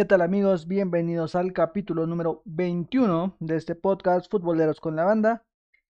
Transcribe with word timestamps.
¿Qué 0.00 0.06
tal 0.06 0.22
amigos? 0.22 0.66
Bienvenidos 0.66 1.34
al 1.34 1.52
capítulo 1.52 2.06
número 2.06 2.40
21 2.46 3.36
de 3.38 3.56
este 3.56 3.74
podcast 3.74 4.30
Futboleros 4.30 4.80
con 4.80 4.96
la 4.96 5.04
Banda. 5.04 5.44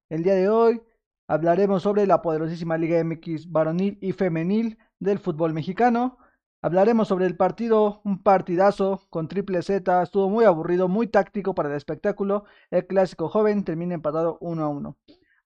El 0.09 0.24
día 0.24 0.34
de 0.34 0.48
hoy 0.48 0.82
hablaremos 1.29 1.84
sobre 1.84 2.09
la 2.09 2.20
poderosísima 2.20 2.77
Liga 2.77 3.04
MX 3.04 3.52
varonil 3.52 3.98
y 4.00 4.10
femenil 4.10 4.78
del 4.98 5.20
fútbol 5.20 5.54
mexicano. 5.54 6.18
Hablaremos 6.60 7.06
sobre 7.06 7.27
el 7.27 7.37
partido, 7.37 8.01
un 8.04 8.20
partidazo 8.20 9.06
con 9.10 9.28
triple 9.28 9.62
Z, 9.62 10.02
estuvo 10.02 10.29
muy 10.29 10.45
aburrido, 10.45 10.88
muy 10.88 11.06
táctico 11.06 11.54
para 11.54 11.68
el 11.68 11.77
espectáculo. 11.77 12.46
El 12.73 12.88
clásico 12.88 13.29
joven 13.29 13.62
termina 13.62 13.95
empatado 13.95 14.38
1 14.40 14.65
a 14.65 14.68
1. 14.70 14.96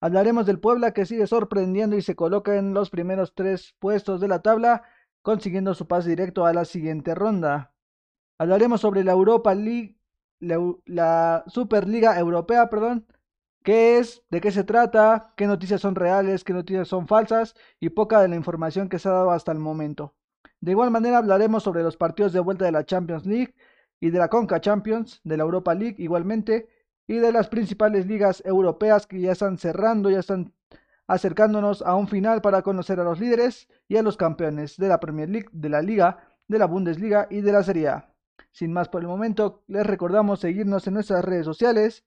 Hablaremos 0.01 0.47
del 0.47 0.59
Puebla 0.59 0.93
que 0.93 1.05
sigue 1.05 1.27
sorprendiendo 1.27 1.97
y 1.99 2.01
se 2.01 2.17
coloca 2.17 2.57
en 2.57 2.73
los 2.73 2.89
primeros 2.89 3.35
tres 3.35 3.77
puestos 3.79 4.23
de 4.23 4.29
la 4.29 4.41
tabla, 4.41 4.85
consiguiendo 5.21 5.75
su 5.75 5.87
pase 5.87 6.09
directo 6.09 6.47
a 6.47 6.55
la 6.55 6.65
siguiente 6.65 7.15
ronda. 7.15 7.74
Hablaremos 8.39 8.81
sobre 8.81 9.05
la 9.05 9.13
Europa 9.13 9.55
League, 9.55 9.97
la, 10.41 11.45
Superliga 11.47 12.19
Europea, 12.19 12.69
perdón, 12.69 13.07
qué 13.63 13.99
es, 13.99 14.23
de 14.31 14.41
qué 14.41 14.51
se 14.51 14.65
trata, 14.65 15.33
qué 15.37 15.47
noticias 15.47 15.81
son 15.81 15.95
reales, 15.95 16.43
qué 16.43 16.53
noticias 16.53 16.89
son 16.89 17.07
falsas 17.07 17.55
y 17.81 17.91
poca 17.91 18.21
de 18.21 18.29
la 18.29 18.37
información 18.37 18.89
que 18.89 18.99
se 18.99 19.09
ha 19.09 19.13
dado 19.13 19.31
hasta 19.31 19.53
el 19.53 19.59
momento. 19.59 20.15
De 20.61 20.73
igual 20.73 20.91
manera 20.91 21.19
hablaremos 21.19 21.63
sobre 21.63 21.83
los 21.83 21.97
partidos 21.97 22.33
de 22.33 22.41
vuelta 22.41 22.65
de 22.65 22.73
la 22.73 22.85
Champions 22.85 23.25
League 23.25 23.55
y 24.01 24.11
de 24.11 24.19
la 24.19 24.29
Conca 24.29 24.61
Champions, 24.61 25.21
de 25.25 25.37
la 25.37 25.45
Europa 25.45 25.75
League 25.75 25.97
igualmente, 25.99 26.69
y 27.07 27.15
de 27.17 27.33
las 27.33 27.49
principales 27.49 28.07
ligas 28.07 28.43
europeas 28.45 29.07
que 29.07 29.21
ya 29.21 29.33
están 29.33 29.59
cerrando, 29.59 30.11
ya 30.11 30.21
están 30.21 30.53
acercándonos 31.07 31.83
a 31.83 31.95
un 31.95 32.09
final 32.09 32.41
para 32.41 32.63
conocer 32.63 32.99
a 32.99 33.05
los 33.05 33.21
líderes 33.21 33.69
y 33.89 33.97
a 33.97 34.03
los 34.03 34.17
campeones 34.17 34.77
de 34.77 34.89
la 34.89 35.01
Premier 35.01 35.29
League, 35.29 35.49
de 35.53 35.69
la 35.69 35.83
Liga, 35.83 36.19
de 36.49 36.59
la 36.59 36.67
Bundesliga 36.67 37.29
y 37.31 37.43
de 37.43 37.53
la 37.53 37.63
Serie 37.63 37.89
A. 37.89 38.14
Sin 38.53 38.73
más 38.73 38.89
por 38.89 39.03
el 39.03 39.09
momento, 39.09 39.63
les 39.67 39.87
recordamos 39.87 40.41
seguirnos 40.41 40.87
en 40.87 40.95
nuestras 40.95 41.25
redes 41.25 41.45
sociales, 41.45 42.05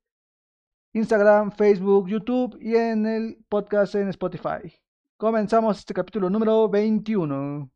Instagram, 0.94 1.52
Facebook, 1.52 2.08
YouTube 2.08 2.58
y 2.61 2.75
en 2.75 3.06
el 3.06 3.44
podcast 3.50 3.95
en 3.95 4.09
Spotify. 4.09 4.73
Comenzamos 5.17 5.80
este 5.80 5.94
capítulo 5.94 6.30
número 6.30 6.70
21. 6.70 7.70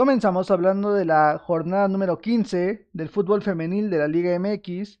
Comenzamos 0.00 0.50
hablando 0.50 0.94
de 0.94 1.04
la 1.04 1.36
jornada 1.36 1.86
número 1.86 2.20
15 2.20 2.88
del 2.90 3.10
fútbol 3.10 3.42
femenil 3.42 3.90
de 3.90 3.98
la 3.98 4.08
Liga 4.08 4.34
MX, 4.38 4.98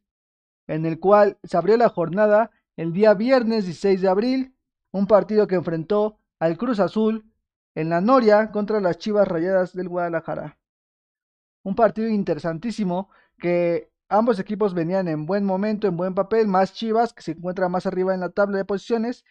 en 0.66 0.84
el 0.84 1.00
cual 1.00 1.38
se 1.42 1.56
abrió 1.56 1.78
la 1.78 1.88
jornada 1.88 2.50
el 2.76 2.92
día 2.92 3.14
viernes 3.14 3.64
16 3.64 4.02
de 4.02 4.08
abril, 4.08 4.54
un 4.90 5.06
partido 5.06 5.46
que 5.46 5.54
enfrentó 5.54 6.18
al 6.38 6.58
Cruz 6.58 6.80
Azul 6.80 7.32
en 7.74 7.88
la 7.88 8.02
Noria 8.02 8.50
contra 8.50 8.78
las 8.78 8.98
Chivas 8.98 9.26
Rayadas 9.26 9.72
del 9.72 9.88
Guadalajara. 9.88 10.58
Un 11.62 11.74
partido 11.74 12.06
interesantísimo 12.06 13.08
que 13.38 13.90
ambos 14.10 14.38
equipos 14.38 14.74
venían 14.74 15.08
en 15.08 15.24
buen 15.24 15.46
momento, 15.46 15.88
en 15.88 15.96
buen 15.96 16.14
papel, 16.14 16.46
más 16.46 16.74
Chivas 16.74 17.14
que 17.14 17.22
se 17.22 17.32
encuentra 17.32 17.70
más 17.70 17.86
arriba 17.86 18.12
en 18.12 18.20
la 18.20 18.28
tabla 18.28 18.58
de 18.58 18.66
posiciones 18.66 19.24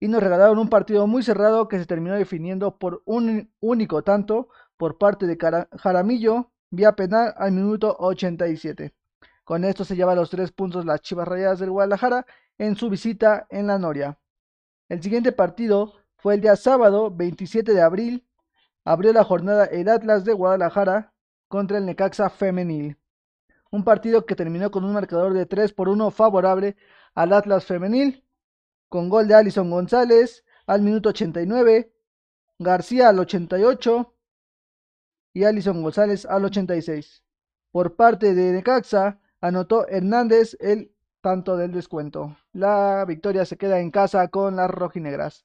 y 0.00 0.08
nos 0.08 0.24
regalaron 0.24 0.58
un 0.58 0.68
partido 0.68 1.06
muy 1.06 1.22
cerrado 1.22 1.68
que 1.68 1.78
se 1.78 1.86
terminó 1.86 2.16
definiendo 2.16 2.78
por 2.78 3.02
un 3.04 3.52
único 3.60 4.02
tanto 4.02 4.48
por 4.76 4.98
parte 4.98 5.26
de 5.26 5.38
Jaramillo 5.78 6.50
vía 6.70 6.92
penal 6.92 7.34
al 7.36 7.52
minuto 7.52 7.96
87. 7.98 8.94
Con 9.44 9.64
esto 9.64 9.84
se 9.84 9.96
lleva 9.96 10.14
los 10.14 10.30
tres 10.30 10.52
puntos 10.52 10.86
las 10.86 11.02
Chivas 11.02 11.28
Rayadas 11.28 11.58
del 11.58 11.70
Guadalajara 11.70 12.26
en 12.58 12.76
su 12.76 12.88
visita 12.88 13.46
en 13.50 13.66
la 13.66 13.78
Noria. 13.78 14.18
El 14.88 15.02
siguiente 15.02 15.32
partido 15.32 15.92
fue 16.16 16.34
el 16.34 16.40
día 16.40 16.56
sábado 16.56 17.10
27 17.10 17.72
de 17.72 17.82
abril. 17.82 18.26
Abrió 18.84 19.12
la 19.12 19.24
jornada 19.24 19.66
el 19.66 19.88
Atlas 19.88 20.24
de 20.24 20.32
Guadalajara 20.32 21.12
contra 21.48 21.78
el 21.78 21.86
Necaxa 21.86 22.30
Femenil. 22.30 22.96
Un 23.70 23.84
partido 23.84 24.24
que 24.24 24.36
terminó 24.36 24.70
con 24.70 24.84
un 24.84 24.92
marcador 24.92 25.32
de 25.32 25.46
3 25.46 25.72
por 25.72 25.88
1 25.88 26.10
favorable 26.10 26.76
al 27.14 27.32
Atlas 27.32 27.64
Femenil, 27.64 28.24
con 28.88 29.08
gol 29.08 29.26
de 29.28 29.34
Alison 29.34 29.70
González 29.70 30.44
al 30.66 30.82
minuto 30.82 31.10
89, 31.10 31.92
García 32.58 33.08
al 33.08 33.18
88, 33.18 34.13
y 35.34 35.44
Alison 35.44 35.82
González 35.82 36.24
al 36.24 36.44
86. 36.44 37.22
Por 37.70 37.96
parte 37.96 38.34
de 38.34 38.52
Necaxa, 38.52 39.18
anotó 39.40 39.86
Hernández 39.88 40.56
el 40.60 40.92
tanto 41.20 41.56
del 41.56 41.72
descuento. 41.72 42.36
La 42.52 43.04
victoria 43.06 43.44
se 43.44 43.58
queda 43.58 43.80
en 43.80 43.90
casa 43.90 44.28
con 44.28 44.56
las 44.56 44.70
rojinegras. 44.70 45.44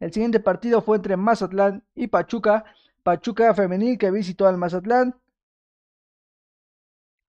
El 0.00 0.12
siguiente 0.12 0.40
partido 0.40 0.80
fue 0.80 0.96
entre 0.96 1.16
Mazatlán 1.16 1.84
y 1.94 2.06
Pachuca. 2.06 2.64
Pachuca 3.02 3.52
femenil 3.54 3.98
que 3.98 4.10
visitó 4.10 4.46
al 4.46 4.56
Mazatlán 4.56 5.20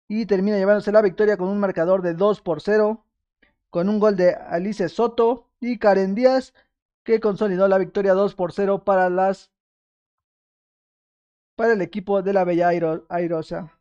y 0.06 0.24
termina 0.26 0.56
llevándose 0.56 0.92
la 0.92 1.02
victoria 1.02 1.36
con 1.36 1.48
un 1.48 1.60
marcador 1.60 2.00
de 2.02 2.14
2 2.14 2.40
por 2.40 2.62
0, 2.62 3.04
con 3.68 3.88
un 3.88 3.98
gol 3.98 4.16
de 4.16 4.34
Alice 4.34 4.88
Soto 4.88 5.48
y 5.60 5.78
Karen 5.78 6.14
Díaz 6.14 6.54
que 7.02 7.20
consolidó 7.20 7.68
la 7.68 7.78
victoria 7.78 8.14
2 8.14 8.34
por 8.34 8.52
0 8.52 8.84
para 8.84 9.10
las 9.10 9.50
para 11.58 11.72
el 11.72 11.82
equipo 11.82 12.22
de 12.22 12.32
la 12.32 12.44
Bella 12.44 12.68
Airosa. 13.08 13.72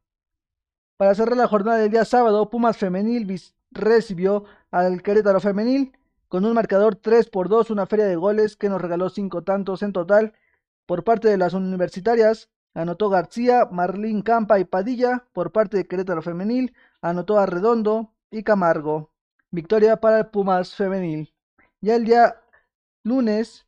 Para 0.98 1.14
cerrar 1.14 1.38
la 1.38 1.48
jornada 1.48 1.78
del 1.78 1.92
día 1.92 2.06
sábado, 2.06 2.50
Pumas 2.50 2.76
Femenil 2.76 3.40
recibió 3.70 4.46
al 4.72 5.04
Querétaro 5.04 5.40
Femenil 5.40 5.96
con 6.28 6.44
un 6.44 6.54
marcador 6.54 6.96
3 6.96 7.30
por 7.30 7.50
2, 7.50 7.70
una 7.70 7.86
feria 7.86 8.08
de 8.08 8.16
goles 8.16 8.58
que 8.58 8.68
nos 8.68 8.82
regaló 8.82 9.12
5 9.12 9.44
tantos 9.44 9.84
en 9.84 9.94
total. 9.94 10.34
Por 10.88 11.04
parte 11.04 11.28
de 11.28 11.38
las 11.38 11.54
universitarias, 11.54 12.50
anotó 12.74 13.10
García, 13.10 13.68
Marlín 13.70 14.24
Campa 14.24 14.58
y 14.58 14.64
Padilla. 14.64 15.28
Por 15.32 15.52
parte 15.52 15.78
de 15.78 15.88
Querétaro 15.88 16.24
Femenil, 16.24 16.74
anotó 17.04 17.38
Arredondo 17.38 18.12
y 18.32 18.42
Camargo. 18.42 19.12
Victoria 19.52 19.98
para 19.98 20.18
el 20.18 20.26
Pumas 20.26 20.74
Femenil. 20.74 21.32
Ya 21.82 21.94
el 21.94 22.06
día 22.06 22.42
lunes, 23.04 23.68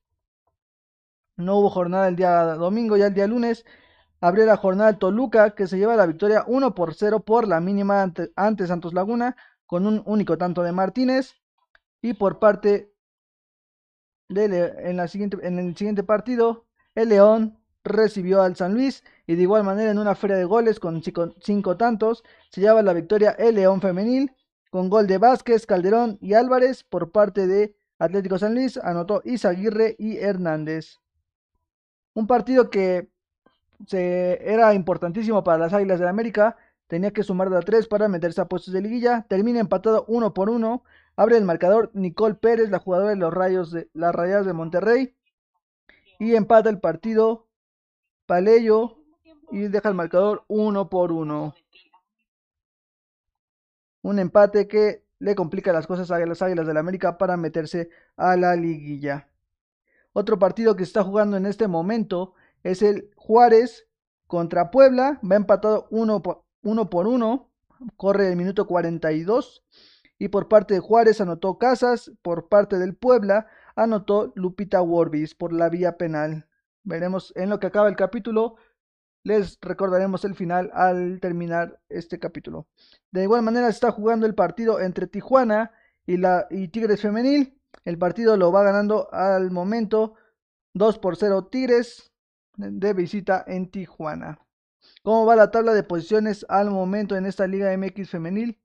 no 1.38 1.58
hubo 1.58 1.70
jornada 1.70 2.08
el 2.08 2.16
día 2.16 2.56
domingo, 2.56 2.98
ya 2.98 3.06
el 3.06 3.14
día 3.14 3.28
lunes 3.28 3.66
abrió 4.22 4.46
la 4.46 4.58
jornada 4.58 4.98
Toluca, 4.98 5.52
que 5.52 5.68
se 5.68 5.78
lleva 5.78 5.96
la 5.96 6.06
victoria 6.06 6.44
1 6.48 6.76
por 6.76 6.94
0 6.94 7.22
por 7.22 7.48
la 7.48 7.60
mínima 7.60 8.02
ante, 8.36 8.68
Santos 8.68 8.94
Laguna, 8.94 9.36
con 9.66 9.86
un 9.86 10.02
único 10.06 10.38
tanto 10.38 10.64
de 10.64 10.72
Martínez. 10.72 11.36
Y 12.02 12.14
por 12.14 12.40
parte 12.40 12.94
de 14.30 14.74
en, 14.78 14.98
la 14.98 15.08
siguiente, 15.08 15.38
en 15.42 15.60
el 15.60 15.76
siguiente 15.76 16.04
partido, 16.04 16.66
el 16.96 17.10
León 17.10 17.60
recibió 17.84 18.42
al 18.42 18.56
San 18.56 18.74
Luis 18.74 19.04
y 19.26 19.36
de 19.36 19.42
igual 19.42 19.64
manera 19.64 19.92
en 19.92 20.00
una 20.00 20.16
feria 20.16 20.38
de 20.38 20.46
goles 20.46 20.80
con 20.80 21.02
cinco, 21.04 21.78
tantos 21.78 22.24
se 22.50 22.62
lleva 22.62 22.82
la 22.82 22.94
victoria 22.94 23.32
el 23.32 23.56
León 23.56 23.82
femenil 23.82 24.32
con 24.70 24.90
gol 24.90 25.08
de 25.08 25.18
Vázquez, 25.18 25.66
Calderón 25.66 26.18
y 26.22 26.34
Álvarez 26.34 26.84
por 26.84 27.12
parte 27.12 27.48
de 27.48 27.76
Atlético 27.98 28.38
San 28.38 28.54
Luis, 28.54 28.78
anotó 28.78 29.22
Isaguirre 29.26 29.96
y 29.98 30.18
Hernández. 30.18 31.00
Un 32.14 32.28
partido 32.28 32.70
que 32.70 33.10
era 33.88 34.74
importantísimo 34.74 35.44
para 35.44 35.58
las 35.58 35.74
Águilas 35.74 36.00
de 36.00 36.08
América. 36.08 36.58
Tenía 36.88 37.12
que 37.12 37.24
sumar 37.24 37.50
de 37.50 37.58
a 37.58 37.62
3 37.62 37.88
para 37.88 38.08
meterse 38.08 38.42
a 38.42 38.46
puestos 38.46 38.74
de 38.74 38.82
liguilla. 38.82 39.26
Termina 39.30 39.60
empatado 39.60 40.06
uno 40.08 40.34
por 40.34 40.50
uno. 40.50 40.84
Abre 41.16 41.38
el 41.38 41.46
marcador 41.46 41.92
Nicole 41.94 42.36
Pérez, 42.36 42.70
la 42.70 42.80
jugadora 42.80 43.10
de 43.10 43.16
los 43.16 43.34
Rayos 43.34 43.72
de 43.72 43.90
las 43.94 44.14
Rayadas 44.14 44.46
de 44.46 44.54
Monterrey. 44.54 45.16
Y 46.18 46.36
empata 46.36 46.70
el 46.70 46.80
partido 46.80 47.48
Paleyo 48.26 48.98
y 49.52 49.68
deja 49.68 49.90
el 49.90 49.96
marcador 49.96 50.44
uno 50.48 50.90
por 50.90 51.12
uno. 51.12 51.56
Un 54.02 54.20
empate 54.20 54.68
que 54.68 55.04
le 55.20 55.36
complica 55.36 55.74
las 55.74 55.88
cosas 55.88 56.10
a 56.12 56.20
las 56.20 56.42
Águilas 56.42 56.66
del 56.66 56.74
la 56.74 56.80
América 56.80 57.18
para 57.18 57.38
meterse 57.38 57.90
a 58.16 58.36
la 58.36 58.56
liguilla. 58.56 59.28
Otro 60.14 60.40
partido 60.40 60.76
que 60.76 60.86
se 60.86 60.90
está 60.90 61.04
jugando 61.04 61.38
en 61.38 61.46
este 61.46 61.68
momento 61.68 62.34
es 62.64 62.82
el 62.82 63.12
Juárez 63.16 63.88
contra 64.28 64.72
Puebla. 64.72 65.20
Va 65.30 65.36
empatado 65.36 65.88
uno 65.92 66.22
por, 66.22 66.44
uno 66.64 66.90
por 66.90 67.08
uno. 67.08 67.52
Corre 67.96 68.30
el 68.30 68.36
minuto 68.36 68.68
42. 68.68 69.66
Y 70.18 70.28
por 70.28 70.48
parte 70.48 70.74
de 70.74 70.80
Juárez 70.80 71.22
anotó 71.22 71.58
Casas. 71.58 72.12
Por 72.22 72.50
parte 72.50 72.78
del 72.78 72.96
Puebla 72.96 73.48
anotó 73.76 74.34
Lupita 74.36 74.82
Worbis 74.82 75.36
por 75.36 75.54
la 75.54 75.70
vía 75.70 75.98
penal. 75.98 76.48
Veremos 76.84 77.34
en 77.36 77.50
lo 77.50 77.60
que 77.60 77.68
acaba 77.68 77.88
el 77.88 77.96
capítulo. 77.96 78.56
Les 79.24 79.58
recordaremos 79.62 80.24
el 80.26 80.36
final 80.36 80.72
al 80.74 81.20
terminar 81.20 81.82
este 81.90 82.20
capítulo. 82.20 82.68
De 83.12 83.24
igual 83.24 83.42
manera 83.42 83.68
se 83.68 83.74
está 83.74 83.92
jugando 83.92 84.26
el 84.26 84.36
partido 84.36 84.80
entre 84.80 85.08
Tijuana 85.08 85.72
y, 86.06 86.18
la, 86.18 86.48
y 86.50 86.70
Tigres 86.70 87.02
Femenil. 87.02 87.60
El 87.86 87.98
partido 87.98 88.38
lo 88.38 88.52
va 88.52 88.64
ganando 88.64 89.12
al 89.14 89.52
momento 89.52 90.16
2 90.74 91.00
por 91.00 91.16
0 91.16 91.48
Tigres 91.48 92.12
de 92.60 92.94
visita 92.94 93.44
en 93.48 93.70
Tijuana. 93.72 94.40
¿Cómo 95.02 95.26
va 95.26 95.36
la 95.38 95.50
tabla 95.50 95.74
de 95.74 95.84
posiciones 95.84 96.46
al 96.50 96.70
momento 96.70 97.16
en 97.16 97.26
esta 97.26 97.48
Liga 97.48 97.76
MX 97.78 98.10
femenil? 98.10 98.60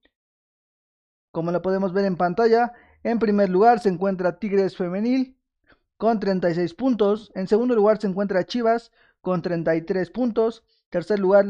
Como 1.31 1.51
la 1.51 1.61
podemos 1.61 1.93
ver 1.93 2.05
en 2.05 2.17
pantalla, 2.17 2.73
en 3.03 3.19
primer 3.19 3.49
lugar 3.49 3.79
se 3.79 3.89
encuentra 3.89 4.37
Tigres 4.37 4.75
femenil 4.75 5.37
con 5.97 6.19
36 6.19 6.73
puntos. 6.73 7.31
En 7.35 7.47
segundo 7.47 7.73
lugar 7.73 7.99
se 7.99 8.07
encuentra 8.07 8.43
Chivas 8.43 8.91
con 9.21 9.41
33 9.41 10.09
puntos. 10.11 10.63
Tercer 10.89 11.19
lugar 11.19 11.45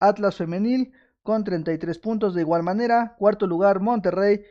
Atlas 0.00 0.36
femenil 0.36 0.92
con 1.22 1.44
33 1.44 1.98
puntos 1.98 2.34
de 2.34 2.40
igual 2.40 2.62
manera. 2.62 3.16
Cuarto 3.18 3.46
lugar 3.46 3.80
Monterrey 3.80 4.42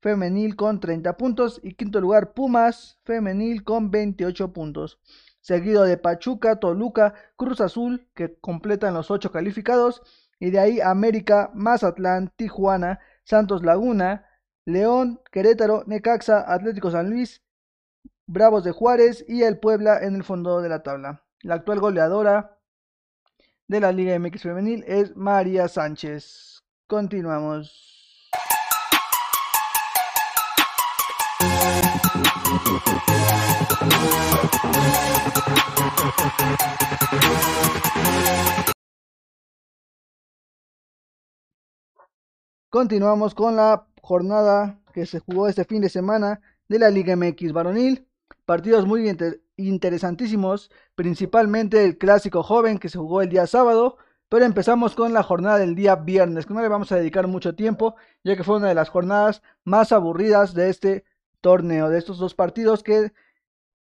femenil 0.00 0.56
con 0.56 0.80
30 0.80 1.16
puntos. 1.16 1.60
Y 1.62 1.74
quinto 1.74 2.00
lugar 2.00 2.32
Pumas 2.32 2.98
femenil 3.04 3.62
con 3.62 3.90
28 3.92 4.52
puntos. 4.52 4.98
Seguido 5.40 5.84
de 5.84 5.96
Pachuca, 5.96 6.56
Toluca, 6.56 7.14
Cruz 7.36 7.60
Azul 7.60 8.08
que 8.14 8.38
completan 8.38 8.94
los 8.94 9.10
8 9.10 9.30
calificados. 9.32 10.02
Y 10.40 10.50
de 10.50 10.60
ahí 10.60 10.80
América, 10.80 11.50
Mazatlán, 11.54 12.32
Tijuana, 12.36 13.00
Santos 13.24 13.64
Laguna, 13.64 14.26
León, 14.64 15.20
Querétaro, 15.32 15.84
Necaxa, 15.86 16.52
Atlético 16.52 16.90
San 16.90 17.10
Luis, 17.10 17.42
Bravos 18.26 18.62
de 18.62 18.72
Juárez 18.72 19.24
y 19.26 19.42
el 19.42 19.58
Puebla 19.58 19.98
en 20.02 20.14
el 20.14 20.22
fondo 20.22 20.60
de 20.60 20.68
la 20.68 20.82
tabla. 20.82 21.24
La 21.42 21.54
actual 21.54 21.80
goleadora 21.80 22.58
de 23.66 23.80
la 23.80 23.92
Liga 23.92 24.18
MX 24.18 24.42
Femenil 24.42 24.84
es 24.86 25.16
María 25.16 25.68
Sánchez. 25.68 26.62
Continuamos. 26.86 27.97
Continuamos 42.70 43.34
con 43.34 43.56
la 43.56 43.86
jornada 44.00 44.78
que 44.92 45.04
se 45.04 45.20
jugó 45.20 45.48
este 45.48 45.64
fin 45.64 45.80
de 45.80 45.88
semana 45.88 46.40
de 46.68 46.78
la 46.78 46.90
Liga 46.90 47.16
MX 47.16 47.52
varonil. 47.52 48.06
Partidos 48.44 48.86
muy 48.86 49.10
interesantísimos, 49.56 50.70
principalmente 50.94 51.84
el 51.84 51.98
clásico 51.98 52.42
joven 52.42 52.78
que 52.78 52.88
se 52.88 52.98
jugó 52.98 53.20
el 53.20 53.28
día 53.28 53.46
sábado, 53.46 53.98
pero 54.28 54.44
empezamos 54.44 54.94
con 54.94 55.12
la 55.12 55.22
jornada 55.22 55.58
del 55.58 55.74
día 55.74 55.96
viernes, 55.96 56.46
que 56.46 56.54
no 56.54 56.62
le 56.62 56.68
vamos 56.68 56.92
a 56.92 56.96
dedicar 56.96 57.26
mucho 57.26 57.54
tiempo, 57.54 57.96
ya 58.24 58.36
que 58.36 58.44
fue 58.44 58.56
una 58.56 58.68
de 58.68 58.74
las 58.74 58.90
jornadas 58.90 59.42
más 59.64 59.92
aburridas 59.92 60.54
de 60.54 60.70
este 60.70 61.04
torneo, 61.40 61.88
de 61.88 61.98
estos 61.98 62.18
dos 62.18 62.34
partidos 62.34 62.82
que 62.82 63.12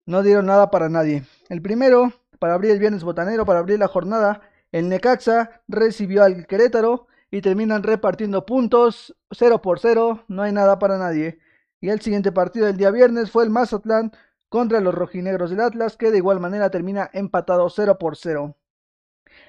no 0.07 0.23
dieron 0.23 0.47
nada 0.47 0.71
para 0.71 0.89
nadie. 0.89 1.25
El 1.49 1.63
primero, 1.63 2.13
para 2.39 2.55
abrir 2.55 2.71
el 2.71 2.79
viernes 2.79 3.05
botanero, 3.05 3.45
para 3.45 3.59
abrir 3.59 3.79
la 3.79 3.89
jornada, 3.89 4.43
el 4.73 4.89
Necaxa 4.89 5.63
recibió 5.69 6.23
al 6.25 6.47
Querétaro 6.47 7.07
y 7.31 7.41
terminan 7.41 7.83
repartiendo 7.83 8.47
puntos 8.47 9.17
0 9.33 9.63
por 9.63 9.81
0, 9.81 10.25
no 10.29 10.43
hay 10.43 10.53
nada 10.53 10.79
para 10.79 10.99
nadie. 10.99 11.39
Y 11.81 11.91
el 11.91 12.01
siguiente 12.01 12.33
partido 12.33 12.67
del 12.67 12.77
día 12.77 12.91
viernes 12.91 13.31
fue 13.31 13.45
el 13.45 13.51
Mazatlán 13.51 14.13
contra 14.49 14.81
los 14.81 14.95
rojinegros 14.95 15.51
del 15.51 15.61
Atlas, 15.61 15.97
que 15.97 16.11
de 16.11 16.19
igual 16.19 16.41
manera 16.41 16.71
termina 16.71 17.11
empatado 17.13 17.69
0 17.69 17.99
por 17.99 18.17
0. 18.17 18.57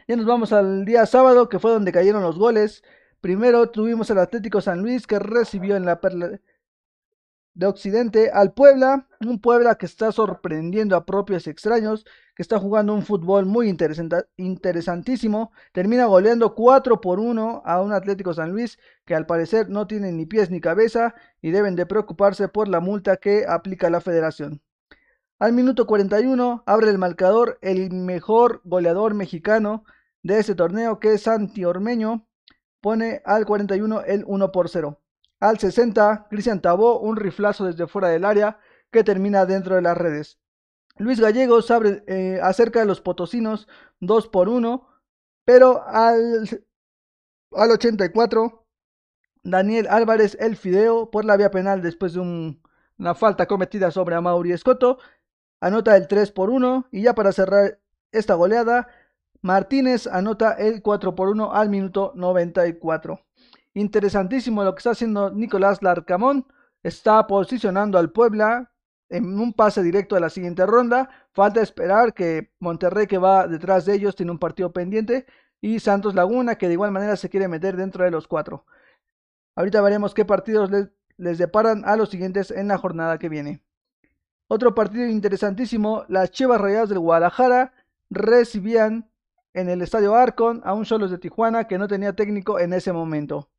Ya 0.08 0.16
nos 0.16 0.26
vamos 0.26 0.52
al 0.54 0.86
día 0.86 1.06
sábado, 1.06 1.50
que 1.50 1.60
fue 1.60 1.72
donde 1.72 1.92
cayeron 1.92 2.24
los 2.24 2.38
goles. 2.38 2.84
Primero 3.22 3.70
tuvimos 3.70 4.10
el 4.10 4.20
Atlético 4.20 4.62
San 4.62 4.82
Luis, 4.82 5.08
que 5.08 5.20
recibió 5.20 5.76
en 5.76 5.86
la 5.86 6.02
perla 6.02 6.40
de 7.58 7.66
Occidente 7.66 8.30
al 8.32 8.54
Puebla, 8.54 9.08
un 9.26 9.42
Puebla 9.42 9.76
que 9.76 9.88
está 9.88 10.12
sorprendiendo 10.12 10.96
a 10.96 11.08
propios 11.08 11.48
extraños, 11.48 12.06
que 12.36 12.44
está 12.44 12.60
jugando 12.60 12.94
un 12.94 13.02
fútbol 13.02 13.48
muy 13.48 13.68
interesantísimo, 14.38 15.52
termina 15.72 16.06
goleando 16.06 16.54
4 16.54 17.02
por 17.02 17.20
1 17.20 17.64
a 17.66 17.82
un 17.82 17.94
Atlético 17.94 18.32
San 18.36 18.52
Luis 18.52 18.78
que 19.06 19.16
al 19.16 19.26
parecer 19.26 19.70
no 19.70 19.88
tiene 19.88 20.12
ni 20.12 20.28
pies 20.28 20.52
ni 20.52 20.62
cabeza 20.62 21.16
y 21.42 21.50
deben 21.50 21.76
de 21.76 21.88
preocuparse 21.88 22.48
por 22.48 22.68
la 22.68 22.80
multa 22.80 23.18
que 23.18 23.46
aplica 23.48 23.90
la 23.90 24.02
federación. 24.02 24.62
Al 25.40 25.54
minuto 25.54 25.88
41 25.88 26.62
abre 26.64 26.92
el 26.92 27.00
marcador 27.00 27.58
el 27.62 27.92
mejor 27.92 28.62
goleador 28.66 29.16
mexicano 29.16 29.84
de 30.22 30.38
este 30.38 30.54
torneo 30.54 31.00
que 31.00 31.14
es 31.14 31.24
Santi 31.24 31.66
Ormeño, 31.66 32.28
pone 32.82 33.24
al 33.26 33.48
41 33.48 34.04
el 34.04 34.26
1 34.28 34.52
por 34.52 34.70
0. 34.70 35.02
Al 35.40 35.60
60, 35.60 36.28
Cristian 36.30 36.62
Tabó, 36.62 37.00
un 37.00 37.16
riflazo 37.16 37.66
desde 37.66 37.88
fuera 37.88 38.10
del 38.10 38.26
área 38.26 38.60
que 38.92 39.04
termina 39.04 39.46
dentro 39.46 39.76
de 39.76 39.82
las 39.82 39.98
redes. 39.98 40.40
Luis 40.98 41.20
Gallegos 41.20 41.70
abre 41.70 42.04
eh, 42.08 42.40
acerca 42.42 42.80
de 42.80 42.88
los 42.88 43.02
potosinos 43.02 43.68
2 44.00 44.30
por 44.30 44.50
1, 44.50 44.88
pero 45.46 45.84
al, 45.86 46.50
al 47.52 47.72
84, 47.72 48.66
Daniel 49.44 49.88
Álvarez, 49.90 50.36
el 50.40 50.58
Fideo, 50.58 51.12
por 51.12 51.24
la 51.24 51.38
vía 51.38 51.52
penal 51.52 51.82
después 51.82 52.14
de 52.14 52.20
una 52.20 53.16
falta 53.16 53.46
cometida 53.46 53.92
sobre 53.92 54.16
Amaury 54.16 54.54
Escoto, 54.54 54.98
anota 55.62 55.96
el 55.96 56.08
3 56.08 56.32
por 56.32 56.50
1 56.50 56.88
y 56.92 57.04
ya 57.04 57.14
para 57.14 57.32
cerrar 57.32 57.80
esta 58.12 58.34
goleada, 58.34 58.88
Martínez 59.42 60.08
anota 60.08 60.54
el 60.54 60.82
4 60.82 61.14
por 61.16 61.30
1 61.30 61.54
al 61.54 61.70
minuto 61.70 62.12
94. 62.16 63.27
Interesantísimo 63.78 64.64
lo 64.64 64.74
que 64.74 64.80
está 64.80 64.90
haciendo 64.90 65.30
Nicolás 65.30 65.84
Larcamón. 65.84 66.48
Está 66.82 67.28
posicionando 67.28 68.00
al 68.00 68.12
Puebla 68.12 68.72
en 69.08 69.40
un 69.40 69.54
pase 69.54 69.84
directo 69.84 70.16
a 70.16 70.20
la 70.20 70.32
siguiente 70.32 70.66
ronda. 70.66 71.12
Falta 71.32 71.62
esperar 71.62 72.16
que 72.16 72.52
Monterrey, 72.60 73.06
que 73.06 73.20
va 73.20 73.48
detrás 73.48 73.86
de 73.86 73.94
ellos, 73.94 74.16
tiene 74.16 74.32
un 74.32 74.40
partido 74.40 74.74
pendiente. 74.74 75.28
Y 75.62 75.80
Santos 75.80 76.16
Laguna, 76.16 76.56
que 76.56 76.66
de 76.66 76.74
igual 76.74 76.92
manera 76.92 77.16
se 77.18 77.30
quiere 77.30 77.48
meter 77.48 77.78
dentro 77.78 78.04
de 78.04 78.10
los 78.10 78.28
cuatro. 78.28 78.66
Ahorita 79.56 79.80
veremos 79.82 80.16
qué 80.16 80.26
partidos 80.26 80.72
les, 80.72 80.90
les 81.18 81.38
deparan 81.38 81.86
a 81.86 81.96
los 81.98 82.10
siguientes 82.10 82.50
en 82.50 82.70
la 82.70 82.80
jornada 82.80 83.20
que 83.20 83.30
viene. 83.30 83.62
Otro 84.48 84.74
partido 84.74 85.06
interesantísimo, 85.06 86.04
las 86.08 86.32
Chivas 86.32 86.60
Rayadas 86.60 86.90
del 86.90 86.98
Guadalajara 86.98 87.74
recibían 88.10 89.12
en 89.54 89.70
el 89.70 89.84
Estadio 89.84 90.16
Arcon 90.16 90.62
a 90.64 90.74
un 90.74 90.88
Solos 90.88 91.12
de 91.12 91.20
Tijuana 91.20 91.68
que 91.68 91.78
no 91.78 91.88
tenía 91.88 92.16
técnico 92.16 92.60
en 92.60 92.74
ese 92.74 92.92
momento 92.92 93.52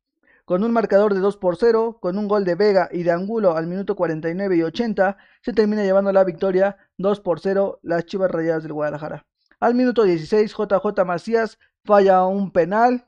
con 0.49 0.63
un 0.63 0.71
marcador 0.71 1.13
de 1.13 1.19
2 1.19 1.37
por 1.37 1.57
0, 1.57 1.99
con 2.01 2.17
un 2.17 2.27
gol 2.27 2.43
de 2.43 2.55
Vega 2.55 2.89
y 2.91 3.03
de 3.03 3.11
Angulo 3.11 3.55
al 3.55 3.67
minuto 3.67 3.95
49 3.95 4.57
y 4.57 4.63
80, 4.63 5.15
se 5.43 5.53
termina 5.53 5.83
llevando 5.83 6.11
la 6.11 6.23
victoria 6.23 6.75
2 6.97 7.19
por 7.19 7.39
0 7.39 7.79
las 7.83 8.07
Chivas 8.07 8.31
Rayadas 8.31 8.63
del 8.63 8.73
Guadalajara. 8.73 9.27
Al 9.59 9.75
minuto 9.75 10.01
16, 10.01 10.51
JJ 10.51 11.05
Macías 11.05 11.59
falla 11.85 12.25
un 12.25 12.49
penal 12.51 13.05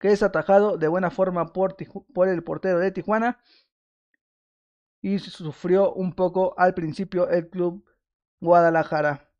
que 0.00 0.10
es 0.10 0.24
atajado 0.24 0.76
de 0.76 0.88
buena 0.88 1.12
forma 1.12 1.52
por, 1.52 1.76
el 2.26 2.42
portero 2.42 2.80
de 2.80 2.90
Tijuana 2.90 3.38
y 5.00 5.20
sufrió 5.20 5.92
un 5.92 6.14
poco 6.14 6.56
al 6.58 6.74
principio 6.74 7.28
el 7.28 7.48
club 7.48 7.88
Guadalajara. 8.40 9.30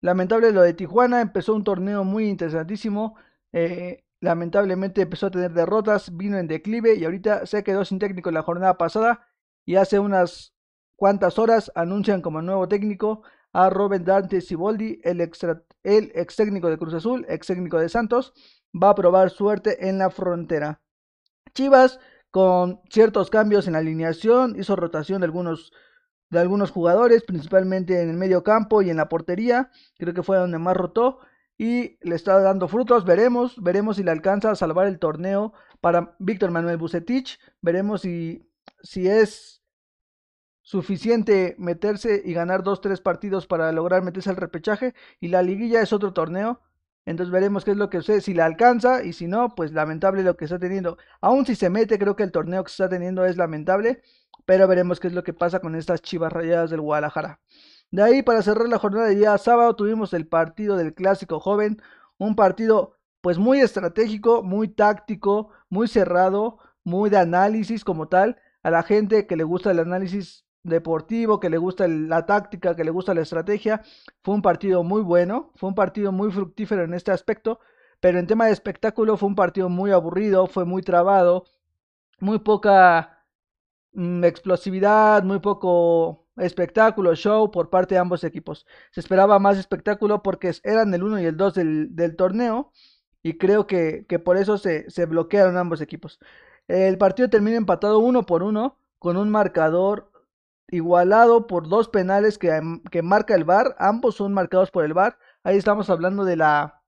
Lamentable 0.00 0.50
lo 0.52 0.62
de 0.62 0.72
Tijuana, 0.72 1.20
empezó 1.20 1.54
un 1.54 1.62
torneo 1.62 2.04
muy 2.04 2.26
interesantísimo. 2.26 3.16
Eh, 3.52 4.02
lamentablemente 4.20 5.02
empezó 5.02 5.26
a 5.26 5.30
tener 5.30 5.52
derrotas, 5.52 6.16
vino 6.16 6.38
en 6.38 6.46
declive 6.46 6.94
y 6.94 7.04
ahorita 7.04 7.46
se 7.46 7.64
quedó 7.64 7.84
sin 7.84 7.98
técnico 7.98 8.30
la 8.30 8.42
jornada 8.42 8.76
pasada. 8.76 9.26
Y 9.64 9.76
hace 9.76 9.98
unas 9.98 10.54
cuantas 10.96 11.38
horas 11.38 11.72
anuncian 11.74 12.20
como 12.20 12.42
nuevo 12.42 12.68
técnico 12.68 13.22
a 13.52 13.70
Robert 13.70 14.04
Dante 14.04 14.40
Siboldi, 14.40 15.00
el, 15.02 15.20
el 15.20 16.12
ex 16.14 16.36
técnico 16.36 16.68
de 16.68 16.78
Cruz 16.78 16.94
Azul, 16.94 17.26
ex 17.28 17.46
técnico 17.46 17.78
de 17.78 17.88
Santos, 17.88 18.32
va 18.72 18.90
a 18.90 18.94
probar 18.94 19.30
suerte 19.30 19.88
en 19.88 19.98
la 19.98 20.10
frontera. 20.10 20.80
Chivas, 21.54 21.98
con 22.30 22.80
ciertos 22.90 23.30
cambios 23.30 23.66
en 23.66 23.72
la 23.72 23.80
alineación, 23.80 24.54
hizo 24.58 24.76
rotación 24.76 25.20
de 25.20 25.24
algunos, 25.24 25.72
de 26.28 26.38
algunos 26.38 26.70
jugadores, 26.70 27.24
principalmente 27.24 28.00
en 28.02 28.10
el 28.10 28.16
medio 28.16 28.44
campo 28.44 28.82
y 28.82 28.90
en 28.90 28.98
la 28.98 29.08
portería, 29.08 29.70
creo 29.98 30.14
que 30.14 30.22
fue 30.22 30.36
donde 30.36 30.58
más 30.58 30.76
rotó 30.76 31.18
y 31.60 31.98
le 32.00 32.16
está 32.16 32.40
dando 32.40 32.68
frutos. 32.68 33.04
Veremos, 33.04 33.62
veremos 33.62 33.96
si 33.96 34.02
le 34.02 34.10
alcanza 34.10 34.50
a 34.50 34.56
salvar 34.56 34.86
el 34.86 34.98
torneo 34.98 35.52
para 35.82 36.16
Víctor 36.18 36.50
Manuel 36.50 36.78
Bucetich. 36.78 37.38
Veremos 37.60 38.00
si, 38.00 38.50
si 38.82 39.06
es 39.06 39.62
suficiente 40.62 41.56
meterse 41.58 42.22
y 42.24 42.32
ganar 42.32 42.62
dos, 42.62 42.80
tres 42.80 43.02
partidos 43.02 43.46
para 43.46 43.70
lograr 43.72 44.02
meterse 44.02 44.30
al 44.30 44.36
repechaje. 44.36 44.94
Y 45.20 45.28
la 45.28 45.42
liguilla 45.42 45.82
es 45.82 45.92
otro 45.92 46.14
torneo. 46.14 46.62
Entonces 47.04 47.30
veremos 47.30 47.66
qué 47.66 47.72
es 47.72 47.76
lo 47.76 47.90
que 47.90 47.98
sucede, 47.98 48.22
si 48.22 48.32
le 48.32 48.40
alcanza 48.40 49.04
y 49.04 49.12
si 49.12 49.26
no, 49.26 49.54
pues 49.54 49.72
lamentable 49.72 50.22
lo 50.22 50.38
que 50.38 50.46
está 50.46 50.58
teniendo. 50.58 50.96
Aún 51.20 51.44
si 51.44 51.56
se 51.56 51.68
mete, 51.68 51.98
creo 51.98 52.16
que 52.16 52.22
el 52.22 52.32
torneo 52.32 52.64
que 52.64 52.70
está 52.70 52.88
teniendo 52.88 53.26
es 53.26 53.36
lamentable. 53.36 54.00
Pero 54.46 54.66
veremos 54.66 54.98
qué 54.98 55.08
es 55.08 55.12
lo 55.12 55.24
que 55.24 55.34
pasa 55.34 55.60
con 55.60 55.76
estas 55.76 56.00
chivas 56.00 56.32
rayadas 56.32 56.70
del 56.70 56.80
Guadalajara. 56.80 57.38
De 57.90 58.02
ahí, 58.02 58.22
para 58.22 58.42
cerrar 58.42 58.68
la 58.68 58.78
jornada 58.78 59.08
de 59.08 59.16
día 59.16 59.36
sábado, 59.38 59.74
tuvimos 59.74 60.14
el 60.14 60.26
partido 60.26 60.76
del 60.76 60.94
clásico 60.94 61.40
joven, 61.40 61.82
un 62.18 62.36
partido 62.36 62.98
pues 63.20 63.38
muy 63.38 63.60
estratégico, 63.60 64.42
muy 64.42 64.68
táctico, 64.68 65.50
muy 65.68 65.88
cerrado, 65.88 66.58
muy 66.84 67.10
de 67.10 67.18
análisis 67.18 67.84
como 67.84 68.08
tal. 68.08 68.36
A 68.62 68.70
la 68.70 68.82
gente 68.82 69.26
que 69.26 69.36
le 69.36 69.44
gusta 69.44 69.72
el 69.72 69.80
análisis 69.80 70.44
deportivo, 70.62 71.40
que 71.40 71.50
le 71.50 71.58
gusta 71.58 71.88
la 71.88 72.26
táctica, 72.26 72.76
que 72.76 72.84
le 72.84 72.90
gusta 72.90 73.14
la 73.14 73.22
estrategia. 73.22 73.82
Fue 74.22 74.34
un 74.34 74.42
partido 74.42 74.82
muy 74.84 75.02
bueno, 75.02 75.50
fue 75.56 75.68
un 75.68 75.74
partido 75.74 76.12
muy 76.12 76.30
fructífero 76.30 76.84
en 76.84 76.94
este 76.94 77.10
aspecto, 77.10 77.60
pero 78.00 78.18
en 78.18 78.26
tema 78.26 78.46
de 78.46 78.52
espectáculo 78.52 79.16
fue 79.16 79.28
un 79.28 79.34
partido 79.34 79.68
muy 79.68 79.90
aburrido, 79.90 80.46
fue 80.46 80.64
muy 80.64 80.82
trabado, 80.82 81.44
muy 82.20 82.38
poca 82.40 83.24
mm, 83.92 84.24
explosividad, 84.24 85.22
muy 85.24 85.40
poco 85.40 86.28
espectáculo, 86.40 87.14
show 87.14 87.50
por 87.50 87.70
parte 87.70 87.94
de 87.94 88.00
ambos 88.00 88.24
equipos. 88.24 88.66
Se 88.90 89.00
esperaba 89.00 89.38
más 89.38 89.58
espectáculo 89.58 90.22
porque 90.22 90.52
eran 90.64 90.92
el 90.94 91.02
1 91.02 91.20
y 91.20 91.24
el 91.26 91.36
2 91.36 91.54
del, 91.54 92.16
torneo 92.16 92.72
y 93.22 93.38
creo 93.38 93.66
que, 93.66 94.04
por 94.24 94.36
eso 94.36 94.58
se, 94.58 94.90
se 94.90 95.06
bloquearon 95.06 95.56
ambos 95.56 95.80
equipos. 95.80 96.18
El 96.68 96.98
partido 96.98 97.28
termina 97.28 97.56
empatado 97.56 97.98
uno 97.98 98.26
por 98.26 98.42
uno 98.42 98.78
con 98.98 99.16
un 99.16 99.30
marcador 99.30 100.10
igualado 100.68 101.46
por 101.46 101.68
dos 101.68 101.88
penales 101.88 102.38
que, 102.38 102.60
que 102.90 103.02
marca 103.02 103.34
el 103.34 103.44
VAR. 103.44 103.74
Ambos 103.78 104.16
son 104.16 104.32
marcados 104.32 104.70
por 104.70 104.84
el 104.84 104.94
VAR. 104.94 105.18
Ahí 105.42 105.56
estamos 105.56 105.90
hablando 105.90 106.24
de 106.24 106.36
la 106.36 106.82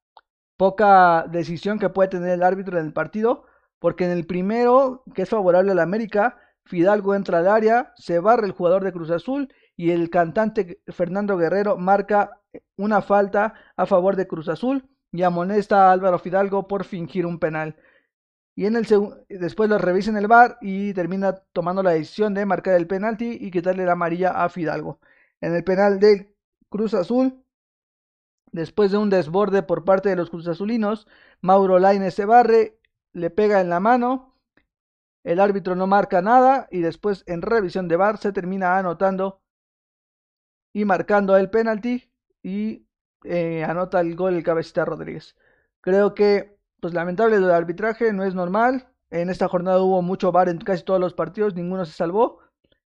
poca 0.57 1.27
decisión 1.29 1.79
que 1.79 1.89
puede 1.89 2.09
tener 2.11 2.31
el 2.31 2.43
árbitro 2.43 2.79
en 2.79 2.87
el 2.87 2.93
partido. 2.93 3.45
Porque 3.79 4.05
en 4.05 4.13
el 4.13 4.27
primero, 4.27 5.03
que 5.15 5.23
es 5.23 5.29
favorable 5.29 5.73
al 5.73 5.81
América, 5.81 6.39
Fidalgo 6.65 7.15
entra 7.15 7.39
al 7.39 7.49
área, 7.49 7.93
se 7.97 8.19
barra 8.19 8.47
el 8.47 8.53
jugador 8.53 8.85
de 8.85 8.93
Cruz 8.93 9.11
Azul 9.11 9.53
y 9.77 9.91
el 9.91 10.11
cantante 10.11 10.81
Fernando 10.89 11.37
Guerrero 11.37 11.77
marca 11.77 12.41
una 12.77 13.03
falta 13.03 13.55
a 13.77 13.87
favor 13.87 14.17
de 14.17 14.27
Cruz 14.27 14.49
Azul 14.49 14.89
y 15.11 15.23
amonesta 15.23 15.89
a 15.89 15.93
Álvaro 15.93 16.19
Fidalgo 16.19 16.69
por 16.69 16.85
fingir 16.85 17.27
un 17.27 17.39
penal. 17.39 17.77
Y 18.55 18.67
el 18.67 18.87
después 19.29 19.71
lo 19.71 19.79
revisa 19.79 20.11
en 20.11 20.19
el 20.19 20.27
bar 20.27 20.59
y 20.61 20.93
termina 20.93 21.37
tomando 21.53 21.83
la 21.83 21.93
decisión 21.93 22.35
de 22.35 22.45
marcar 22.45 22.75
el 22.75 22.87
penalti 22.87 23.39
y 23.41 23.51
quitarle 23.51 23.87
la 23.87 23.93
amarilla 23.93 24.31
a 24.31 24.49
Fidalgo. 24.51 25.01
En 25.41 25.55
el 25.55 25.65
penal 25.65 25.99
del 25.99 26.35
Cruz 26.69 26.93
Azul, 26.95 27.43
después 28.53 28.91
de 28.91 28.99
un 28.99 29.11
desborde 29.11 29.63
por 29.63 29.85
parte 29.85 30.11
de 30.11 30.17
los 30.17 30.31
Cruz 30.31 30.47
Azulinos, 30.49 31.09
Mauro 31.41 31.79
Lainez 31.79 32.15
se 32.15 32.27
barre, 32.27 32.79
le 33.13 33.31
pega 33.31 33.61
en 33.61 33.71
la 33.71 33.81
mano, 33.81 34.32
el 35.25 35.41
árbitro 35.41 35.77
no 35.77 35.87
marca 35.87 36.21
nada 36.23 36.69
y 36.71 36.81
después 36.81 37.25
en 37.27 37.43
revisión 37.43 37.89
de 37.89 37.97
bar 37.97 38.19
se 38.19 38.33
termina 38.33 38.79
anotando 38.79 39.41
y 40.73 40.85
marcando 40.85 41.37
el 41.37 41.51
penalti 41.51 42.11
y 42.43 42.87
eh, 43.25 43.65
anota 43.65 44.01
el 44.01 44.17
gol 44.17 44.35
el 44.35 44.43
cabecita 44.43 44.85
Rodríguez. 44.85 45.37
Creo 45.81 46.15
que 46.15 46.57
pues 46.81 46.95
lamentable 46.95 47.37
el 47.37 47.51
arbitraje, 47.51 48.13
no 48.13 48.25
es 48.25 48.35
normal. 48.35 48.89
En 49.11 49.31
esta 49.31 49.47
jornada 49.47 49.81
hubo 49.81 50.03
mucho 50.03 50.33
VAR 50.33 50.49
en 50.49 50.59
casi 50.59 50.83
todos 50.83 50.99
los 50.99 51.15
partidos, 51.15 51.55
ninguno 51.55 51.85
se 51.85 51.93
salvó. 51.93 52.41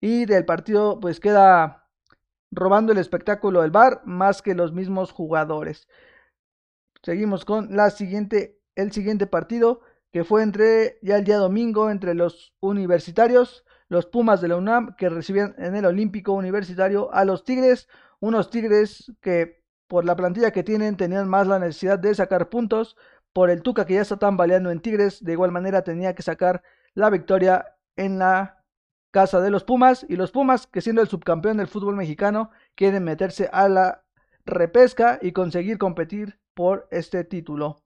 Y 0.01 0.25
del 0.25 0.45
partido 0.45 0.99
pues 0.99 1.19
queda 1.19 1.87
robando 2.51 2.91
el 2.91 2.97
espectáculo 2.97 3.61
del 3.61 3.71
VAR 3.71 4.01
más 4.05 4.41
que 4.41 4.55
los 4.55 4.73
mismos 4.73 5.11
jugadores. 5.11 5.87
Seguimos 7.03 7.45
con 7.45 7.75
la 7.75 7.91
siguiente, 7.91 8.59
el 8.75 8.91
siguiente 8.91 9.27
partido 9.27 9.81
que 10.15 10.23
fue 10.23 10.43
entre 10.43 10.97
ya 11.01 11.17
el 11.17 11.25
día 11.25 11.35
domingo 11.35 11.89
entre 11.89 12.13
los 12.13 12.53
universitarios, 12.61 13.65
los 13.89 14.05
Pumas 14.05 14.39
de 14.39 14.47
la 14.47 14.55
UNAM 14.55 14.95
que 14.95 15.09
recibían 15.09 15.53
en 15.57 15.75
el 15.75 15.83
Olímpico 15.83 16.31
Universitario 16.31 17.13
a 17.13 17.25
los 17.25 17.43
Tigres, 17.43 17.89
unos 18.21 18.49
Tigres 18.49 19.11
que 19.19 19.65
por 19.89 20.05
la 20.05 20.15
plantilla 20.15 20.51
que 20.51 20.63
tienen 20.63 20.95
tenían 20.95 21.27
más 21.27 21.47
la 21.47 21.59
necesidad 21.59 21.99
de 21.99 22.15
sacar 22.15 22.47
puntos 22.47 22.95
por 23.33 23.49
el 23.49 23.61
Tuca 23.61 23.85
que 23.85 23.95
ya 23.95 24.03
está 24.03 24.15
tambaleando 24.15 24.71
en 24.71 24.79
Tigres, 24.79 25.21
de 25.21 25.33
igual 25.33 25.51
manera 25.51 25.83
tenía 25.83 26.15
que 26.15 26.23
sacar 26.23 26.63
la 26.93 27.09
victoria 27.09 27.75
en 27.97 28.17
la 28.17 28.63
casa 29.11 29.41
de 29.41 29.49
los 29.49 29.65
Pumas 29.65 30.05
y 30.07 30.15
los 30.15 30.31
Pumas 30.31 30.65
que 30.65 30.79
siendo 30.79 31.01
el 31.01 31.09
subcampeón 31.09 31.57
del 31.57 31.67
fútbol 31.67 31.97
mexicano 31.97 32.51
quieren 32.75 33.03
meterse 33.03 33.49
a 33.51 33.67
la 33.67 34.05
repesca 34.45 35.19
y 35.21 35.33
conseguir 35.33 35.77
competir 35.77 36.39
por 36.53 36.87
este 36.89 37.25
título. 37.25 37.81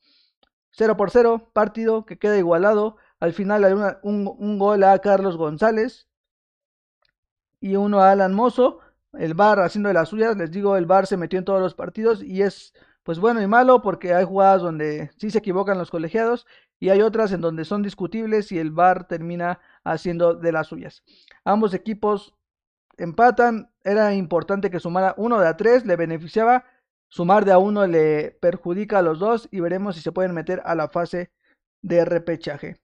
0 0.80 0.96
por 0.96 1.12
0, 1.12 1.50
partido 1.52 2.06
que 2.06 2.18
queda 2.18 2.38
igualado. 2.38 2.96
Al 3.20 3.34
final 3.34 3.66
hay 3.66 3.74
un, 4.02 4.58
gol 4.58 4.84
a 4.86 4.98
Carlos 5.00 5.36
González 5.36 6.08
y 7.60 7.76
uno 7.76 8.00
a 8.00 8.12
Alan 8.12 8.34
Mozo. 8.34 8.80
El 9.12 9.34
VAR 9.34 9.60
haciendo 9.60 9.90
de 9.90 9.94
las 9.94 10.08
suyas, 10.08 10.38
les 10.38 10.52
digo, 10.52 10.78
el 10.78 10.86
VAR 10.86 11.06
se 11.06 11.18
metió 11.18 11.38
en 11.38 11.44
todos 11.44 11.60
los 11.60 11.76
partidos 11.76 12.24
y 12.24 12.44
es 12.44 12.74
pues 13.04 13.20
bueno 13.20 13.42
y 13.42 13.48
malo 13.48 13.82
porque 13.82 14.14
hay 14.14 14.24
jugadas 14.24 14.62
donde 14.62 15.12
sí 15.18 15.32
se 15.32 15.40
equivocan 15.40 15.78
los 15.78 15.92
colegiados 15.92 16.48
y 16.80 16.90
hay 16.90 17.02
otras 17.02 17.34
en 17.34 17.42
donde 17.42 17.66
son 17.66 17.84
discutibles 17.84 18.52
y 18.54 18.60
el 18.60 18.72
VAR 18.72 19.06
termina 19.06 19.60
haciendo 19.84 20.34
de 20.34 20.54
las 20.54 20.68
suyas. 20.68 21.04
Ambos 21.44 21.74
equipos 21.74 22.36
empatan, 22.98 23.70
era 23.84 24.14
importante 24.14 24.70
que 24.70 24.80
sumara 24.80 25.14
uno 25.18 25.40
de 25.42 25.48
a 25.48 25.58
tres, 25.58 25.86
le 25.86 25.98
beneficiaba, 25.98 26.64
sumar 27.10 27.46
de 27.46 27.52
a 27.52 27.58
uno 27.58 27.86
le 27.86 28.32
perjudica 28.40 29.00
a 29.00 29.02
los 29.02 29.20
dos 29.20 29.48
y 29.52 29.60
veremos 29.60 29.96
si 29.96 30.02
se 30.02 30.12
pueden 30.12 30.34
meter 30.34 30.62
a 30.66 30.76
la 30.76 30.88
fase 30.88 31.32
de 31.82 32.06
repechaje. 32.06 32.80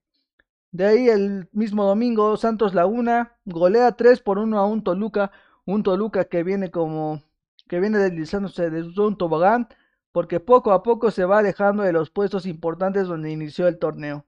De 0.72 0.86
ahí 0.86 1.10
el 1.10 1.48
mismo 1.54 1.86
domingo, 1.86 2.36
Santos 2.38 2.74
Laguna 2.74 3.38
golea 3.46 3.94
3 3.94 4.20
por 4.20 4.40
1 4.40 4.60
a 4.60 4.66
un 4.66 4.84
Toluca, 4.84 5.32
un 5.66 5.84
Toluca 5.84 6.26
que 6.26 6.44
viene 6.44 6.70
como 6.70 7.22
que 7.68 7.80
viene 7.80 7.98
deslizándose 7.98 8.70
de 8.70 8.82
un 9.02 9.18
tobogán, 9.18 9.68
porque 10.12 10.40
poco 10.40 10.72
a 10.72 10.84
poco 10.84 11.12
se 11.12 11.26
va 11.26 11.40
alejando 11.40 11.84
de 11.84 11.94
los 11.94 12.10
puestos 12.10 12.46
importantes 12.46 13.08
donde 13.08 13.32
inició 13.32 13.68
el 13.68 13.80
torneo. 13.80 14.26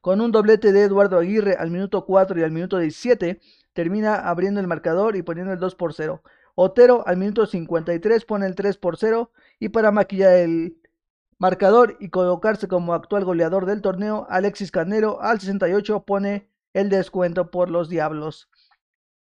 Con 0.00 0.20
un 0.20 0.32
doblete 0.32 0.72
de 0.72 0.84
Eduardo 0.84 1.18
Aguirre 1.18 1.56
al 1.58 1.70
minuto 1.70 2.06
4 2.06 2.38
y 2.40 2.42
al 2.42 2.50
minuto 2.50 2.78
17, 2.78 3.40
termina 3.72 4.14
abriendo 4.14 4.60
el 4.60 4.66
marcador 4.66 5.16
y 5.16 5.22
poniendo 5.22 5.52
el 5.52 5.60
2 5.60 5.74
por 5.74 5.92
0. 5.94 6.22
Otero 6.54 7.02
al 7.06 7.16
minuto 7.16 7.46
53 7.46 8.24
pone 8.24 8.46
el 8.46 8.54
3 8.54 8.76
por 8.78 8.96
0 8.96 9.32
y 9.58 9.68
para 9.70 9.90
maquillar 9.90 10.34
el 10.34 10.76
marcador 11.38 11.96
y 12.00 12.10
colocarse 12.10 12.68
como 12.68 12.92
actual 12.94 13.24
goleador 13.24 13.66
del 13.66 13.80
torneo, 13.80 14.26
Alexis 14.28 14.70
Canelo 14.70 15.20
al 15.22 15.40
68 15.40 16.04
pone 16.04 16.50
el 16.74 16.90
descuento 16.90 17.50
por 17.50 17.70
los 17.70 17.88
Diablos. 17.88 18.50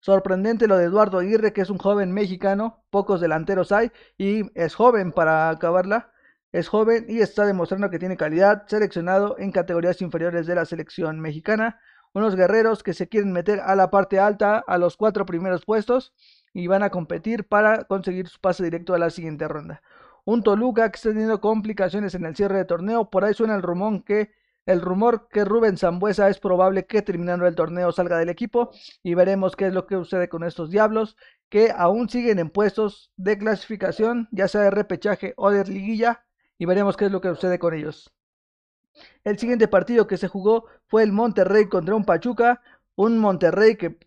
Sorprendente 0.00 0.68
lo 0.68 0.76
de 0.76 0.84
Eduardo 0.84 1.18
Aguirre, 1.18 1.52
que 1.52 1.62
es 1.62 1.70
un 1.70 1.78
joven 1.78 2.12
mexicano, 2.12 2.84
pocos 2.90 3.20
delanteros 3.20 3.72
hay 3.72 3.90
y 4.18 4.42
es 4.54 4.74
joven 4.74 5.12
para 5.12 5.48
acabarla. 5.48 6.12
Es 6.52 6.68
joven 6.68 7.06
y 7.08 7.18
está 7.18 7.46
demostrando 7.46 7.90
que 7.90 7.98
tiene 7.98 8.16
calidad, 8.16 8.64
seleccionado 8.68 9.36
en 9.38 9.50
categorías 9.50 10.00
inferiores 10.02 10.46
de 10.46 10.54
la 10.54 10.66
selección 10.66 11.18
mexicana. 11.18 11.80
Unos 12.12 12.36
guerreros 12.36 12.84
que 12.84 12.94
se 12.94 13.08
quieren 13.08 13.32
meter 13.32 13.58
a 13.58 13.74
la 13.74 13.90
parte 13.90 14.20
alta, 14.20 14.62
a 14.64 14.78
los 14.78 14.96
cuatro 14.96 15.26
primeros 15.26 15.64
puestos, 15.64 16.12
y 16.54 16.66
van 16.68 16.82
a 16.82 16.90
competir 16.90 17.44
para 17.44 17.84
conseguir 17.84 18.28
su 18.28 18.40
pase 18.40 18.64
directo 18.64 18.94
a 18.94 18.98
la 18.98 19.10
siguiente 19.10 19.46
ronda. 19.48 19.82
Un 20.24 20.42
Toluca 20.42 20.90
que 20.90 20.96
está 20.96 21.10
teniendo 21.10 21.40
complicaciones 21.40 22.14
en 22.14 22.24
el 22.24 22.34
cierre 22.34 22.56
de 22.58 22.64
torneo, 22.64 23.10
por 23.10 23.24
ahí 23.24 23.34
suena 23.34 23.54
el 23.54 23.62
rumor 23.62 24.04
que 24.04 24.30
el 24.66 24.80
rumor 24.80 25.28
que 25.28 25.44
Rubén 25.44 25.76
Zambuesa 25.76 26.30
es 26.30 26.38
probable 26.38 26.86
que 26.86 27.02
terminando 27.02 27.46
el 27.46 27.54
torneo 27.54 27.92
salga 27.92 28.16
del 28.16 28.30
equipo 28.30 28.70
y 29.02 29.12
veremos 29.12 29.56
qué 29.56 29.66
es 29.66 29.74
lo 29.74 29.86
que 29.86 29.96
sucede 29.96 30.30
con 30.30 30.42
estos 30.42 30.70
diablos 30.70 31.18
que 31.50 31.70
aún 31.76 32.08
siguen 32.08 32.38
en 32.38 32.48
puestos 32.48 33.12
de 33.16 33.36
clasificación, 33.36 34.26
ya 34.32 34.48
sea 34.48 34.62
de 34.62 34.70
repechaje 34.70 35.34
o 35.36 35.50
de 35.50 35.64
liguilla, 35.64 36.24
y 36.56 36.64
veremos 36.64 36.96
qué 36.96 37.06
es 37.06 37.12
lo 37.12 37.20
que 37.20 37.28
sucede 37.28 37.58
con 37.58 37.74
ellos. 37.74 38.10
El 39.22 39.38
siguiente 39.38 39.68
partido 39.68 40.06
que 40.06 40.16
se 40.16 40.28
jugó 40.28 40.66
fue 40.86 41.02
el 41.02 41.12
Monterrey 41.12 41.68
contra 41.68 41.94
un 41.94 42.04
Pachuca, 42.04 42.62
un 42.96 43.18
Monterrey 43.18 43.76
que 43.76 43.98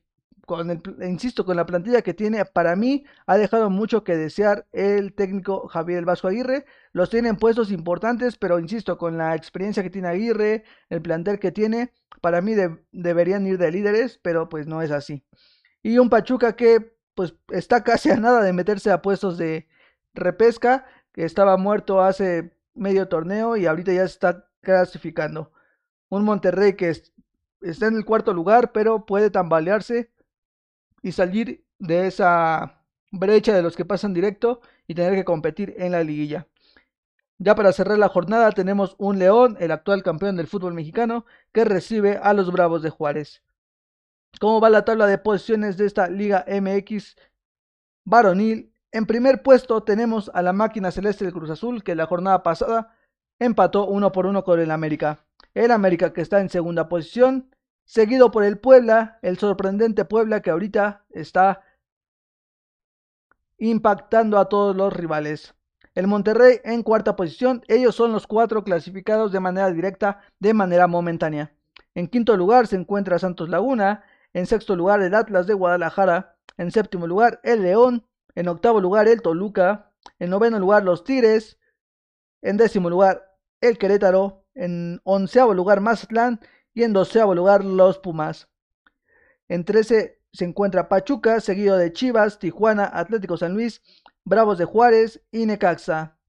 con 0.48 0.72
el, 0.72 0.82
insisto, 1.02 1.46
con 1.46 1.58
la 1.58 1.66
plantilla 1.66 2.02
que 2.02 2.14
tiene, 2.14 2.46
para 2.46 2.78
mí 2.78 3.04
ha 3.26 3.36
dejado 3.36 3.70
mucho 3.70 4.06
que 4.06 4.16
desear 4.16 4.66
el 4.72 5.14
técnico 5.14 5.68
Javier 5.68 6.06
Vasco 6.06 6.30
Aguirre. 6.30 6.66
Los 6.94 7.10
tiene 7.10 7.28
en 7.28 7.36
puestos 7.36 7.70
importantes, 7.70 8.38
pero 8.38 8.58
insisto, 8.58 8.98
con 8.98 9.18
la 9.18 9.36
experiencia 9.36 9.84
que 9.84 9.90
tiene 9.90 10.08
Aguirre, 10.08 10.64
el 10.90 11.02
plantel 11.02 11.38
que 11.40 11.52
tiene, 11.52 11.92
para 12.22 12.40
mí 12.40 12.54
deberían 12.94 13.46
ir 13.46 13.58
de 13.58 13.72
líderes, 13.72 14.22
pero 14.24 14.48
pues 14.48 14.68
no 14.68 14.82
es 14.82 14.90
así. 14.90 15.22
Y 15.84 15.98
un 15.98 16.10
Pachuca 16.10 16.56
que 16.56 16.96
pues 17.14 17.36
está 17.50 17.84
casi 17.84 18.10
a 18.10 18.16
nada 18.16 18.42
de 18.42 18.54
meterse 18.54 18.90
a 18.90 19.02
puestos 19.02 19.38
de 19.38 19.68
repesca, 20.14 20.86
que 21.12 21.26
estaba 21.26 21.58
muerto 21.58 22.02
hace 22.02 22.58
medio 22.74 23.10
torneo 23.10 23.58
y 23.58 23.66
ahorita 23.66 23.92
ya 23.92 24.04
está 24.04 24.48
clasificando. 24.62 25.52
Un 26.08 26.24
Monterrey 26.24 26.78
que 26.78 26.90
está 27.60 27.88
en 27.88 27.98
el 27.98 28.06
cuarto 28.06 28.34
lugar, 28.34 28.72
pero 28.72 29.06
puede 29.06 29.30
tambalearse 29.30 30.10
y 31.02 31.12
salir 31.12 31.66
de 31.80 32.08
esa 32.08 32.84
brecha 33.12 33.54
de 33.54 33.62
los 33.62 33.76
que 33.76 33.86
pasan 33.86 34.14
directo 34.14 34.62
y 34.88 34.96
tener 34.96 35.16
que 35.16 35.26
competir 35.26 35.76
en 35.78 35.92
la 35.92 36.04
liguilla. 36.04 36.48
Ya 37.40 37.54
para 37.56 37.72
cerrar 37.72 38.00
la 38.00 38.10
jornada 38.10 38.52
tenemos 38.52 38.96
un 38.98 39.20
León, 39.20 39.58
el 39.60 39.72
actual 39.72 40.02
campeón 40.02 40.38
del 40.38 40.48
fútbol 40.48 40.74
mexicano, 40.74 41.26
que 41.52 41.66
recibe 41.66 42.20
a 42.22 42.34
los 42.34 42.52
Bravos 42.52 42.82
de 42.82 42.90
Juárez. 42.90 43.44
¿Cómo 44.40 44.60
va 44.60 44.70
la 44.70 44.86
tabla 44.86 45.06
de 45.08 45.18
posiciones 45.18 45.78
de 45.78 45.86
esta 45.86 46.08
Liga 46.10 46.46
MX 46.48 47.16
varonil? 48.06 48.74
En 48.92 49.06
primer 49.06 49.44
puesto 49.44 49.84
tenemos 49.84 50.32
a 50.34 50.42
la 50.42 50.54
máquina 50.54 50.92
celeste 50.92 51.26
del 51.26 51.34
Cruz 51.34 51.50
Azul, 51.50 51.84
que 51.84 51.96
la 51.96 52.08
jornada 52.08 52.42
pasada 52.42 52.96
empató 53.40 53.86
uno 53.86 54.12
por 54.12 54.26
uno 54.26 54.44
con 54.44 54.60
el 54.60 54.72
América. 54.72 55.20
El 55.54 55.72
América 55.72 56.14
que 56.14 56.22
está 56.22 56.40
en 56.40 56.50
segunda 56.50 56.90
posición 56.90 57.52
seguido 57.88 58.32
por 58.32 58.44
el 58.44 58.60
Puebla, 58.60 59.18
el 59.24 59.40
sorprendente 59.40 60.06
Puebla 60.06 60.42
que 60.42 60.52
ahorita 60.52 61.06
está 61.10 61.64
impactando 63.58 64.38
a 64.38 64.50
todos 64.50 64.76
los 64.76 64.94
rivales. 64.94 65.56
El 65.96 66.06
Monterrey 66.06 66.60
en 66.64 66.84
cuarta 66.84 67.16
posición, 67.16 67.64
ellos 67.68 67.96
son 67.96 68.12
los 68.12 68.28
cuatro 68.28 68.64
clasificados 68.64 69.32
de 69.32 69.40
manera 69.40 69.72
directa, 69.72 70.22
de 70.38 70.54
manera 70.54 70.86
momentánea. 70.86 71.54
En 71.96 72.08
quinto 72.08 72.38
lugar 72.38 72.68
se 72.68 72.76
encuentra 72.76 73.18
Santos 73.18 73.50
Laguna, 73.50 74.04
en 74.34 74.46
sexto 74.46 74.76
lugar 74.76 75.02
el 75.02 75.16
Atlas 75.16 75.48
de 75.48 75.56
Guadalajara, 75.56 76.36
en 76.58 76.72
séptimo 76.72 77.08
lugar 77.08 77.40
el 77.42 77.64
León, 77.64 78.06
en 78.36 78.50
octavo 78.50 78.82
lugar 78.82 79.08
el 79.08 79.22
Toluca, 79.22 79.92
en 80.20 80.30
noveno 80.30 80.60
lugar 80.60 80.84
los 80.84 81.04
Tigres, 81.04 81.58
en 82.42 82.58
décimo 82.58 82.90
lugar 82.90 83.36
el 83.62 83.78
Querétaro, 83.80 84.44
en 84.54 85.02
onceavo 85.04 85.54
lugar 85.54 85.82
Mazatlán 85.82 86.40
y 86.78 86.84
en 86.84 86.94
doceavo 86.94 87.34
lugar 87.34 87.66
los 87.66 87.98
Pumas. 87.98 88.50
En 89.48 89.66
trece 89.66 90.22
se 90.32 90.46
encuentra 90.46 90.90
Pachuca, 90.90 91.40
seguido 91.40 91.76
de 91.76 91.92
Chivas, 91.92 92.38
Tijuana, 92.38 92.88
Atlético 92.94 93.36
San 93.36 93.56
Luis, 93.56 93.82
Bravos 94.24 94.60
de 94.60 94.66
Juárez 94.66 95.20
y 95.32 95.48
Necaxa. 95.48 96.20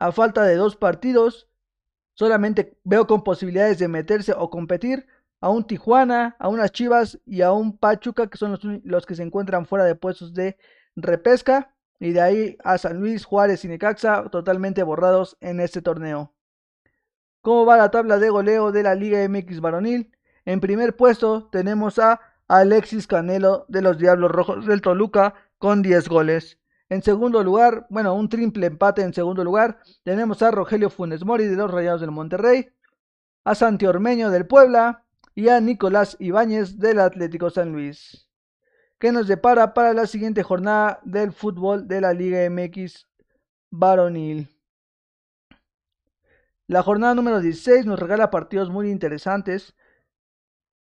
A 0.00 0.10
falta 0.10 0.42
de 0.42 0.56
dos 0.56 0.74
partidos, 0.74 1.48
solamente 2.14 2.76
veo 2.82 3.06
con 3.06 3.22
posibilidades 3.22 3.78
de 3.78 3.86
meterse 3.86 4.34
o 4.36 4.50
competir 4.50 5.06
a 5.40 5.50
un 5.50 5.64
Tijuana, 5.64 6.34
a 6.40 6.48
unas 6.48 6.72
Chivas 6.72 7.20
y 7.24 7.42
a 7.42 7.52
un 7.52 7.78
Pachuca, 7.78 8.26
que 8.26 8.38
son 8.38 8.58
los, 8.82 9.06
que 9.06 9.14
se 9.14 9.22
encuentran 9.22 9.66
fuera 9.66 9.84
de 9.84 9.94
puestos 9.94 10.34
de 10.34 10.56
repesca. 10.96 11.76
Y 12.00 12.10
de 12.10 12.20
ahí 12.20 12.58
a 12.64 12.76
San 12.76 12.98
Luis, 12.98 13.24
Juárez 13.24 13.64
y 13.64 13.68
Necaxa 13.68 14.28
totalmente 14.30 14.82
borrados 14.82 15.36
en 15.40 15.60
este 15.60 15.80
torneo. 15.80 16.33
¿Cómo 17.44 17.66
va 17.66 17.76
la 17.76 17.90
tabla 17.90 18.16
de 18.16 18.30
goleo 18.30 18.72
de 18.72 18.82
la 18.82 18.94
Liga 18.94 19.22
MX 19.28 19.60
varonil? 19.60 20.10
En 20.46 20.60
primer 20.60 20.96
puesto 20.96 21.50
tenemos 21.52 21.98
a 21.98 22.18
Alexis 22.48 23.06
Canelo 23.06 23.66
de 23.68 23.82
los 23.82 23.98
Diablos 23.98 24.30
Rojos 24.30 24.64
del 24.64 24.80
Toluca 24.80 25.34
con 25.58 25.82
10 25.82 26.08
goles. 26.08 26.58
En 26.88 27.02
segundo 27.02 27.44
lugar, 27.44 27.86
bueno, 27.90 28.14
un 28.14 28.30
triple 28.30 28.64
empate 28.64 29.02
en 29.02 29.12
segundo 29.12 29.44
lugar. 29.44 29.78
Tenemos 30.04 30.40
a 30.40 30.52
Rogelio 30.52 30.88
Funes 30.88 31.22
Mori 31.22 31.44
de 31.44 31.56
los 31.56 31.70
Rayados 31.70 32.00
del 32.00 32.12
Monterrey, 32.12 32.70
a 33.44 33.54
Santi 33.54 33.84
Ormeño 33.84 34.30
del 34.30 34.46
Puebla 34.46 35.04
y 35.34 35.50
a 35.50 35.60
Nicolás 35.60 36.16
Ibáñez 36.20 36.78
del 36.78 36.98
Atlético 36.98 37.50
San 37.50 37.72
Luis. 37.72 38.26
¿Qué 38.98 39.12
nos 39.12 39.28
depara 39.28 39.74
para 39.74 39.92
la 39.92 40.06
siguiente 40.06 40.42
jornada 40.42 40.98
del 41.04 41.30
fútbol 41.30 41.88
de 41.88 42.00
la 42.00 42.14
Liga 42.14 42.48
MX 42.48 43.06
varonil? 43.70 44.53
La 46.66 46.82
jornada 46.82 47.14
número 47.14 47.40
16 47.40 47.84
nos 47.84 47.98
regala 47.98 48.30
partidos 48.30 48.70
muy 48.70 48.90
interesantes. 48.90 49.74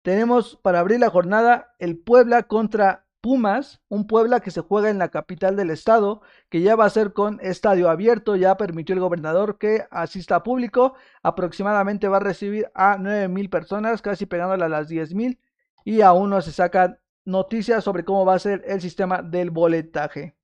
Tenemos 0.02 0.56
para 0.56 0.80
abrir 0.80 1.00
la 1.00 1.09
jornada 1.09 1.75
el 1.78 1.97
Puebla 1.99 2.42
contra 2.42 3.06
Pumas, 3.23 3.80
un 3.88 4.06
Puebla 4.06 4.40
que 4.40 4.50
se 4.50 4.61
juega 4.61 4.90
en 4.90 4.99
la 4.99 5.09
capital 5.09 5.56
del 5.56 5.71
estado, 5.71 6.21
que 6.50 6.61
ya 6.61 6.76
va 6.76 6.85
a 6.85 6.90
ser 6.90 7.14
con 7.14 7.40
estadio 7.40 7.88
abierto, 7.88 8.37
ya 8.37 8.59
permitió 8.59 8.92
el 8.94 9.00
gobernador 9.00 9.56
que 9.56 9.87
asista 9.90 10.37
a 10.37 10.42
público, 10.42 10.94
aproximadamente 11.23 12.09
va 12.09 12.18
a 12.18 12.21
recibir 12.21 12.71
a 12.75 12.99
9 13.00 13.28
mil 13.28 13.49
personas, 13.49 14.02
casi 14.02 14.26
pegándole 14.26 14.66
a 14.66 14.68
las 14.68 14.88
10 14.88 15.14
mil, 15.14 15.40
y 15.83 16.02
aún 16.02 16.28
no 16.28 16.42
se 16.42 16.52
sacan 16.52 16.99
noticias 17.25 17.83
sobre 17.83 18.04
cómo 18.04 18.26
va 18.26 18.35
a 18.35 18.38
ser 18.38 18.62
el 18.66 18.83
sistema 18.83 19.23
del 19.23 19.50
boletaje. 19.50 20.37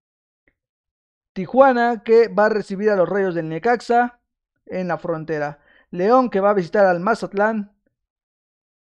Tijuana 1.34 2.02
que 2.02 2.28
va 2.28 2.46
a 2.46 2.48
recibir 2.48 2.88
a 2.88 2.96
los 2.96 3.08
Rayos 3.08 3.34
del 3.34 3.50
Necaxa 3.50 4.19
en 4.66 4.88
la 4.88 4.98
frontera. 4.98 5.58
León 5.90 6.30
que 6.30 6.40
va 6.40 6.50
a 6.50 6.54
visitar 6.54 6.86
al 6.86 7.00
Mazatlán. 7.00 7.72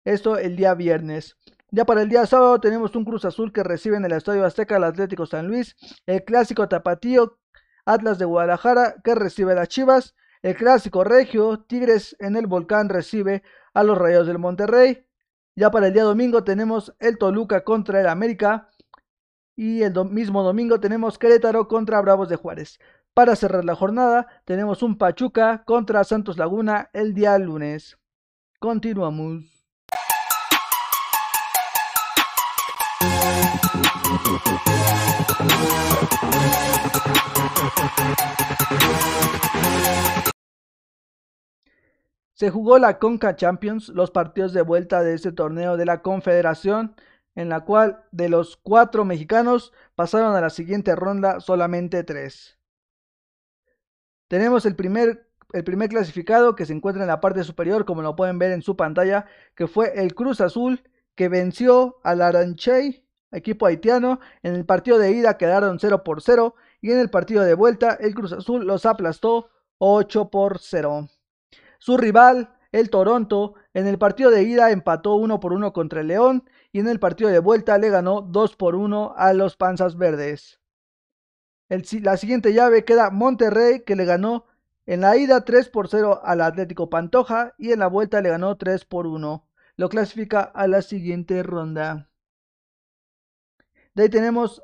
Esto 0.05 0.37
el 0.37 0.55
día 0.55 0.73
viernes. 0.73 1.37
Ya 1.69 1.85
para 1.85 2.01
el 2.01 2.09
día 2.09 2.25
sábado 2.25 2.59
tenemos 2.59 2.95
un 2.95 3.03
Cruz 3.03 3.25
Azul 3.25 3.51
que 3.51 3.63
recibe 3.63 3.97
en 3.97 4.05
el 4.05 4.13
Estadio 4.13 4.45
Azteca 4.45 4.77
al 4.77 4.85
Atlético 4.85 5.25
San 5.25 5.47
Luis, 5.47 5.75
el 6.05 6.23
clásico 6.23 6.69
Tapatío 6.69 7.39
Atlas 7.87 8.19
de 8.19 8.25
Guadalajara 8.25 8.95
que 9.01 9.15
recibe 9.15 9.53
a 9.53 9.55
las 9.55 9.69
Chivas, 9.69 10.13
el 10.41 10.55
clásico 10.55 11.05
Regio 11.05 11.59
Tigres 11.61 12.17
en 12.19 12.35
el 12.35 12.45
Volcán 12.45 12.89
recibe 12.89 13.43
a 13.73 13.83
los 13.83 13.97
Rayos 13.97 14.27
del 14.27 14.39
Monterrey. 14.39 15.05
Ya 15.55 15.71
para 15.71 15.87
el 15.87 15.93
día 15.93 16.03
domingo 16.03 16.43
tenemos 16.43 16.93
el 16.99 17.17
Toluca 17.17 17.63
contra 17.63 18.01
el 18.01 18.07
América 18.07 18.69
y 19.55 19.83
el 19.83 19.93
mismo 20.05 20.43
domingo 20.43 20.79
tenemos 20.79 21.17
Querétaro 21.17 21.67
contra 21.67 22.01
Bravos 22.01 22.27
de 22.27 22.35
Juárez. 22.35 22.77
Para 23.17 23.35
cerrar 23.35 23.65
la 23.65 23.73
jornada 23.73 24.27
tenemos 24.45 24.83
un 24.83 24.95
Pachuca 24.95 25.63
contra 25.65 26.03
Santos 26.03 26.37
Laguna 26.37 26.91
el 26.93 27.15
día 27.15 27.35
lunes. 27.39 27.97
Continuamos. 28.59 29.43
Se 42.33 42.51
jugó 42.51 42.77
la 42.77 42.99
Conca 42.99 43.35
Champions, 43.35 43.89
los 43.89 44.11
partidos 44.11 44.53
de 44.53 44.61
vuelta 44.61 45.01
de 45.01 45.15
este 45.15 45.31
torneo 45.31 45.75
de 45.75 45.85
la 45.85 46.03
Confederación, 46.03 46.95
en 47.33 47.49
la 47.49 47.61
cual 47.61 48.05
de 48.11 48.29
los 48.29 48.57
cuatro 48.57 49.05
mexicanos 49.05 49.73
pasaron 49.95 50.35
a 50.35 50.41
la 50.41 50.51
siguiente 50.51 50.95
ronda 50.95 51.39
solamente 51.39 52.03
tres. 52.03 52.56
Tenemos 54.27 54.65
el 54.65 54.75
primer, 54.75 55.27
clasificado 55.89 56.55
que 56.55 56.65
se 56.65 56.73
encuentra 56.73 57.03
en 57.03 57.07
la 57.07 57.21
parte 57.21 57.43
superior, 57.43 57.85
como 57.85 58.01
lo 58.01 58.15
pueden 58.15 58.39
ver 58.39 58.51
en 58.51 58.61
su 58.61 58.75
pantalla, 58.75 59.25
que 59.55 59.67
fue 59.67 59.93
el 60.01 60.15
Cruz 60.15 60.41
Azul, 60.41 60.83
que 61.15 61.29
venció 61.29 61.97
al 62.03 62.21
Aranchey 62.21 63.07
equipo 63.31 63.65
haitiano. 63.65 64.19
En 64.43 64.55
el 64.55 64.65
partido 64.65 64.97
de 64.97 65.11
ida 65.11 65.37
quedaron 65.37 65.79
0 65.79 66.03
por 66.03 66.21
0 66.21 66.55
y 66.81 66.91
en 66.91 66.99
el 66.99 67.09
partido 67.09 67.43
de 67.43 67.53
vuelta 67.53 67.97
el 67.99 68.13
Cruz 68.13 68.33
Azul 68.33 68.65
los 68.65 68.85
aplastó 68.85 69.49
8 69.79 70.29
por 70.29 70.59
0. 70.59 71.07
Su 71.79 71.97
rival, 71.97 72.53
el 72.71 72.89
Toronto, 72.89 73.53
en 73.73 73.87
el 73.87 73.97
partido 73.97 74.31
de 74.31 74.43
ida 74.43 74.71
empató 74.71 75.15
1 75.15 75.39
por 75.39 75.53
1 75.53 75.73
contra 75.73 76.01
el 76.01 76.07
León 76.07 76.43
y 76.71 76.79
en 76.79 76.87
el 76.87 76.99
partido 76.99 77.29
de 77.29 77.39
vuelta 77.39 77.77
le 77.77 77.89
ganó 77.89 78.21
2 78.21 78.55
por 78.55 78.75
1 78.75 79.13
a 79.15 79.33
los 79.33 79.55
Panzas 79.55 79.97
Verdes. 79.97 80.59
La 81.69 82.17
siguiente 82.17 82.53
llave 82.53 82.85
queda 82.85 83.09
Monterrey 83.09 83.81
que 83.81 83.95
le 83.95 84.05
ganó 84.05 84.45
en 84.85 85.01
la 85.01 85.17
ida 85.17 85.43
3 85.43 85.69
por 85.69 85.89
0 85.89 86.21
al 86.23 86.41
Atlético 86.41 86.89
Pantoja 86.89 87.53
y 87.57 87.71
en 87.71 87.79
la 87.79 87.87
vuelta 87.87 88.21
le 88.21 88.29
ganó 88.29 88.55
3 88.57 88.85
por 88.85 89.05
1. 89.05 89.45
Lo 89.75 89.89
clasifica 89.89 90.41
a 90.41 90.67
la 90.67 90.81
siguiente 90.81 91.43
ronda. 91.43 92.09
De 93.93 94.03
ahí 94.03 94.09
tenemos 94.09 94.63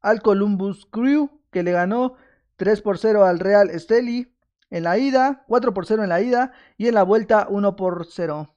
al 0.00 0.22
Columbus 0.22 0.86
Crew, 0.90 1.30
que 1.50 1.62
le 1.62 1.72
ganó 1.72 2.14
3 2.56 2.82
por 2.82 2.98
0 2.98 3.24
al 3.24 3.38
Real 3.38 3.70
Esteli 3.70 4.34
en 4.68 4.84
la 4.84 4.98
ida, 4.98 5.44
4 5.48 5.72
por 5.72 5.86
0 5.86 6.02
en 6.02 6.10
la 6.10 6.20
ida 6.20 6.52
y 6.76 6.88
en 6.88 6.94
la 6.94 7.02
vuelta 7.02 7.46
1 7.48 7.76
por 7.76 8.06
0. 8.06 8.54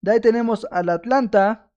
De 0.00 0.12
ahí 0.12 0.20
tenemos 0.20 0.66
al 0.70 0.88
Atlanta, 0.88 1.67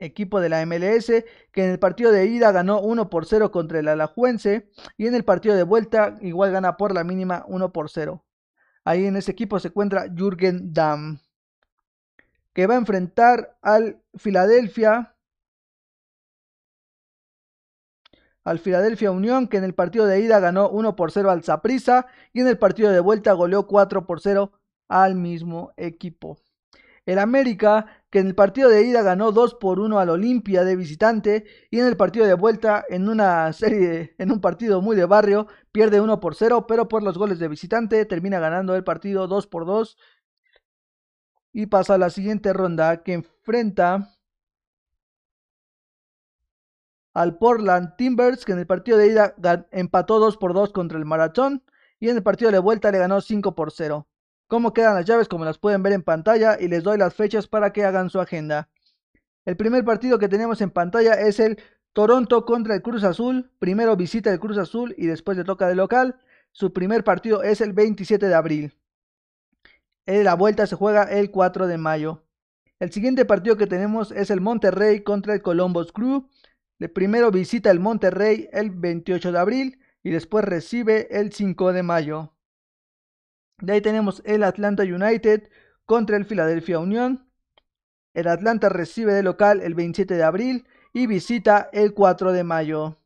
equipo 0.00 0.40
de 0.40 0.48
la 0.48 0.64
MLS, 0.66 1.06
que 1.52 1.64
en 1.64 1.70
el 1.70 1.78
partido 1.78 2.10
de 2.10 2.26
ida 2.26 2.52
ganó 2.52 2.80
1 2.80 3.10
por 3.10 3.26
0 3.26 3.50
contra 3.52 3.78
el 3.78 3.88
Alajuense 3.88 4.70
y 4.96 5.06
en 5.06 5.14
el 5.14 5.24
partido 5.24 5.54
de 5.54 5.62
vuelta 5.62 6.18
igual 6.20 6.52
gana 6.52 6.76
por 6.76 6.92
la 6.92 7.04
mínima 7.04 7.44
1 7.48 7.72
por 7.72 7.90
0. 7.90 8.24
Ahí 8.84 9.06
en 9.06 9.16
ese 9.16 9.30
equipo 9.30 9.60
se 9.60 9.68
encuentra 9.68 10.06
Jürgen 10.14 10.72
Damm, 10.72 11.20
que 12.52 12.66
va 12.66 12.74
a 12.74 12.78
enfrentar 12.78 13.56
al 13.62 14.02
Philadelphia 14.18 15.14
al 18.42 18.58
Philadelphia 18.58 19.10
Unión, 19.10 19.48
que 19.48 19.58
en 19.58 19.64
el 19.64 19.74
partido 19.74 20.06
de 20.06 20.20
ida 20.20 20.40
ganó 20.40 20.70
1 20.70 20.96
por 20.96 21.12
0 21.12 21.30
al 21.30 21.44
Zaprisa 21.44 22.06
y 22.32 22.40
en 22.40 22.48
el 22.48 22.58
partido 22.58 22.90
de 22.90 23.00
vuelta 23.00 23.32
goleó 23.32 23.66
4 23.66 24.06
por 24.06 24.20
0 24.20 24.52
al 24.88 25.14
mismo 25.14 25.72
equipo. 25.76 26.38
El 27.06 27.18
América, 27.18 27.86
que 28.10 28.18
en 28.20 28.28
el 28.28 28.34
partido 28.34 28.68
de 28.68 28.82
ida 28.84 29.02
ganó 29.02 29.32
2 29.32 29.54
por 29.54 29.80
1 29.80 29.98
al 29.98 30.10
Olimpia 30.10 30.64
de 30.64 30.76
visitante 30.76 31.44
y 31.70 31.80
en 31.80 31.86
el 31.86 31.96
partido 31.96 32.26
de 32.26 32.34
vuelta 32.34 32.84
en 32.88 33.08
una 33.08 33.52
serie, 33.52 34.14
en 34.18 34.30
un 34.30 34.40
partido 34.40 34.80
muy 34.82 34.96
de 34.96 35.06
barrio, 35.06 35.46
pierde 35.72 36.00
1 36.00 36.20
por 36.20 36.34
0, 36.34 36.66
pero 36.66 36.88
por 36.88 37.02
los 37.02 37.18
goles 37.18 37.38
de 37.38 37.48
visitante 37.48 38.04
termina 38.04 38.38
ganando 38.38 38.74
el 38.76 38.84
partido 38.84 39.26
2 39.28 39.46
por 39.46 39.66
2 39.66 39.96
y 41.52 41.66
pasa 41.66 41.94
a 41.94 41.98
la 41.98 42.10
siguiente 42.10 42.52
ronda 42.52 43.02
que 43.02 43.14
enfrenta 43.14 44.08
al 47.14 47.38
Portland 47.38 47.96
Timbers, 47.96 48.44
que 48.44 48.52
en 48.52 48.58
el 48.60 48.66
partido 48.66 48.98
de 48.98 49.08
ida 49.08 49.34
empató 49.72 50.18
2 50.18 50.36
por 50.36 50.54
2 50.54 50.72
contra 50.72 50.98
el 50.98 51.04
Maratón 51.04 51.64
y 51.98 52.08
en 52.08 52.16
el 52.16 52.22
partido 52.22 52.50
de 52.50 52.58
vuelta 52.58 52.90
le 52.92 52.98
ganó 52.98 53.20
5 53.20 53.54
por 53.54 53.72
0. 53.72 54.06
¿Cómo 54.50 54.72
quedan 54.72 54.96
las 54.96 55.04
llaves? 55.04 55.28
Como 55.28 55.44
las 55.44 55.58
pueden 55.58 55.84
ver 55.84 55.92
en 55.92 56.02
pantalla 56.02 56.56
y 56.58 56.66
les 56.66 56.82
doy 56.82 56.98
las 56.98 57.14
fechas 57.14 57.46
para 57.46 57.72
que 57.72 57.84
hagan 57.84 58.10
su 58.10 58.18
agenda. 58.18 58.68
El 59.44 59.56
primer 59.56 59.84
partido 59.84 60.18
que 60.18 60.28
tenemos 60.28 60.60
en 60.60 60.72
pantalla 60.72 61.14
es 61.14 61.38
el 61.38 61.62
Toronto 61.92 62.44
contra 62.44 62.74
el 62.74 62.82
Cruz 62.82 63.04
Azul. 63.04 63.52
Primero 63.60 63.94
visita 63.94 64.32
el 64.32 64.40
Cruz 64.40 64.58
Azul 64.58 64.92
y 64.98 65.06
después 65.06 65.38
le 65.38 65.44
toca 65.44 65.68
de 65.68 65.76
local. 65.76 66.18
Su 66.50 66.72
primer 66.72 67.04
partido 67.04 67.44
es 67.44 67.60
el 67.60 67.72
27 67.72 68.26
de 68.26 68.34
abril. 68.34 68.74
La 70.04 70.34
vuelta 70.34 70.66
se 70.66 70.74
juega 70.74 71.04
el 71.04 71.30
4 71.30 71.68
de 71.68 71.78
mayo. 71.78 72.24
El 72.80 72.90
siguiente 72.90 73.24
partido 73.24 73.56
que 73.56 73.68
tenemos 73.68 74.10
es 74.10 74.30
el 74.30 74.40
Monterrey 74.40 75.04
contra 75.04 75.34
el 75.34 75.42
Columbus 75.42 75.92
Crew. 75.92 76.28
Primero 76.92 77.30
visita 77.30 77.70
el 77.70 77.78
Monterrey 77.78 78.48
el 78.52 78.70
28 78.70 79.30
de 79.30 79.38
abril 79.38 79.78
y 80.02 80.10
después 80.10 80.44
recibe 80.44 81.06
el 81.20 81.32
5 81.32 81.72
de 81.72 81.84
mayo. 81.84 82.32
De 83.60 83.74
ahí 83.74 83.80
tenemos 83.80 84.22
el 84.24 84.42
Atlanta 84.42 84.82
United 84.82 85.48
contra 85.84 86.16
el 86.16 86.24
Philadelphia 86.24 86.78
Union. 86.78 87.28
El 88.14 88.28
Atlanta 88.28 88.68
recibe 88.68 89.12
de 89.12 89.22
local 89.22 89.60
el 89.60 89.74
27 89.74 90.14
de 90.14 90.22
abril 90.22 90.66
y 90.92 91.06
visita 91.06 91.68
el 91.72 91.94
4 91.94 92.32
de 92.32 92.44
mayo. 92.44 92.96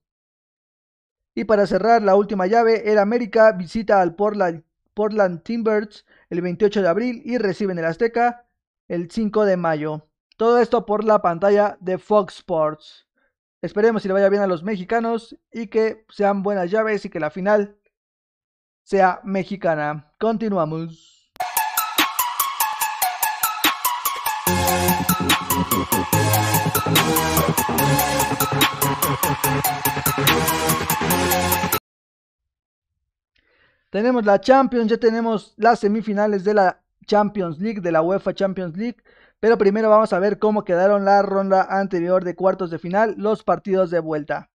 Y 1.34 1.44
para 1.44 1.66
cerrar 1.66 2.02
la 2.02 2.14
última 2.14 2.46
llave, 2.46 2.90
el 2.90 2.98
América 2.98 3.52
visita 3.52 4.00
al 4.00 4.14
Portland, 4.14 5.42
Timbers 5.42 6.06
el 6.30 6.40
28 6.40 6.82
de 6.82 6.88
abril 6.88 7.22
y 7.24 7.38
recibe 7.38 7.72
en 7.72 7.80
el 7.80 7.84
Azteca 7.84 8.46
el 8.86 9.10
5 9.10 9.44
de 9.44 9.56
mayo. 9.56 10.08
Todo 10.36 10.58
esto 10.58 10.86
por 10.86 11.04
la 11.04 11.20
pantalla 11.22 11.76
de 11.80 11.98
Fox 11.98 12.36
Sports. 12.36 13.08
Esperemos 13.62 14.02
que 14.02 14.08
le 14.08 14.14
vaya 14.14 14.28
bien 14.28 14.42
a 14.42 14.46
los 14.46 14.62
mexicanos 14.62 15.36
y 15.50 15.66
que 15.66 16.04
sean 16.10 16.42
buenas 16.42 16.70
llaves 16.70 17.04
y 17.04 17.10
que 17.10 17.18
la 17.18 17.30
final 17.30 17.78
sea 18.84 19.20
mexicana. 19.24 20.12
Continuamos. 20.18 21.10
Tenemos 33.90 34.24
la 34.24 34.40
Champions, 34.40 34.90
ya 34.90 34.98
tenemos 34.98 35.54
las 35.56 35.78
semifinales 35.78 36.42
de 36.42 36.52
la 36.52 36.82
Champions 37.06 37.60
League, 37.60 37.80
de 37.80 37.92
la 37.92 38.02
UEFA 38.02 38.34
Champions 38.34 38.76
League. 38.76 38.96
Pero 39.38 39.56
primero 39.56 39.88
vamos 39.88 40.12
a 40.12 40.18
ver 40.18 40.38
cómo 40.38 40.64
quedaron 40.64 41.04
la 41.04 41.22
ronda 41.22 41.66
anterior 41.70 42.24
de 42.24 42.34
cuartos 42.34 42.70
de 42.70 42.78
final, 42.78 43.14
los 43.18 43.44
partidos 43.44 43.90
de 43.90 44.00
vuelta. 44.00 44.50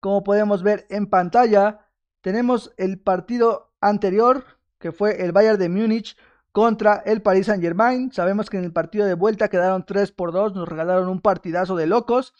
Como 0.00 0.24
podemos 0.24 0.64
ver 0.64 0.86
en 0.90 1.06
pantalla, 1.06 1.81
tenemos 2.22 2.72
el 2.78 2.98
partido 2.98 3.72
anterior, 3.80 4.44
que 4.78 4.92
fue 4.92 5.22
el 5.22 5.32
Bayern 5.32 5.58
de 5.58 5.68
Múnich 5.68 6.16
contra 6.52 7.02
el 7.04 7.20
Paris 7.20 7.46
Saint 7.46 7.62
Germain. 7.62 8.12
Sabemos 8.12 8.48
que 8.48 8.56
en 8.58 8.64
el 8.64 8.72
partido 8.72 9.06
de 9.06 9.14
vuelta 9.14 9.48
quedaron 9.48 9.84
3 9.84 10.12
por 10.12 10.32
2, 10.32 10.54
nos 10.54 10.68
regalaron 10.68 11.08
un 11.08 11.20
partidazo 11.20 11.76
de 11.76 11.86
locos. 11.86 12.32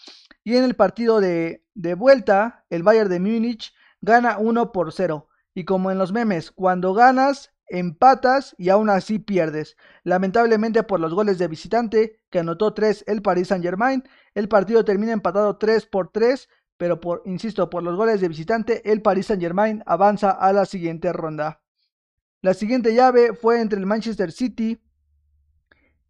Y 0.45 0.57
en 0.57 0.65
el 0.65 0.75
partido 0.75 1.21
de, 1.21 1.65
de 1.75 1.95
vuelta, 1.95 2.65
el 2.71 2.83
Bayern 2.83 3.11
de 3.11 3.21
Múnich 3.21 3.75
gana 4.01 4.39
1 4.39 4.73
por 4.73 4.93
0. 4.93 5.29
Y 5.55 5.65
como 5.65 5.91
en 5.91 5.99
los 5.99 6.13
memes, 6.13 6.51
cuando 6.51 6.95
ganas, 6.95 7.53
empatas 7.73 8.55
y 8.59 8.69
aún 8.69 8.91
así 8.91 9.19
pierdes. 9.19 9.77
Lamentablemente 10.05 10.83
por 10.83 11.01
los 11.01 11.15
goles 11.15 11.39
de 11.39 11.49
visitante, 11.49 12.21
que 12.31 12.39
anotó 12.39 12.75
3 12.75 13.05
el 13.07 13.23
Paris 13.23 13.49
Saint 13.49 13.65
Germain, 13.65 14.05
el 14.35 14.49
partido 14.49 14.85
termina 14.85 15.13
empatado 15.13 15.57
3 15.57 15.87
por 15.87 16.11
3, 16.11 16.49
pero 16.77 17.01
por, 17.01 17.23
insisto, 17.27 17.71
por 17.71 17.83
los 17.83 17.97
goles 17.97 18.21
de 18.21 18.29
visitante, 18.29 18.91
el 18.91 19.03
Paris 19.03 19.27
Saint 19.27 19.43
Germain 19.43 19.83
avanza 19.87 20.31
a 20.31 20.53
la 20.53 20.65
siguiente 20.65 21.13
ronda. 21.13 21.63
La 22.41 22.55
siguiente 22.55 22.95
llave 22.95 23.35
fue 23.35 23.61
entre 23.61 23.79
el 23.79 23.87
Manchester 23.87 24.33
City 24.33 24.83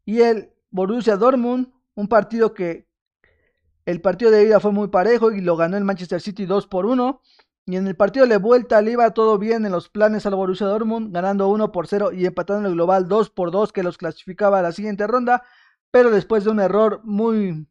y 0.05 0.21
el 0.21 0.53
Borussia 0.71 1.17
Dortmund, 1.17 1.73
un 1.95 2.09
partido 2.09 2.55
que 2.55 2.89
el 3.85 4.01
partido 4.01 4.31
de 4.31 4.45
ida 4.45 4.61
fue 4.61 4.73
muy 4.73 4.89
parejo 4.89 5.33
y 5.33 5.41
lo 5.41 5.57
ganó 5.57 5.77
el 5.77 5.85
Manchester 5.85 6.21
City 6.21 6.47
2 6.47 6.67
por 6.69 6.87
1. 6.87 7.21
Y 7.67 7.77
en 7.77 7.87
el 7.87 7.95
partido 7.95 8.27
de 8.27 8.39
vuelta 8.39 8.81
le 8.81 8.93
iba 8.93 9.11
todo 9.13 9.39
bien 9.39 9.65
en 9.67 9.73
los 9.73 9.89
planes 9.89 10.27
al 10.27 10.35
Borussia 10.35 10.67
Dortmund, 10.67 11.13
ganando 11.13 11.49
1 11.49 11.71
por 11.71 11.87
0 11.87 12.13
y 12.13 12.27
empatando 12.27 12.69
el 12.69 12.75
global 12.75 13.09
2 13.09 13.31
por 13.31 13.51
2 13.51 13.73
que 13.73 13.83
los 13.83 13.99
clasificaba 13.99 14.59
a 14.59 14.63
la 14.63 14.73
siguiente 14.73 15.07
ronda. 15.07 15.45
Pero 15.91 16.11
después 16.11 16.45
de 16.45 16.51
un 16.51 16.61
error 16.61 17.01
muy 17.05 17.67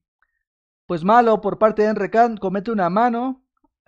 pues 0.91 1.05
malo 1.05 1.39
por 1.39 1.57
parte 1.57 1.83
de 1.83 1.87
Henry 1.87 2.09
Kahn, 2.09 2.35
comete 2.35 2.69
una 2.69 2.89
mano 2.89 3.45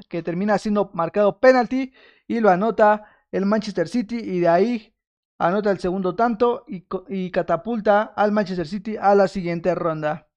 que 0.08 0.24
termina 0.24 0.58
siendo 0.58 0.90
marcado 0.94 1.38
penalti 1.42 1.92
y 2.30 2.40
lo 2.40 2.50
anota 2.50 3.04
el 3.30 3.46
Manchester 3.46 3.90
City 3.90 4.16
y 4.24 4.40
de 4.40 4.48
ahí 4.48 4.96
anota 5.38 5.70
el 5.72 5.80
segundo 5.80 6.16
tanto 6.16 6.64
y, 6.66 6.86
y 7.10 7.30
catapulta 7.30 8.04
al 8.16 8.32
Manchester 8.32 8.66
City 8.66 8.96
a 8.96 9.16
la 9.16 9.28
siguiente 9.28 9.76
ronda. 9.76 10.30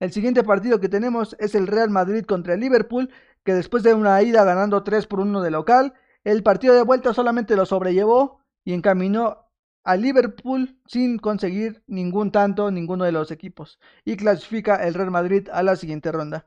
El 0.00 0.10
siguiente 0.10 0.42
partido 0.42 0.80
que 0.80 0.88
tenemos 0.88 1.36
es 1.38 1.54
el 1.54 1.66
Real 1.66 1.90
Madrid 1.90 2.24
contra 2.24 2.54
el 2.54 2.60
Liverpool 2.60 3.10
que 3.44 3.52
después 3.52 3.82
de 3.82 3.92
una 3.92 4.22
ida 4.22 4.42
ganando 4.42 4.84
3 4.84 5.06
por 5.06 5.20
1 5.20 5.42
de 5.42 5.50
local, 5.50 5.92
el 6.24 6.42
partido 6.42 6.72
de 6.72 6.82
vuelta 6.82 7.12
solamente 7.12 7.56
lo 7.56 7.66
sobrellevó 7.66 8.40
y 8.64 8.72
encaminó 8.72 9.43
a 9.84 9.96
Liverpool 9.96 10.78
sin 10.86 11.18
conseguir 11.18 11.82
ningún 11.86 12.32
tanto 12.32 12.70
ninguno 12.70 13.04
de 13.04 13.12
los 13.12 13.30
equipos 13.30 13.78
y 14.04 14.16
clasifica 14.16 14.76
el 14.76 14.94
Real 14.94 15.10
Madrid 15.10 15.48
a 15.52 15.62
la 15.62 15.76
siguiente 15.76 16.10
ronda. 16.10 16.46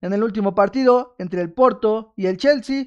En 0.00 0.12
el 0.12 0.22
último 0.22 0.54
partido 0.54 1.16
entre 1.18 1.40
el 1.40 1.52
Porto 1.52 2.14
y 2.16 2.26
el 2.26 2.36
Chelsea, 2.36 2.86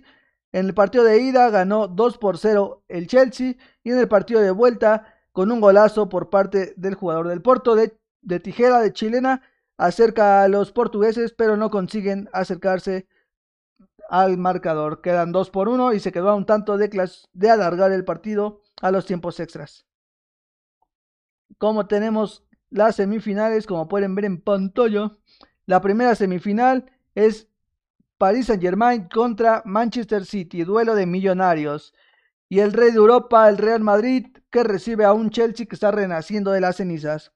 en 0.52 0.66
el 0.68 0.74
partido 0.74 1.04
de 1.04 1.20
ida 1.20 1.50
ganó 1.50 1.88
2 1.88 2.18
por 2.18 2.38
0 2.38 2.84
el 2.88 3.08
Chelsea 3.08 3.56
y 3.84 3.92
en 3.92 4.00
el 4.00 4.08
partido 4.08 4.40
de 4.40 4.52
vuelta 4.52 5.14
con 5.34 5.52
un 5.52 5.60
golazo 5.60 6.10
por 6.10 6.30
parte 6.30 6.74
del 6.78 6.96
jugador 6.96 7.28
del 7.28 7.42
Porto 7.42 7.76
de, 7.76 8.00
de 8.22 8.40
tijera 8.40 8.80
de 8.80 8.94
chilena 8.94 9.42
acerca 9.78 10.44
a 10.44 10.48
los 10.48 10.72
portugueses 10.72 11.34
pero 11.34 11.58
no 11.58 11.70
consiguen 11.70 12.30
acercarse 12.32 13.08
al 14.10 14.38
marcador. 14.38 15.02
Quedan 15.02 15.32
2 15.32 15.50
por 15.52 15.70
1 15.70 15.94
y 15.94 16.00
se 16.00 16.12
quedó 16.12 16.30
a 16.30 16.36
un 16.36 16.46
tanto 16.46 16.78
de, 16.78 16.90
de 17.34 17.50
alargar 17.50 17.92
el 17.92 18.06
partido 18.06 18.62
a 18.82 18.92
los 18.92 19.06
tiempos 19.06 19.40
extras. 19.40 19.89
Como 21.58 21.88
tenemos 21.88 22.44
las 22.70 22.96
semifinales, 22.98 23.66
como 23.66 23.88
pueden 23.88 24.16
ver 24.16 24.26
en 24.26 24.42
pantalla, 24.42 25.12
la 25.66 25.82
primera 25.82 26.16
semifinal 26.16 26.92
es 27.16 27.48
Paris 28.18 28.48
Saint 28.48 28.62
Germain 28.62 29.08
contra 29.08 29.62
Manchester 29.66 30.26
City, 30.26 30.64
duelo 30.64 30.96
de 30.96 31.06
millonarios. 31.06 31.94
Y 32.50 32.60
el 32.60 32.74
rey 32.74 32.92
de 32.92 32.98
Europa, 32.98 33.48
el 33.48 33.58
Real 33.58 33.82
Madrid, 33.82 34.28
que 34.50 34.64
recibe 34.64 35.06
a 35.06 35.14
un 35.14 35.30
Chelsea 35.30 35.66
que 35.66 35.76
está 35.76 35.92
renaciendo 35.92 36.52
de 36.52 36.62
las 36.62 36.78
cenizas. 36.78 37.32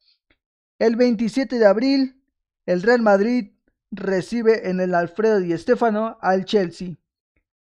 El 0.80 0.95
27 0.95 1.60
de 1.60 1.65
abril, 1.65 2.21
el 2.65 2.82
Real 2.82 3.02
Madrid 3.02 3.52
recibe 3.91 4.69
en 4.69 4.80
el 4.80 4.95
Alfredo 4.95 5.39
Di 5.39 5.58
Stefano 5.58 6.17
al 6.21 6.45
Chelsea. 6.45 6.97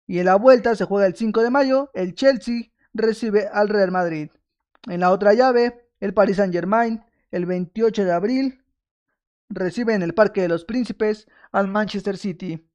Y 0.07 0.19
en 0.19 0.25
la 0.25 0.35
vuelta 0.35 0.75
se 0.75 0.85
juega 0.85 1.07
el 1.07 1.15
5 1.15 1.41
de 1.43 1.49
mayo, 1.49 1.91
el 1.93 2.15
Chelsea 2.15 2.71
recibe 2.93 3.47
al 3.51 3.69
Real 3.69 3.91
Madrid. 3.91 4.31
En 4.87 5.01
la 5.01 5.11
otra 5.11 5.33
llave, 5.33 5.80
el 6.01 6.13
Paris 6.13 6.37
Saint 6.37 6.53
Germain, 6.53 7.01
el 7.31 7.45
28 7.45 8.03
de 8.03 8.11
abril, 8.11 8.65
recibe 9.47 9.93
en 9.93 10.01
el 10.01 10.13
Parque 10.13 10.41
de 10.41 10.49
los 10.49 10.65
Príncipes 10.65 11.27
al 11.51 11.67
Manchester 11.67 12.17
City. 12.17 12.67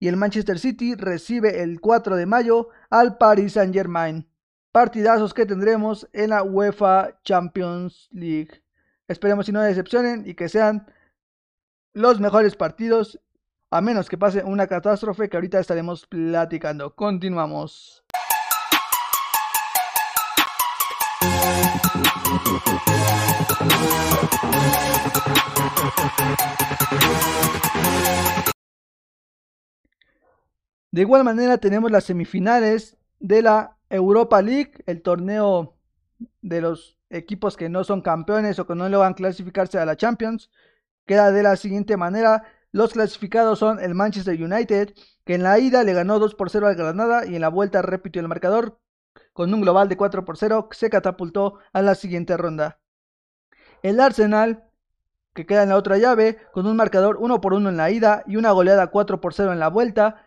Y 0.00 0.08
el 0.08 0.16
Manchester 0.16 0.58
City 0.58 0.94
recibe 0.94 1.62
el 1.62 1.80
4 1.80 2.16
de 2.16 2.26
mayo 2.26 2.68
al 2.90 3.16
Paris 3.16 3.54
Saint 3.54 3.74
Germain. 3.74 4.28
Partidazos 4.72 5.32
que 5.32 5.46
tendremos 5.46 6.08
en 6.12 6.30
la 6.30 6.42
UEFA 6.42 7.20
Champions 7.24 8.08
League. 8.12 8.62
Esperemos 9.08 9.46
si 9.46 9.52
no 9.52 9.62
decepcionen 9.62 10.24
y 10.26 10.34
que 10.34 10.48
sean 10.48 10.86
los 11.94 12.20
mejores 12.20 12.54
partidos, 12.54 13.20
a 13.70 13.80
menos 13.80 14.08
que 14.08 14.18
pase 14.18 14.44
una 14.44 14.66
catástrofe 14.66 15.28
que 15.28 15.36
ahorita 15.36 15.58
estaremos 15.58 16.06
platicando. 16.06 16.94
Continuamos. 16.94 18.04
De 30.90 31.02
igual 31.02 31.22
manera 31.22 31.58
tenemos 31.58 31.92
las 31.92 32.04
semifinales 32.04 32.96
de 33.20 33.42
la 33.42 33.76
Europa 33.88 34.42
League, 34.42 34.72
el 34.86 35.00
torneo 35.00 35.76
de 36.42 36.60
los 36.60 36.98
equipos 37.10 37.56
que 37.56 37.68
no 37.68 37.84
son 37.84 38.00
campeones 38.02 38.58
o 38.58 38.66
que 38.66 38.74
no 38.74 38.88
logran 38.88 39.14
clasificarse 39.14 39.78
a 39.78 39.86
la 39.86 39.96
Champions. 39.96 40.50
Queda 41.06 41.30
de 41.30 41.42
la 41.42 41.54
siguiente 41.56 41.96
manera. 41.96 42.42
Los 42.72 42.94
clasificados 42.94 43.60
son 43.60 43.78
el 43.80 43.94
Manchester 43.94 44.42
United, 44.42 44.92
que 45.24 45.34
en 45.34 45.44
la 45.44 45.58
ida 45.60 45.84
le 45.84 45.94
ganó 45.94 46.18
2 46.18 46.34
por 46.34 46.50
0 46.50 46.66
al 46.66 46.74
Granada 46.74 47.26
y 47.26 47.34
en 47.36 47.42
la 47.42 47.48
vuelta 47.48 47.80
repitió 47.80 48.20
el 48.20 48.28
marcador 48.28 48.80
con 49.38 49.54
un 49.54 49.60
global 49.60 49.88
de 49.88 49.96
4 49.96 50.24
por 50.24 50.36
0, 50.36 50.68
se 50.72 50.90
catapultó 50.90 51.60
a 51.72 51.80
la 51.80 51.94
siguiente 51.94 52.36
ronda. 52.36 52.80
El 53.84 54.00
Arsenal, 54.00 54.64
que 55.32 55.46
queda 55.46 55.62
en 55.62 55.68
la 55.68 55.76
otra 55.76 55.96
llave, 55.96 56.38
con 56.50 56.66
un 56.66 56.74
marcador 56.74 57.18
1 57.20 57.40
por 57.40 57.54
1 57.54 57.68
en 57.68 57.76
la 57.76 57.88
ida 57.92 58.24
y 58.26 58.34
una 58.34 58.50
goleada 58.50 58.88
4 58.88 59.20
por 59.20 59.34
0 59.34 59.52
en 59.52 59.60
la 59.60 59.68
vuelta, 59.68 60.26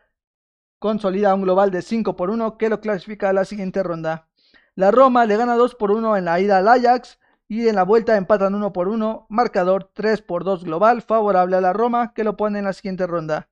consolida 0.80 1.36
un 1.36 1.42
global 1.42 1.72
de 1.72 1.82
5 1.82 2.16
por 2.16 2.30
1 2.30 2.58
que 2.58 2.70
lo 2.70 2.80
clasifica 2.80 3.28
a 3.28 3.34
la 3.34 3.44
siguiente 3.44 3.84
ronda. 3.84 4.30
La 4.76 4.92
Roma 4.92 5.26
le 5.26 5.36
gana 5.36 5.58
2 5.58 5.76
por 5.76 5.92
1 5.92 6.16
en 6.16 6.24
la 6.24 6.40
ida 6.40 6.60
al 6.60 6.70
Ajax 6.70 7.20
y 7.50 7.68
en 7.68 7.76
la 7.76 7.84
vuelta 7.84 8.16
empatan 8.16 8.56
1 8.56 8.72
por 8.72 8.88
1, 8.88 9.26
marcador 9.28 9.92
3 9.94 10.22
por 10.22 10.46
2 10.46 10.64
global, 10.64 11.02
favorable 11.02 11.58
a 11.58 11.62
la 11.62 11.74
Roma, 11.74 12.14
que 12.14 12.24
lo 12.24 12.38
pone 12.38 12.60
en 12.60 12.64
la 12.64 12.72
siguiente 12.72 13.08
ronda. 13.08 13.50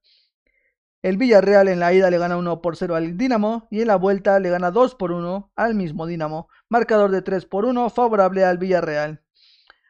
El 1.02 1.16
Villarreal 1.18 1.70
en 1.70 1.80
la 1.80 1.94
ida 1.94 2.10
le 2.10 2.18
gana 2.18 2.36
1 2.36 2.62
por 2.62 2.76
0 2.76 2.96
al 2.96 3.18
Dinamo 3.18 3.68
y 3.72 3.82
en 3.82 3.88
la 3.88 3.96
vuelta 3.96 4.38
le 4.40 4.50
gana 4.50 4.70
2 4.70 4.96
por 4.96 5.14
1 5.14 5.54
al 5.56 5.76
mismo 5.76 6.06
Dinamo, 6.06 6.50
marcador 6.68 7.12
de 7.12 7.22
3 7.22 7.46
por 7.46 7.64
1, 7.64 7.90
favorable 7.90 8.44
al 8.44 8.58
Villarreal. 8.58 9.24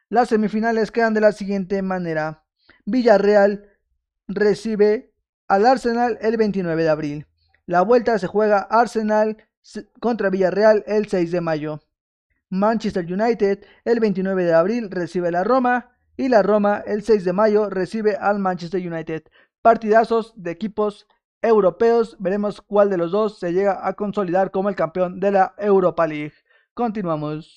Las 0.08 0.28
semifinales 0.28 0.92
quedan 0.92 1.14
de 1.14 1.20
la 1.20 1.32
siguiente 1.32 1.82
manera. 1.82 2.44
Villarreal 2.84 3.68
recibe 4.28 5.12
al 5.48 5.66
Arsenal 5.66 6.16
el 6.20 6.36
29 6.36 6.82
de 6.82 6.88
abril. 6.88 7.26
La 7.66 7.82
vuelta 7.82 8.18
se 8.20 8.28
juega 8.28 8.60
Arsenal 8.60 9.36
contra 10.00 10.30
Villarreal 10.30 10.84
el 10.86 11.08
6 11.08 11.32
de 11.32 11.40
mayo. 11.40 11.80
Manchester 12.50 13.04
United 13.04 13.64
el 13.84 14.00
29 14.00 14.44
de 14.44 14.54
abril 14.54 14.90
recibe 14.90 15.28
a 15.28 15.32
la 15.32 15.44
Roma 15.44 15.96
y 16.16 16.28
la 16.28 16.42
Roma 16.42 16.82
el 16.86 17.02
6 17.02 17.24
de 17.24 17.32
mayo 17.32 17.68
recibe 17.68 18.16
al 18.16 18.38
Manchester 18.38 18.80
United. 18.80 19.22
Partidazos 19.62 20.32
de 20.36 20.52
equipos 20.52 21.06
europeos. 21.42 22.16
Veremos 22.18 22.62
cuál 22.62 22.88
de 22.88 22.96
los 22.96 23.10
dos 23.10 23.38
se 23.38 23.52
llega 23.52 23.86
a 23.86 23.92
consolidar 23.92 24.50
como 24.50 24.70
el 24.70 24.74
campeón 24.74 25.20
de 25.20 25.32
la 25.32 25.54
Europa 25.58 26.06
League. 26.06 26.32
Continuamos. 26.72 27.54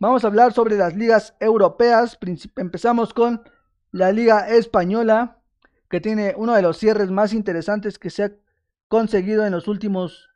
Vamos 0.00 0.24
a 0.24 0.28
hablar 0.28 0.54
sobre 0.54 0.78
las 0.78 0.96
ligas 0.96 1.34
europeas. 1.38 2.18
Empezamos 2.56 3.12
con 3.12 3.42
la 3.90 4.10
Liga 4.10 4.48
Española, 4.48 5.42
que 5.90 6.00
tiene 6.00 6.32
uno 6.34 6.54
de 6.54 6.62
los 6.62 6.78
cierres 6.78 7.10
más 7.10 7.34
interesantes 7.34 7.98
que 7.98 8.08
se 8.08 8.22
ha 8.22 8.32
conseguido 8.88 9.46
en 9.46 9.52
los 9.52 9.68
últimos, 9.68 10.30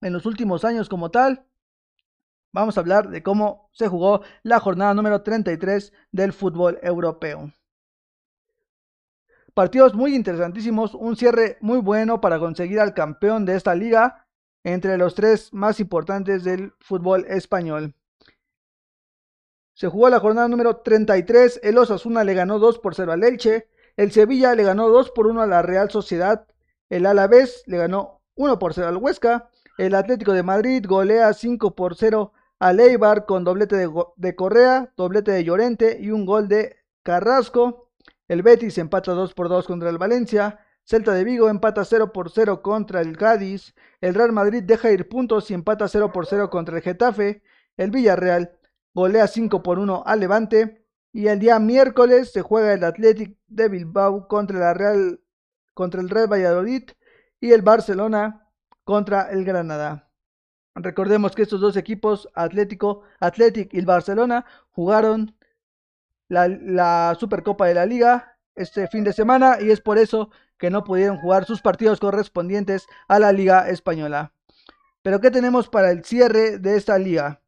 en 0.00 0.12
los 0.12 0.26
últimos 0.26 0.64
años 0.64 0.88
como 0.88 1.10
tal. 1.10 1.46
Vamos 2.52 2.76
a 2.76 2.80
hablar 2.80 3.10
de 3.10 3.22
cómo 3.22 3.68
se 3.72 3.88
jugó 3.88 4.22
la 4.42 4.58
jornada 4.58 4.94
número 4.94 5.22
33 5.22 5.92
del 6.10 6.32
fútbol 6.32 6.78
europeo. 6.82 7.52
Partidos 9.54 9.94
muy 9.94 10.14
interesantísimos, 10.14 10.94
un 10.94 11.16
cierre 11.16 11.58
muy 11.60 11.78
bueno 11.78 12.20
para 12.20 12.38
conseguir 12.38 12.80
al 12.80 12.94
campeón 12.94 13.44
de 13.44 13.56
esta 13.56 13.74
liga 13.74 14.26
entre 14.64 14.96
los 14.98 15.14
tres 15.14 15.52
más 15.52 15.80
importantes 15.80 16.44
del 16.44 16.72
fútbol 16.80 17.26
español. 17.28 17.94
Se 19.78 19.86
jugó 19.86 20.08
la 20.08 20.18
jornada 20.18 20.48
número 20.48 20.78
33. 20.78 21.60
El 21.62 21.78
Osasuna 21.78 22.24
le 22.24 22.34
ganó 22.34 22.58
2 22.58 22.80
por 22.80 22.96
0 22.96 23.12
al 23.12 23.22
Elche. 23.22 23.68
El 23.96 24.10
Sevilla 24.10 24.54
le 24.56 24.64
ganó 24.64 24.88
2 24.88 25.12
por 25.12 25.28
1 25.28 25.42
a 25.42 25.46
la 25.46 25.62
Real 25.62 25.88
Sociedad. 25.88 26.48
El 26.88 27.06
Alavés 27.06 27.62
le 27.66 27.78
ganó 27.78 28.22
1 28.36 28.58
por 28.58 28.74
0 28.74 28.88
al 28.88 28.96
Huesca. 28.96 29.50
El 29.76 29.94
Atlético 29.94 30.32
de 30.32 30.42
Madrid 30.42 30.84
golea 30.86 31.32
5 31.32 31.74
por 31.74 31.94
0 31.94 32.32
al 32.58 32.80
Eibar 32.80 33.26
con 33.26 33.44
doblete 33.44 33.76
de, 33.76 33.90
de, 34.16 34.34
Correa, 34.34 34.92
doblete 34.96 35.32
de 35.32 35.44
Llorente 35.44 35.98
y 36.00 36.10
un 36.10 36.26
gol 36.26 36.48
de 36.48 36.76
Carrasco. 37.02 37.90
El 38.26 38.42
Betis 38.42 38.78
empata 38.78 39.12
2 39.12 39.34
por 39.34 39.48
2 39.48 39.66
contra 39.66 39.90
el 39.90 39.98
Valencia. 39.98 40.60
Celta 40.84 41.12
de 41.12 41.24
Vigo 41.24 41.50
empata 41.50 41.84
0 41.84 42.12
por 42.12 42.30
0 42.30 42.62
contra 42.62 43.00
el 43.02 43.16
Cádiz. 43.16 43.74
El 44.00 44.14
Real 44.14 44.32
Madrid 44.32 44.62
deja 44.62 44.90
ir 44.90 45.08
puntos 45.08 45.50
y 45.50 45.54
empata 45.54 45.86
0 45.88 46.12
por 46.12 46.26
0 46.26 46.48
contra 46.50 46.76
el 46.76 46.82
Getafe. 46.82 47.42
El 47.76 47.90
Villarreal 47.90 48.58
golea 48.94 49.26
5 49.26 49.62
por 49.62 49.78
1 49.78 50.02
al 50.06 50.20
Levante. 50.20 50.84
Y 51.12 51.28
el 51.28 51.38
día 51.38 51.58
miércoles 51.58 52.32
se 52.32 52.42
juega 52.42 52.72
el 52.72 52.84
Athletic 52.84 53.36
de 53.46 53.68
Bilbao 53.68 54.28
contra, 54.28 54.58
la 54.58 54.74
Real, 54.74 55.20
contra 55.78 56.00
el 56.00 56.10
Real 56.10 56.26
Valladolid 56.26 56.90
y 57.40 57.52
el 57.52 57.62
Barcelona 57.62 58.50
contra 58.82 59.30
el 59.30 59.44
Granada. 59.44 60.10
Recordemos 60.74 61.36
que 61.36 61.42
estos 61.42 61.60
dos 61.60 61.76
equipos, 61.76 62.28
Atlético, 62.34 63.02
Athletic 63.20 63.72
y 63.72 63.78
el 63.78 63.86
Barcelona, 63.86 64.44
jugaron 64.72 65.36
la, 66.26 66.48
la 66.48 67.16
Supercopa 67.20 67.66
de 67.66 67.74
la 67.74 67.86
Liga 67.86 68.36
este 68.56 68.88
fin 68.88 69.04
de 69.04 69.12
semana 69.12 69.58
y 69.60 69.70
es 69.70 69.80
por 69.80 69.98
eso 69.98 70.30
que 70.58 70.68
no 70.68 70.82
pudieron 70.82 71.18
jugar 71.18 71.44
sus 71.44 71.62
partidos 71.62 72.00
correspondientes 72.00 72.88
a 73.06 73.20
la 73.20 73.30
Liga 73.30 73.68
Española. 73.68 74.32
Pero 75.02 75.20
¿qué 75.20 75.30
tenemos 75.30 75.68
para 75.68 75.92
el 75.92 76.04
cierre 76.04 76.58
de 76.58 76.76
esta 76.76 76.98
liga? 76.98 77.40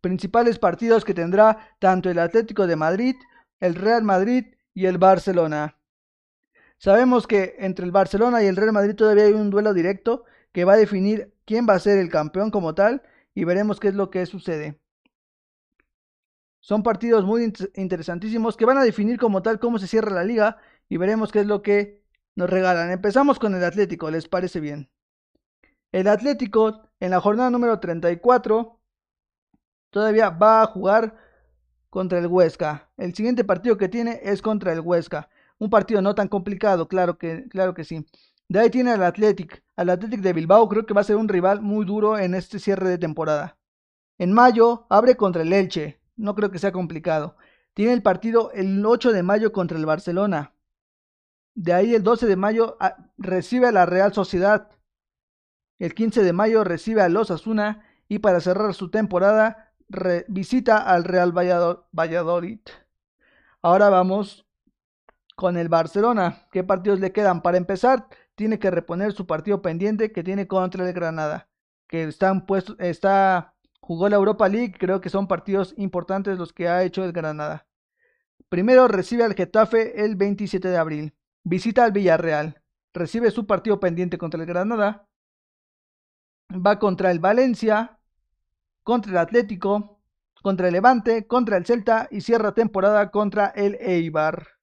principales 0.00 0.60
partidos 0.60 1.04
que 1.04 1.14
tendrá 1.14 1.74
tanto 1.80 2.10
el 2.10 2.20
Atlético 2.20 2.68
de 2.68 2.76
Madrid, 2.76 3.16
el 3.58 3.74
Real 3.74 4.04
Madrid 4.04 4.54
y 4.72 4.86
el 4.86 4.98
Barcelona. 4.98 5.79
Sabemos 6.80 7.26
que 7.26 7.56
entre 7.58 7.84
el 7.84 7.92
Barcelona 7.92 8.42
y 8.42 8.46
el 8.46 8.56
Real 8.56 8.72
Madrid 8.72 8.94
todavía 8.94 9.24
hay 9.24 9.34
un 9.34 9.50
duelo 9.50 9.74
directo 9.74 10.24
que 10.50 10.64
va 10.64 10.72
a 10.72 10.78
definir 10.78 11.30
quién 11.44 11.66
va 11.68 11.74
a 11.74 11.78
ser 11.78 11.98
el 11.98 12.08
campeón 12.08 12.50
como 12.50 12.74
tal 12.74 13.02
y 13.34 13.44
veremos 13.44 13.78
qué 13.78 13.88
es 13.88 13.94
lo 13.94 14.08
que 14.08 14.24
sucede. 14.24 14.80
Son 16.58 16.82
partidos 16.82 17.26
muy 17.26 17.52
interesantísimos 17.74 18.56
que 18.56 18.64
van 18.64 18.78
a 18.78 18.82
definir 18.82 19.18
como 19.18 19.42
tal 19.42 19.60
cómo 19.60 19.78
se 19.78 19.88
cierra 19.88 20.10
la 20.10 20.24
liga 20.24 20.56
y 20.88 20.96
veremos 20.96 21.30
qué 21.30 21.40
es 21.40 21.46
lo 21.46 21.60
que 21.60 22.02
nos 22.34 22.48
regalan. 22.48 22.90
Empezamos 22.90 23.38
con 23.38 23.54
el 23.54 23.62
Atlético, 23.62 24.10
¿les 24.10 24.26
parece 24.26 24.58
bien? 24.58 24.88
El 25.92 26.08
Atlético 26.08 26.88
en 26.98 27.10
la 27.10 27.20
jornada 27.20 27.50
número 27.50 27.78
34 27.78 28.80
todavía 29.90 30.30
va 30.30 30.62
a 30.62 30.66
jugar 30.66 31.14
contra 31.90 32.18
el 32.18 32.26
Huesca. 32.26 32.88
El 32.96 33.14
siguiente 33.14 33.44
partido 33.44 33.76
que 33.76 33.90
tiene 33.90 34.20
es 34.22 34.40
contra 34.40 34.72
el 34.72 34.80
Huesca. 34.80 35.28
Un 35.60 35.68
partido 35.68 36.00
no 36.00 36.14
tan 36.14 36.28
complicado, 36.28 36.88
claro 36.88 37.18
que, 37.18 37.46
claro 37.50 37.74
que 37.74 37.84
sí. 37.84 38.06
De 38.48 38.60
ahí 38.60 38.70
tiene 38.70 38.92
al 38.92 39.02
Athletic. 39.04 39.62
Al 39.76 39.90
Athletic 39.90 40.22
de 40.22 40.32
Bilbao 40.32 40.68
creo 40.68 40.86
que 40.86 40.94
va 40.94 41.02
a 41.02 41.04
ser 41.04 41.16
un 41.16 41.28
rival 41.28 41.60
muy 41.60 41.84
duro 41.84 42.18
en 42.18 42.34
este 42.34 42.58
cierre 42.58 42.88
de 42.88 42.96
temporada. 42.96 43.58
En 44.18 44.32
mayo 44.32 44.86
abre 44.88 45.16
contra 45.16 45.42
el 45.42 45.52
Elche. 45.52 46.00
No 46.16 46.34
creo 46.34 46.50
que 46.50 46.58
sea 46.58 46.72
complicado. 46.72 47.36
Tiene 47.74 47.92
el 47.92 48.02
partido 48.02 48.50
el 48.52 48.84
8 48.84 49.12
de 49.12 49.22
mayo 49.22 49.52
contra 49.52 49.76
el 49.76 49.84
Barcelona. 49.84 50.54
De 51.54 51.74
ahí 51.74 51.94
el 51.94 52.02
12 52.02 52.26
de 52.26 52.36
mayo 52.36 52.78
ah, 52.80 52.96
recibe 53.18 53.66
a 53.66 53.72
la 53.72 53.84
Real 53.84 54.14
Sociedad. 54.14 54.70
El 55.78 55.94
15 55.94 56.22
de 56.22 56.32
mayo 56.32 56.64
recibe 56.64 57.02
a 57.02 57.10
los 57.10 57.30
Asuna. 57.30 57.84
Y 58.08 58.20
para 58.20 58.40
cerrar 58.40 58.72
su 58.72 58.90
temporada 58.90 59.74
visita 60.26 60.78
al 60.78 61.04
Real 61.04 61.32
Valladolid. 61.32 62.60
Ahora 63.62 63.90
vamos 63.90 64.46
con 65.40 65.56
el 65.56 65.70
Barcelona. 65.70 66.46
¿Qué 66.52 66.62
partidos 66.62 67.00
le 67.00 67.12
quedan? 67.12 67.40
Para 67.40 67.56
empezar, 67.56 68.06
tiene 68.34 68.58
que 68.58 68.70
reponer 68.70 69.14
su 69.14 69.26
partido 69.26 69.62
pendiente 69.62 70.12
que 70.12 70.22
tiene 70.22 70.46
contra 70.46 70.86
el 70.86 70.92
Granada, 70.92 71.48
que 71.88 72.04
están 72.04 72.44
puestos, 72.44 72.76
está, 72.78 73.54
jugó 73.80 74.10
la 74.10 74.16
Europa 74.16 74.50
League, 74.50 74.74
creo 74.78 75.00
que 75.00 75.08
son 75.08 75.26
partidos 75.26 75.72
importantes 75.78 76.36
los 76.38 76.52
que 76.52 76.68
ha 76.68 76.82
hecho 76.82 77.02
el 77.04 77.12
Granada. 77.12 77.66
Primero 78.50 78.86
recibe 78.86 79.24
al 79.24 79.34
Getafe 79.34 80.04
el 80.04 80.16
27 80.16 80.68
de 80.68 80.76
abril. 80.76 81.14
Visita 81.42 81.84
al 81.84 81.92
Villarreal. 81.92 82.60
Recibe 82.92 83.30
su 83.30 83.46
partido 83.46 83.80
pendiente 83.80 84.18
contra 84.18 84.40
el 84.42 84.46
Granada. 84.46 85.08
Va 86.52 86.78
contra 86.78 87.10
el 87.10 87.18
Valencia 87.18 87.98
contra 88.82 89.12
el 89.12 89.18
Atlético, 89.18 90.00
contra 90.42 90.66
el 90.66 90.72
Levante, 90.72 91.26
contra 91.26 91.56
el 91.56 91.64
Celta 91.64 92.08
y 92.10 92.20
cierra 92.20 92.52
temporada 92.52 93.10
contra 93.10 93.46
el 93.46 93.76
Eibar. 93.80 94.59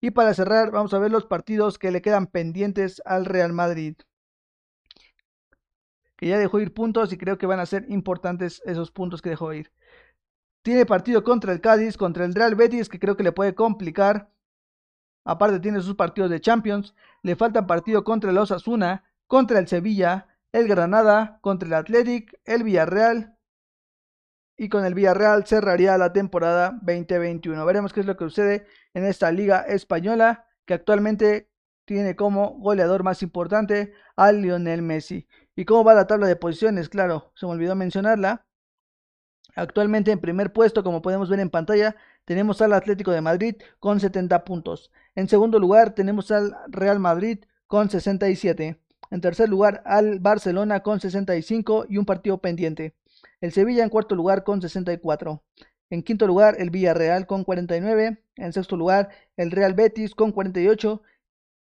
Y 0.00 0.12
para 0.12 0.34
cerrar, 0.34 0.70
vamos 0.70 0.94
a 0.94 0.98
ver 0.98 1.10
los 1.10 1.26
partidos 1.26 1.78
que 1.78 1.90
le 1.90 2.02
quedan 2.02 2.28
pendientes 2.28 3.02
al 3.04 3.24
Real 3.24 3.52
Madrid. 3.52 3.96
Que 6.16 6.28
ya 6.28 6.38
dejó 6.38 6.60
ir 6.60 6.72
puntos 6.72 7.12
y 7.12 7.18
creo 7.18 7.38
que 7.38 7.46
van 7.46 7.60
a 7.60 7.66
ser 7.66 7.84
importantes 7.88 8.62
esos 8.64 8.90
puntos 8.90 9.22
que 9.22 9.30
dejó 9.30 9.52
ir. 9.52 9.72
Tiene 10.62 10.86
partido 10.86 11.24
contra 11.24 11.52
el 11.52 11.60
Cádiz, 11.60 11.96
contra 11.96 12.24
el 12.24 12.34
Real 12.34 12.54
Betis, 12.54 12.88
que 12.88 12.98
creo 12.98 13.16
que 13.16 13.22
le 13.22 13.32
puede 13.32 13.54
complicar. 13.54 14.30
Aparte 15.24 15.60
tiene 15.60 15.80
sus 15.80 15.94
partidos 15.94 16.30
de 16.30 16.40
Champions. 16.40 16.94
Le 17.22 17.36
faltan 17.36 17.66
partido 17.66 18.04
contra 18.04 18.30
el 18.30 18.38
Osasuna, 18.38 19.04
contra 19.26 19.58
el 19.58 19.68
Sevilla, 19.68 20.26
el 20.52 20.68
Granada, 20.68 21.38
contra 21.40 21.68
el 21.68 21.74
Athletic, 21.74 22.38
el 22.44 22.62
Villarreal, 22.62 23.37
y 24.58 24.68
con 24.68 24.84
el 24.84 24.94
Villarreal 24.94 25.46
cerraría 25.46 25.96
la 25.96 26.12
temporada 26.12 26.72
2021. 26.82 27.64
Veremos 27.64 27.92
qué 27.92 28.00
es 28.00 28.06
lo 28.06 28.16
que 28.16 28.24
sucede 28.24 28.66
en 28.92 29.06
esta 29.06 29.30
liga 29.30 29.60
española 29.60 30.46
que 30.66 30.74
actualmente 30.74 31.48
tiene 31.84 32.16
como 32.16 32.58
goleador 32.58 33.04
más 33.04 33.22
importante 33.22 33.94
a 34.16 34.32
Lionel 34.32 34.82
Messi. 34.82 35.28
¿Y 35.54 35.64
cómo 35.64 35.84
va 35.84 35.94
la 35.94 36.08
tabla 36.08 36.26
de 36.26 36.36
posiciones? 36.36 36.88
Claro, 36.88 37.32
se 37.36 37.46
me 37.46 37.52
olvidó 37.52 37.76
mencionarla. 37.76 38.46
Actualmente 39.54 40.10
en 40.10 40.20
primer 40.20 40.52
puesto, 40.52 40.82
como 40.82 41.02
podemos 41.02 41.30
ver 41.30 41.40
en 41.40 41.50
pantalla, 41.50 41.96
tenemos 42.24 42.60
al 42.60 42.72
Atlético 42.72 43.12
de 43.12 43.20
Madrid 43.20 43.56
con 43.78 44.00
70 44.00 44.44
puntos. 44.44 44.90
En 45.14 45.28
segundo 45.28 45.60
lugar 45.60 45.94
tenemos 45.94 46.30
al 46.32 46.54
Real 46.66 46.98
Madrid 46.98 47.44
con 47.68 47.88
67. 47.88 48.80
En 49.10 49.20
tercer 49.20 49.48
lugar 49.48 49.82
al 49.86 50.18
Barcelona 50.18 50.80
con 50.80 51.00
65 51.00 51.86
y 51.88 51.96
un 51.96 52.04
partido 52.04 52.38
pendiente. 52.38 52.94
El 53.40 53.52
Sevilla 53.52 53.84
en 53.84 53.90
cuarto 53.90 54.14
lugar 54.14 54.42
con 54.42 54.60
64. 54.60 55.42
En 55.90 56.02
quinto 56.02 56.26
lugar, 56.26 56.56
el 56.58 56.70
Villarreal 56.70 57.26
con 57.26 57.44
49. 57.44 58.22
En 58.36 58.52
sexto 58.52 58.76
lugar, 58.76 59.10
el 59.36 59.50
Real 59.50 59.74
Betis 59.74 60.14
con 60.14 60.32
48. 60.32 61.02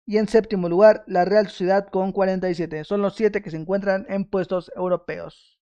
Y 0.06 0.17
en 0.17 0.28
séptimo 0.28 0.69
lugar, 0.69 1.04
la 1.08 1.25
Real 1.25 1.47
Sociedad 1.47 1.88
con 1.88 2.12
47. 2.12 2.84
Son 2.84 3.01
los 3.01 3.15
siete 3.15 3.41
que 3.41 3.49
se 3.49 3.58
encuentran 3.58 4.06
en 4.10 4.25
puestos 4.25 4.71
europeos. 4.75 5.60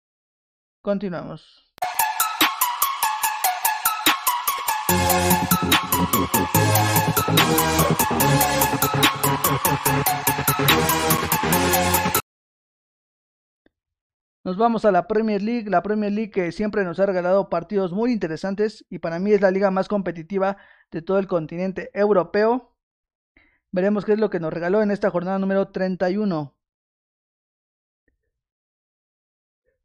Continuamos. 0.82 1.72
Nos 14.44 14.58
vamos 14.58 14.86
a 14.86 14.92
la 14.92 15.08
Premier 15.08 15.40
League, 15.40 15.70
la 15.70 15.84
Premier 15.84 16.12
League 16.12 16.32
que 16.32 16.52
siempre 16.52 16.84
nos 16.84 17.00
ha 17.00 17.06
regalado 17.06 17.48
partidos 17.48 17.92
muy 17.94 18.12
interesantes 18.12 18.84
y 18.90 18.98
para 18.98 19.20
mí 19.20 19.34
es 19.34 19.42
la 19.42 19.52
liga 19.52 19.70
más 19.70 19.88
competitiva 19.88 20.58
de 20.90 21.04
todo 21.04 21.20
el 21.20 21.28
continente 21.28 21.92
europeo. 21.94 22.76
Veremos 23.72 24.04
qué 24.04 24.14
es 24.14 24.20
lo 24.20 24.32
que 24.32 24.40
nos 24.40 24.52
regaló 24.52 24.82
en 24.82 24.90
esta 24.90 25.12
jornada 25.12 25.38
número 25.38 25.68
31. 25.70 26.56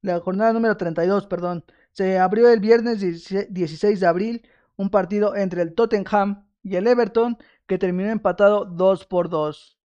La 0.00 0.20
jornada 0.20 0.54
número 0.54 0.76
32, 0.78 1.26
perdón. 1.26 1.64
Se 1.92 2.18
abrió 2.18 2.48
el 2.48 2.60
viernes 2.60 3.00
16 3.00 4.00
de 4.00 4.06
abril 4.06 4.48
un 4.76 4.88
partido 4.88 5.36
entre 5.36 5.60
el 5.60 5.74
Tottenham 5.74 6.48
y 6.62 6.76
el 6.76 6.86
Everton 6.86 7.36
que 7.66 7.76
terminó 7.76 8.08
empatado 8.10 8.64
2 8.64 9.04
por 9.06 9.28
2. 9.28 9.78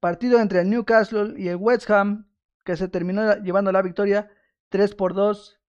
Partido 0.00 0.38
entre 0.38 0.60
el 0.60 0.68
Newcastle 0.68 1.34
y 1.38 1.48
el 1.48 1.56
West 1.56 1.90
Ham 1.90 2.29
que 2.64 2.76
se 2.76 2.88
terminó 2.88 3.36
llevando 3.36 3.72
la 3.72 3.82
victoria 3.82 4.30
3 4.70 4.94
por 4.94 5.14
2 5.14 5.60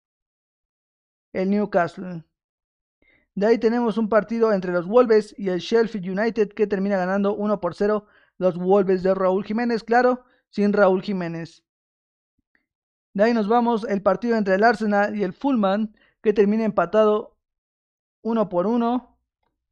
el 1.33 1.49
Newcastle. 1.49 2.23
De 3.35 3.47
ahí 3.47 3.57
tenemos 3.57 3.97
un 3.97 4.09
partido 4.09 4.51
entre 4.51 4.73
los 4.73 4.85
Wolves 4.85 5.33
y 5.37 5.49
el 5.49 5.59
Sheffield 5.59 6.19
United 6.19 6.49
que 6.49 6.67
termina 6.67 6.97
ganando 6.97 7.33
1 7.33 7.61
por 7.61 7.75
0 7.75 8.05
los 8.37 8.57
Wolves 8.57 9.03
de 9.03 9.13
Raúl 9.13 9.45
Jiménez, 9.45 9.83
claro, 9.83 10.25
sin 10.49 10.73
Raúl 10.73 11.01
Jiménez. 11.01 11.63
De 13.13 13.23
ahí 13.23 13.33
nos 13.33 13.47
vamos 13.47 13.85
el 13.85 14.01
partido 14.01 14.37
entre 14.37 14.55
el 14.55 14.63
Arsenal 14.63 15.15
y 15.15 15.23
el 15.23 15.33
Fullman 15.33 15.95
que 16.21 16.33
termina 16.33 16.65
empatado 16.65 17.37
1 18.21 18.49
por 18.49 18.67
1 18.67 19.17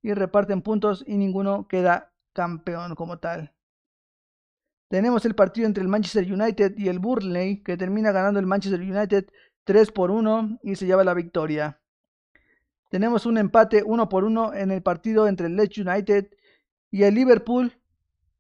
y 0.01 0.13
reparten 0.13 0.62
puntos 0.62 1.03
y 1.05 1.17
ninguno 1.17 1.67
queda 1.67 2.13
campeón 2.34 2.95
como 2.95 3.19
tal. 3.19 3.53
Tenemos 4.89 5.23
el 5.25 5.36
partido 5.36 5.67
entre 5.67 5.84
el 5.84 5.88
Manchester 5.88 6.34
United 6.34 6.73
y 6.75 6.89
el 6.89 6.97
Burnley, 6.97 7.62
que 7.62 7.78
termina 7.78 8.12
ganando 8.12 8.39
el 8.39 8.47
Manchester 8.47 8.82
United 8.82 9.28
3 9.63 9.91
por 9.91 10.10
1 10.10 10.60
y 10.63 10.75
se 10.75 10.88
lleva 10.88 11.04
la 11.04 11.13
victoria. 11.13 11.80
Tenemos 12.89 13.28
un 13.28 13.38
empate 13.38 13.84
1 13.86 14.10
por 14.10 14.23
1 14.23 14.56
en 14.56 14.71
el 14.71 14.82
partido 14.82 15.28
entre 15.28 15.45
el 15.45 15.56
Leeds 15.56 15.78
United 15.78 16.32
y 16.89 17.04
el 17.04 17.13
Liverpool, 17.13 17.71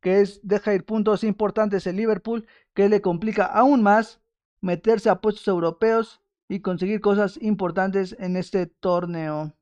que 0.01 0.21
es 0.21 0.39
deja 0.41 0.73
ir 0.73 0.85
puntos 0.85 1.23
importantes 1.23 1.85
el 1.85 1.97
Liverpool, 1.97 2.47
que 2.73 2.89
le 2.89 2.99
complica 2.99 3.45
aún 3.45 3.83
más 3.83 4.19
meterse 4.59 5.11
a 5.11 5.21
puestos 5.21 5.47
europeos 5.47 6.19
y 6.47 6.61
conseguir 6.61 6.99
cosas 6.99 7.37
importantes 7.43 8.15
en 8.17 8.35
este 8.35 8.65
torneo. 8.65 9.53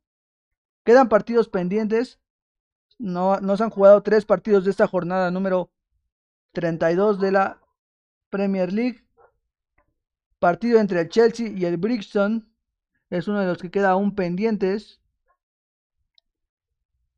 Quedan 0.85 1.09
partidos 1.09 1.49
pendientes. 1.49 2.21
No, 2.97 3.41
nos 3.41 3.59
han 3.59 3.71
jugado 3.71 4.03
tres 4.03 4.23
partidos 4.23 4.63
de 4.63 4.71
esta 4.71 4.87
jornada 4.87 5.31
número 5.31 5.69
32 6.53 7.19
de 7.19 7.31
la 7.31 7.61
Premier 8.29 8.71
League. 8.71 9.05
Partido 10.39 10.79
entre 10.79 11.01
el 11.01 11.09
Chelsea 11.09 11.49
y 11.49 11.65
el 11.65 11.77
Brixton. 11.77 12.47
Es 13.09 13.27
uno 13.27 13.39
de 13.39 13.47
los 13.47 13.57
que 13.57 13.71
queda 13.71 13.91
aún 13.91 14.15
pendientes. 14.15 14.99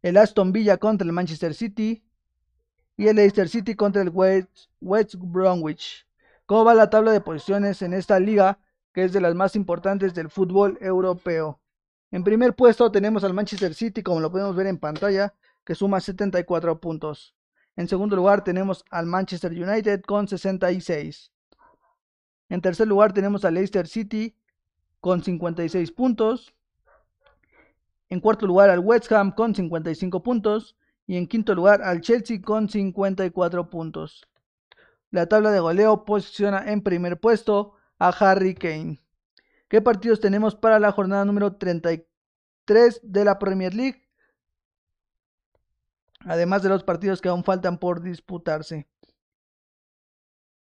El 0.02 0.18
Aston 0.18 0.52
Villa 0.52 0.78
contra 0.78 1.06
el 1.06 1.14
Manchester 1.14 1.54
City. 1.54 2.04
Y 2.96 3.08
el 3.08 3.16
Leicester 3.16 3.48
City 3.48 3.76
contra 3.76 4.02
el 4.02 4.10
West, 4.10 4.68
West 4.82 5.16
Bromwich. 5.18 6.06
¿Cómo 6.46 6.66
va 6.66 6.74
la 6.74 6.90
tabla 6.90 7.12
de 7.12 7.22
posiciones 7.22 7.82
en 7.82 7.94
esta 7.94 8.20
liga? 8.20 8.60
Que 8.94 9.06
es 9.06 9.14
de 9.14 9.22
las 9.22 9.36
más 9.36 9.56
importantes 9.56 10.14
del 10.14 10.30
fútbol 10.30 10.78
europeo. 10.82 11.62
En 12.12 12.24
primer 12.24 12.56
puesto 12.56 12.92
tenemos 12.92 13.24
al 13.24 13.34
Manchester 13.34 13.74
City, 13.74 14.02
como 14.02 14.20
lo 14.20 14.32
podemos 14.32 14.56
ver 14.56 14.68
en 14.68 14.80
pantalla, 14.80 15.34
que 15.64 15.76
suma 15.76 16.00
74 16.02 16.80
puntos. 16.80 17.36
En 17.80 17.88
segundo 17.88 18.18
lugar 18.18 18.44
tenemos 18.44 18.84
al 18.92 19.06
Manchester 19.06 19.54
United 19.54 20.02
con 20.02 20.28
66. 20.28 21.32
En 22.50 22.60
tercer 22.60 22.86
lugar 22.86 23.14
tenemos 23.14 23.46
al 23.46 23.54
Leicester 23.54 23.88
City 23.88 24.36
con 25.00 25.24
56 25.24 25.90
puntos. 25.94 26.54
En 28.10 28.20
cuarto 28.20 28.46
lugar 28.46 28.70
al 28.70 28.80
West 28.80 29.10
Ham 29.14 29.32
con 29.32 29.56
55 29.56 30.22
puntos. 30.22 30.76
Y 31.08 31.16
en 31.16 31.26
quinto 31.26 31.56
lugar 31.56 31.82
al 31.82 32.02
Chelsea 32.02 32.42
con 32.42 32.68
54 32.68 33.70
puntos. 33.70 34.28
La 35.10 35.28
tabla 35.28 35.50
de 35.50 35.62
goleo 35.62 36.04
posiciona 36.04 36.70
en 36.70 36.82
primer 36.82 37.18
puesto 37.18 37.76
a 37.98 38.10
Harry 38.10 38.56
Kane. 38.56 39.00
¿Qué 39.70 39.82
partidos 39.82 40.20
tenemos 40.20 40.54
para 40.54 40.80
la 40.80 40.92
jornada 40.92 41.24
número 41.24 41.56
33 41.56 43.00
de 43.04 43.24
la 43.24 43.40
Premier 43.40 43.74
League? 43.74 44.09
Además 46.26 46.64
de 46.64 46.70
los 46.70 46.84
partidos 46.84 47.22
que 47.22 47.30
aún 47.30 47.44
faltan 47.44 47.78
por 47.78 48.02
disputarse. 48.02 48.88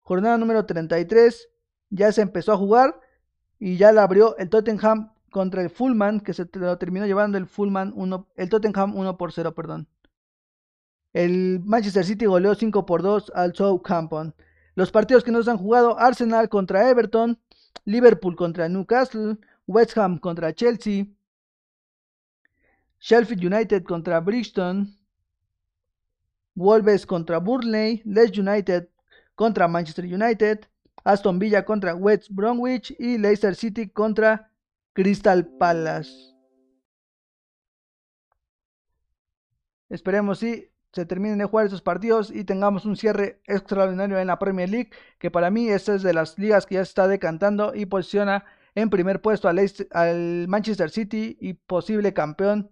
Jornada 0.01 0.37
número 0.37 0.65
33, 0.65 1.49
ya 1.89 2.11
se 2.11 2.21
empezó 2.21 2.53
a 2.53 2.57
jugar 2.57 2.99
y 3.59 3.77
ya 3.77 3.91
la 3.91 4.03
abrió 4.03 4.37
el 4.37 4.49
Tottenham 4.49 5.13
contra 5.31 5.61
el 5.61 5.69
Fullman, 5.69 6.19
que 6.19 6.33
se 6.33 6.47
lo 6.53 6.77
terminó 6.77 7.05
llevando 7.05 7.37
el 7.37 7.47
Fullman 7.47 7.93
1, 7.95 8.27
el 8.35 8.49
Tottenham 8.49 8.95
1 8.95 9.17
por 9.17 9.31
0, 9.31 9.55
perdón. 9.55 9.87
El 11.13 11.61
Manchester 11.63 12.03
City 12.03 12.25
goleó 12.25 12.55
5 12.55 12.85
por 12.85 13.01
2 13.01 13.31
al 13.35 13.55
Southampton. 13.55 14.35
Los 14.75 14.91
partidos 14.91 15.23
que 15.23 15.31
nos 15.31 15.47
han 15.47 15.57
jugado, 15.57 15.97
Arsenal 15.99 16.49
contra 16.49 16.89
Everton, 16.89 17.39
Liverpool 17.85 18.35
contra 18.35 18.67
Newcastle, 18.67 19.37
West 19.67 19.97
Ham 19.97 20.17
contra 20.17 20.53
Chelsea, 20.53 21.05
Sheffield 22.99 23.45
United 23.45 23.83
contra 23.83 24.19
Brixton, 24.19 24.97
Wolves 26.55 27.05
contra 27.05 27.39
Burnley, 27.39 28.01
Leeds 28.05 28.37
United 28.37 28.89
contra 29.35 29.67
Manchester 29.67 30.05
United, 30.05 30.67
Aston 31.03 31.39
Villa 31.39 31.65
contra 31.65 31.95
West 31.95 32.27
Bromwich 32.29 32.95
y 32.99 33.17
Leicester 33.17 33.55
City 33.55 33.89
contra 33.89 34.51
Crystal 34.93 35.45
Palace. 35.57 36.11
Esperemos 39.89 40.39
si 40.39 40.69
se 40.91 41.05
terminen 41.05 41.39
de 41.39 41.45
jugar 41.45 41.65
esos 41.65 41.81
partidos 41.81 42.31
y 42.31 42.43
tengamos 42.43 42.85
un 42.85 42.95
cierre 42.95 43.41
extraordinario 43.45 44.19
en 44.19 44.27
la 44.27 44.39
Premier 44.39 44.69
League, 44.69 44.91
que 45.17 45.31
para 45.31 45.49
mí 45.49 45.69
esta 45.69 45.95
es 45.95 46.03
de 46.03 46.13
las 46.13 46.37
ligas 46.37 46.65
que 46.65 46.75
ya 46.75 46.85
se 46.85 46.89
está 46.89 47.07
decantando 47.07 47.73
y 47.75 47.85
posiciona 47.87 48.45
en 48.75 48.89
primer 48.89 49.21
puesto 49.21 49.47
al 49.47 50.47
Manchester 50.47 50.89
City 50.89 51.37
y 51.39 51.53
posible 51.53 52.13
campeón 52.13 52.69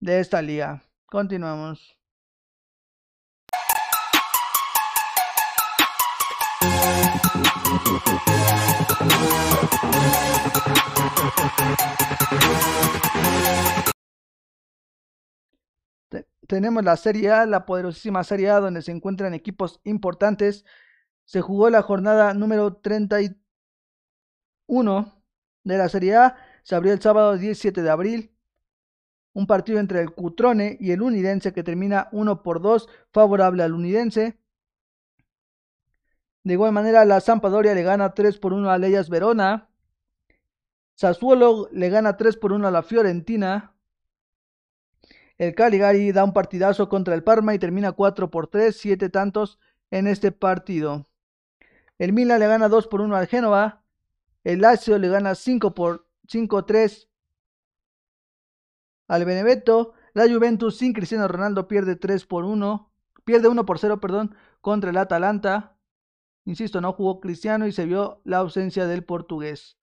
de 0.00 0.20
esta 0.20 0.42
liga. 0.42 0.82
Continuamos. 1.06 2.01
Tenemos 16.52 16.84
la 16.84 16.98
Serie 16.98 17.30
A, 17.30 17.46
la 17.46 17.64
poderosísima 17.64 18.22
Serie 18.24 18.50
A, 18.50 18.60
donde 18.60 18.82
se 18.82 18.92
encuentran 18.92 19.32
equipos 19.32 19.80
importantes. 19.84 20.66
Se 21.24 21.40
jugó 21.40 21.70
la 21.70 21.80
jornada 21.80 22.34
número 22.34 22.74
31 22.76 23.40
de 25.64 25.78
la 25.78 25.88
Serie 25.88 26.16
A. 26.16 26.36
Se 26.62 26.74
abrió 26.74 26.92
el 26.92 27.00
sábado 27.00 27.38
17 27.38 27.80
de 27.80 27.88
abril. 27.88 28.36
Un 29.32 29.46
partido 29.46 29.78
entre 29.80 30.02
el 30.02 30.12
Cutrone 30.12 30.76
y 30.78 30.90
el 30.90 31.00
Unidense 31.00 31.54
que 31.54 31.62
termina 31.62 32.08
1 32.12 32.42
por 32.42 32.60
2, 32.60 32.86
favorable 33.14 33.62
al 33.62 33.72
Unidense. 33.72 34.38
De 36.44 36.54
igual 36.54 36.72
manera, 36.72 37.04
la 37.04 37.20
Sampadoria 37.20 37.74
le 37.74 37.82
gana 37.82 38.14
3 38.14 38.38
por 38.38 38.52
1 38.52 38.70
a 38.70 38.78
Leyas 38.78 39.08
Verona. 39.08 39.68
Sassuolo 40.94 41.68
le 41.72 41.88
gana 41.88 42.16
3 42.16 42.36
por 42.36 42.52
1 42.52 42.66
a 42.66 42.70
la 42.70 42.82
Fiorentina. 42.82 43.74
El 45.38 45.54
Caligari 45.54 46.12
da 46.12 46.24
un 46.24 46.32
partidazo 46.32 46.88
contra 46.88 47.14
el 47.14 47.22
Parma 47.22 47.54
y 47.54 47.58
termina 47.58 47.92
4 47.92 48.30
por 48.30 48.48
3, 48.48 48.76
7 48.76 49.08
tantos 49.08 49.58
en 49.90 50.06
este 50.06 50.32
partido. 50.32 51.06
El 51.98 52.12
Milan 52.12 52.40
le 52.40 52.46
gana 52.48 52.68
2 52.68 52.88
por 52.88 53.00
1 53.00 53.14
al 53.16 53.26
Génova. 53.26 53.84
El 54.44 54.60
Lazio 54.60 54.98
le 54.98 55.08
gana 55.08 55.34
5 55.34 55.74
por 55.74 56.08
5-3 56.26 57.08
al 59.08 59.24
Benevento. 59.24 59.94
La 60.14 60.28
Juventus 60.28 60.78
sin 60.78 60.92
Cristiano 60.92 61.28
Ronaldo 61.28 61.68
pierde 61.68 61.96
3 61.96 62.26
por 62.26 62.44
1. 62.44 62.92
Pierde 63.24 63.48
1 63.48 63.64
por 63.64 63.78
0, 63.78 64.00
perdón, 64.00 64.34
contra 64.60 64.90
el 64.90 64.96
Atalanta. 64.96 65.76
Insisto, 66.44 66.80
no 66.80 66.92
jugó 66.92 67.20
Cristiano 67.20 67.66
y 67.66 67.72
se 67.72 67.86
vio 67.86 68.20
la 68.24 68.38
ausencia 68.38 68.86
del 68.86 69.04
portugués. 69.04 69.78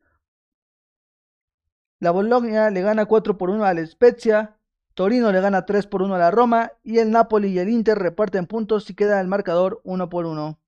La 2.00 2.12
Bologna 2.12 2.70
le 2.70 2.82
gana 2.82 3.06
4 3.06 3.38
por 3.38 3.50
1 3.50 3.64
al 3.66 3.86
Spezia. 3.88 4.58
Torino 4.94 5.32
le 5.32 5.42
gana 5.42 5.66
3 5.66 5.88
por 5.88 6.02
1 6.02 6.16
a 6.16 6.18
la 6.18 6.32
Roma. 6.32 6.72
Y 6.84 7.00
el 7.00 7.12
Napoli 7.12 7.50
y 7.50 7.60
el 7.60 7.70
Inter 7.70 7.98
reparten 7.98 8.48
puntos 8.48 8.90
y 8.90 8.96
queda 8.96 9.20
el 9.22 9.28
marcador 9.28 9.82
1 9.84 10.10
por 10.10 10.26
1. 10.26 10.60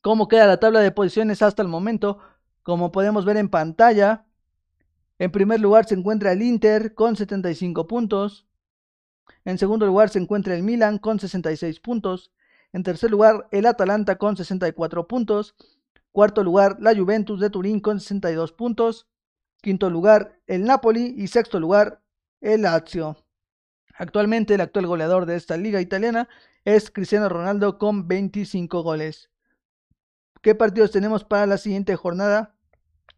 ¿Cómo 0.00 0.28
queda 0.28 0.46
la 0.46 0.58
tabla 0.60 0.80
de 0.80 0.92
posiciones 0.92 1.42
hasta 1.42 1.62
el 1.62 1.68
momento? 1.68 2.18
Como 2.62 2.92
podemos 2.92 3.24
ver 3.24 3.36
en 3.36 3.48
pantalla, 3.48 4.26
En 5.18 5.30
primer 5.32 5.60
lugar 5.60 5.86
se 5.86 5.94
encuentra 5.94 6.32
el 6.32 6.42
Inter 6.42 6.94
con 6.94 7.16
75 7.16 7.86
puntos. 7.86 8.46
En 9.44 9.58
segundo 9.58 9.86
lugar 9.86 10.10
se 10.10 10.18
encuentra 10.18 10.54
el 10.54 10.62
Milan 10.62 10.98
con 10.98 11.18
66 11.18 11.80
puntos. 11.80 12.32
En 12.76 12.82
tercer 12.82 13.10
lugar 13.10 13.48
el 13.52 13.64
Atalanta 13.64 14.16
con 14.16 14.36
64 14.36 15.08
puntos. 15.08 15.54
Cuarto 16.12 16.44
lugar 16.44 16.76
la 16.78 16.94
Juventus 16.94 17.40
de 17.40 17.48
Turín 17.48 17.80
con 17.80 18.00
62 18.00 18.52
puntos. 18.52 19.08
Quinto 19.62 19.88
lugar 19.88 20.40
el 20.46 20.64
Napoli 20.64 21.14
y 21.16 21.28
sexto 21.28 21.58
lugar 21.58 22.02
el 22.42 22.60
Lazio. 22.60 23.16
Actualmente 23.94 24.52
el 24.52 24.60
actual 24.60 24.86
goleador 24.88 25.24
de 25.24 25.36
esta 25.36 25.56
liga 25.56 25.80
italiana 25.80 26.28
es 26.66 26.90
Cristiano 26.90 27.30
Ronaldo 27.30 27.78
con 27.78 28.08
25 28.08 28.82
goles. 28.82 29.30
¿Qué 30.42 30.54
partidos 30.54 30.90
tenemos 30.90 31.24
para 31.24 31.46
la 31.46 31.56
siguiente 31.56 31.96
jornada? 31.96 32.56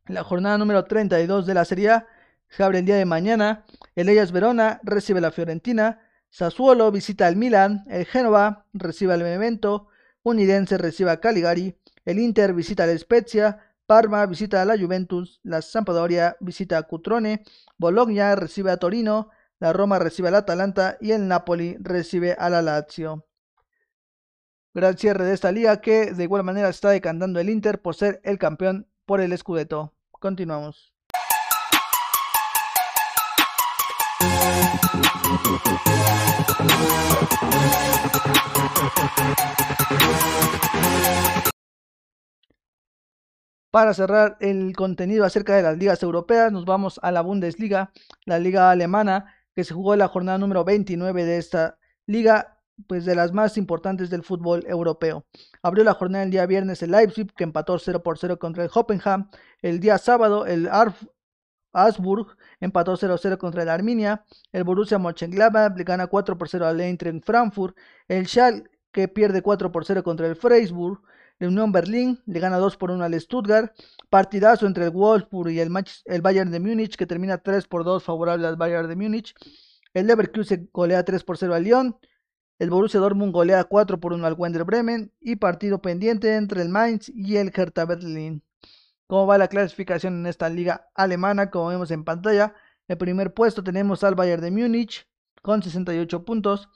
La 0.06 0.22
jornada 0.22 0.56
número 0.56 0.84
32 0.84 1.46
de 1.46 1.54
la 1.54 1.64
Serie 1.64 1.90
A 1.90 2.06
se 2.48 2.62
abre 2.62 2.78
el 2.78 2.84
día 2.84 2.94
de 2.94 3.06
mañana. 3.06 3.66
El 3.96 4.08
Ellas 4.08 4.30
Verona 4.30 4.78
recibe 4.84 5.20
la 5.20 5.32
Fiorentina. 5.32 6.07
Sassuolo 6.30 6.90
visita 6.90 7.26
al 7.26 7.36
Milan. 7.36 7.84
El 7.88 8.06
Génova 8.06 8.66
recibe 8.72 9.14
al 9.14 9.22
Benevento. 9.22 9.88
Unidense 10.22 10.78
recibe 10.78 11.10
a 11.10 11.20
Caligari. 11.20 11.76
El 12.04 12.18
Inter 12.18 12.52
visita 12.52 12.84
al 12.84 12.98
Spezia. 12.98 13.58
Parma 13.86 14.26
visita 14.26 14.62
a 14.62 14.64
la 14.64 14.78
Juventus. 14.78 15.40
La 15.42 15.62
Sampdoria 15.62 16.36
visita 16.40 16.78
a 16.78 16.82
Cutrone. 16.82 17.42
Bologna 17.78 18.34
recibe 18.34 18.70
a 18.70 18.76
Torino 18.76 19.30
la 19.60 19.72
Roma 19.72 19.98
recibe 19.98 20.28
al 20.28 20.36
Atalanta 20.36 20.96
y 21.00 21.12
el 21.12 21.26
Napoli 21.26 21.76
recibe 21.80 22.34
a 22.38 22.48
la 22.48 22.62
Lazio. 22.62 23.26
Gran 24.72 24.96
cierre 24.96 25.24
de 25.24 25.34
esta 25.34 25.50
liga 25.50 25.80
que 25.80 26.12
de 26.12 26.22
igual 26.22 26.44
manera 26.44 26.68
está 26.68 26.90
decantando 26.90 27.40
el 27.40 27.50
Inter 27.50 27.82
por 27.82 27.96
ser 27.96 28.20
el 28.22 28.38
campeón 28.38 28.86
por 29.04 29.20
el 29.20 29.36
Scudetto. 29.36 29.94
Continuamos. 30.12 30.97
Para 43.70 43.92
cerrar 43.92 44.38
el 44.40 44.74
contenido 44.74 45.24
acerca 45.24 45.54
de 45.54 45.62
las 45.62 45.76
ligas 45.76 46.02
europeas, 46.02 46.50
nos 46.50 46.64
vamos 46.64 46.98
a 47.02 47.12
la 47.12 47.20
Bundesliga, 47.20 47.92
la 48.24 48.38
liga 48.38 48.70
alemana, 48.70 49.34
que 49.54 49.62
se 49.62 49.74
jugó 49.74 49.94
la 49.94 50.08
jornada 50.08 50.38
número 50.38 50.64
29 50.64 51.24
de 51.24 51.36
esta 51.36 51.78
liga, 52.06 52.58
pues 52.86 53.04
de 53.04 53.14
las 53.14 53.32
más 53.32 53.58
importantes 53.58 54.08
del 54.08 54.22
fútbol 54.22 54.64
europeo. 54.66 55.26
Abrió 55.62 55.84
la 55.84 55.94
jornada 55.94 56.24
el 56.24 56.30
día 56.30 56.46
viernes 56.46 56.82
el 56.82 56.92
Leipzig, 56.92 57.32
que 57.34 57.44
empató 57.44 57.78
0 57.78 58.02
por 58.02 58.18
0 58.18 58.38
contra 58.38 58.64
el 58.64 58.70
Hoffenheim. 58.72 59.28
El 59.60 59.80
día 59.80 59.98
sábado 59.98 60.46
el 60.46 60.66
Arf 60.68 61.04
Asburg 61.72 62.36
empató 62.60 62.96
0-0 62.96 63.38
contra 63.38 63.62
el 63.62 63.68
Arminia. 63.68 64.24
El 64.52 64.64
Borussia 64.64 64.98
Mönchengladbach 64.98 65.74
gana 65.84 66.06
4 66.06 66.38
por 66.38 66.48
0 66.48 66.66
al 66.66 66.80
Eintracht 66.80 67.24
Frankfurt. 67.24 67.76
El 68.08 68.26
Schalke 68.26 69.08
pierde 69.08 69.42
4 69.42 69.70
por 69.72 69.84
0 69.84 70.02
contra 70.02 70.26
el 70.26 70.36
Freiburg. 70.36 71.00
El 71.38 71.48
Unión 71.48 71.70
Berlín 71.70 72.20
le 72.26 72.40
gana 72.40 72.58
2 72.58 72.76
por 72.76 72.90
1 72.90 73.04
al 73.04 73.20
Stuttgart. 73.20 73.72
Partidazo 74.10 74.66
entre 74.66 74.84
el 74.84 74.90
Wolfsburg 74.90 75.50
y 75.50 75.60
el, 75.60 75.70
el 76.06 76.22
Bayern 76.22 76.50
de 76.50 76.60
Múnich, 76.60 76.96
que 76.96 77.06
termina 77.06 77.38
3 77.38 77.66
por 77.68 77.84
2 77.84 78.02
favorable 78.02 78.46
al 78.46 78.56
Bayern 78.56 78.88
de 78.88 78.96
Múnich. 78.96 79.34
El 79.94 80.06
Leverkusen 80.06 80.68
golea 80.72 81.04
3 81.04 81.24
por 81.24 81.38
0 81.38 81.54
al 81.54 81.64
Lyon. 81.64 81.96
El 82.58 82.70
Borussia 82.70 82.98
Dortmund 82.98 83.32
golea 83.32 83.62
4 83.64 84.00
por 84.00 84.12
1 84.12 84.26
al 84.26 84.34
Wender 84.34 84.64
Bremen. 84.64 85.12
Y 85.20 85.36
partido 85.36 85.80
pendiente 85.80 86.34
entre 86.34 86.62
el 86.62 86.70
Mainz 86.70 87.08
y 87.08 87.36
el 87.36 87.52
Hertha 87.54 87.84
Berlin. 87.84 88.42
¿Cómo 89.08 89.26
va 89.26 89.38
la 89.38 89.48
clasificación 89.48 90.20
en 90.20 90.26
esta 90.26 90.50
liga 90.50 90.90
alemana? 90.94 91.50
Como 91.50 91.68
vemos 91.68 91.90
en 91.90 92.04
pantalla, 92.04 92.54
el 92.88 92.98
primer 92.98 93.32
puesto 93.32 93.64
tenemos 93.64 94.04
al 94.04 94.14
Bayern 94.14 94.42
de 94.42 94.50
Múnich 94.50 95.08
con 95.40 95.62
68 95.62 96.26
puntos. 96.26 96.68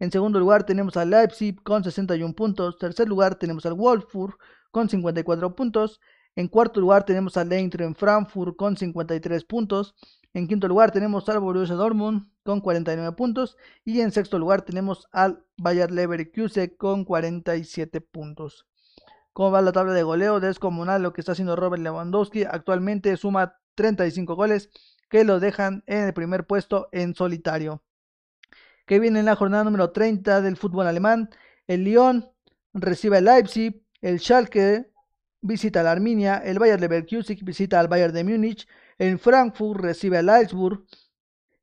En 0.00 0.10
segundo 0.10 0.40
lugar 0.40 0.64
tenemos 0.64 0.96
al 0.96 1.10
Leipzig 1.10 1.62
con 1.62 1.84
61 1.84 2.34
puntos. 2.34 2.78
Tercer 2.78 3.08
lugar 3.08 3.36
tenemos 3.36 3.64
al 3.64 3.74
Wolfsburg 3.74 4.36
con 4.72 4.88
54 4.88 5.54
puntos. 5.54 6.00
En 6.34 6.48
cuarto 6.48 6.80
lugar 6.80 7.04
tenemos 7.04 7.36
al 7.36 7.52
en 7.52 7.94
Frankfurt 7.94 8.56
con 8.56 8.76
53 8.76 9.44
puntos. 9.44 9.94
En 10.34 10.48
quinto 10.48 10.66
lugar 10.66 10.90
tenemos 10.90 11.28
al 11.28 11.38
Borussia 11.38 11.76
Dortmund 11.76 12.28
con 12.42 12.60
49 12.60 13.14
puntos. 13.14 13.56
Y 13.84 14.00
en 14.00 14.10
sexto 14.10 14.40
lugar 14.40 14.62
tenemos 14.62 15.06
al 15.12 15.44
Bayer 15.56 15.92
Leverkusen 15.92 16.74
con 16.76 17.04
47 17.04 18.00
puntos. 18.00 18.66
¿Cómo 19.38 19.52
va 19.52 19.62
la 19.62 19.70
tabla 19.70 19.92
de 19.92 20.02
goleo? 20.02 20.40
Descomunal 20.40 21.00
lo 21.00 21.12
que 21.12 21.20
está 21.20 21.30
haciendo 21.30 21.54
Robert 21.54 21.80
Lewandowski. 21.80 22.42
Actualmente 22.42 23.16
suma 23.16 23.56
35 23.76 24.34
goles 24.34 24.68
que 25.08 25.22
lo 25.22 25.38
dejan 25.38 25.84
en 25.86 26.08
el 26.08 26.12
primer 26.12 26.44
puesto 26.44 26.88
en 26.90 27.14
solitario 27.14 27.84
que 28.84 28.98
viene 28.98 29.20
en 29.20 29.26
la 29.26 29.36
jornada 29.36 29.62
número 29.62 29.92
30 29.92 30.40
del 30.40 30.56
fútbol 30.56 30.88
alemán. 30.88 31.30
El 31.68 31.84
Lyon 31.84 32.28
recibe 32.74 33.18
al 33.18 33.26
Leipzig, 33.26 33.80
el 34.00 34.18
Schalke 34.18 34.90
visita 35.40 35.82
al 35.82 35.86
Arminia, 35.86 36.38
el 36.38 36.58
Bayern 36.58 36.80
Leverkusen 36.80 37.38
visita 37.42 37.78
al 37.78 37.86
Bayern 37.86 38.12
de 38.12 38.24
Múnich, 38.24 38.66
el 38.98 39.20
Frankfurt 39.20 39.80
recibe 39.80 40.18
al 40.18 40.30
Augsburg, 40.30 40.84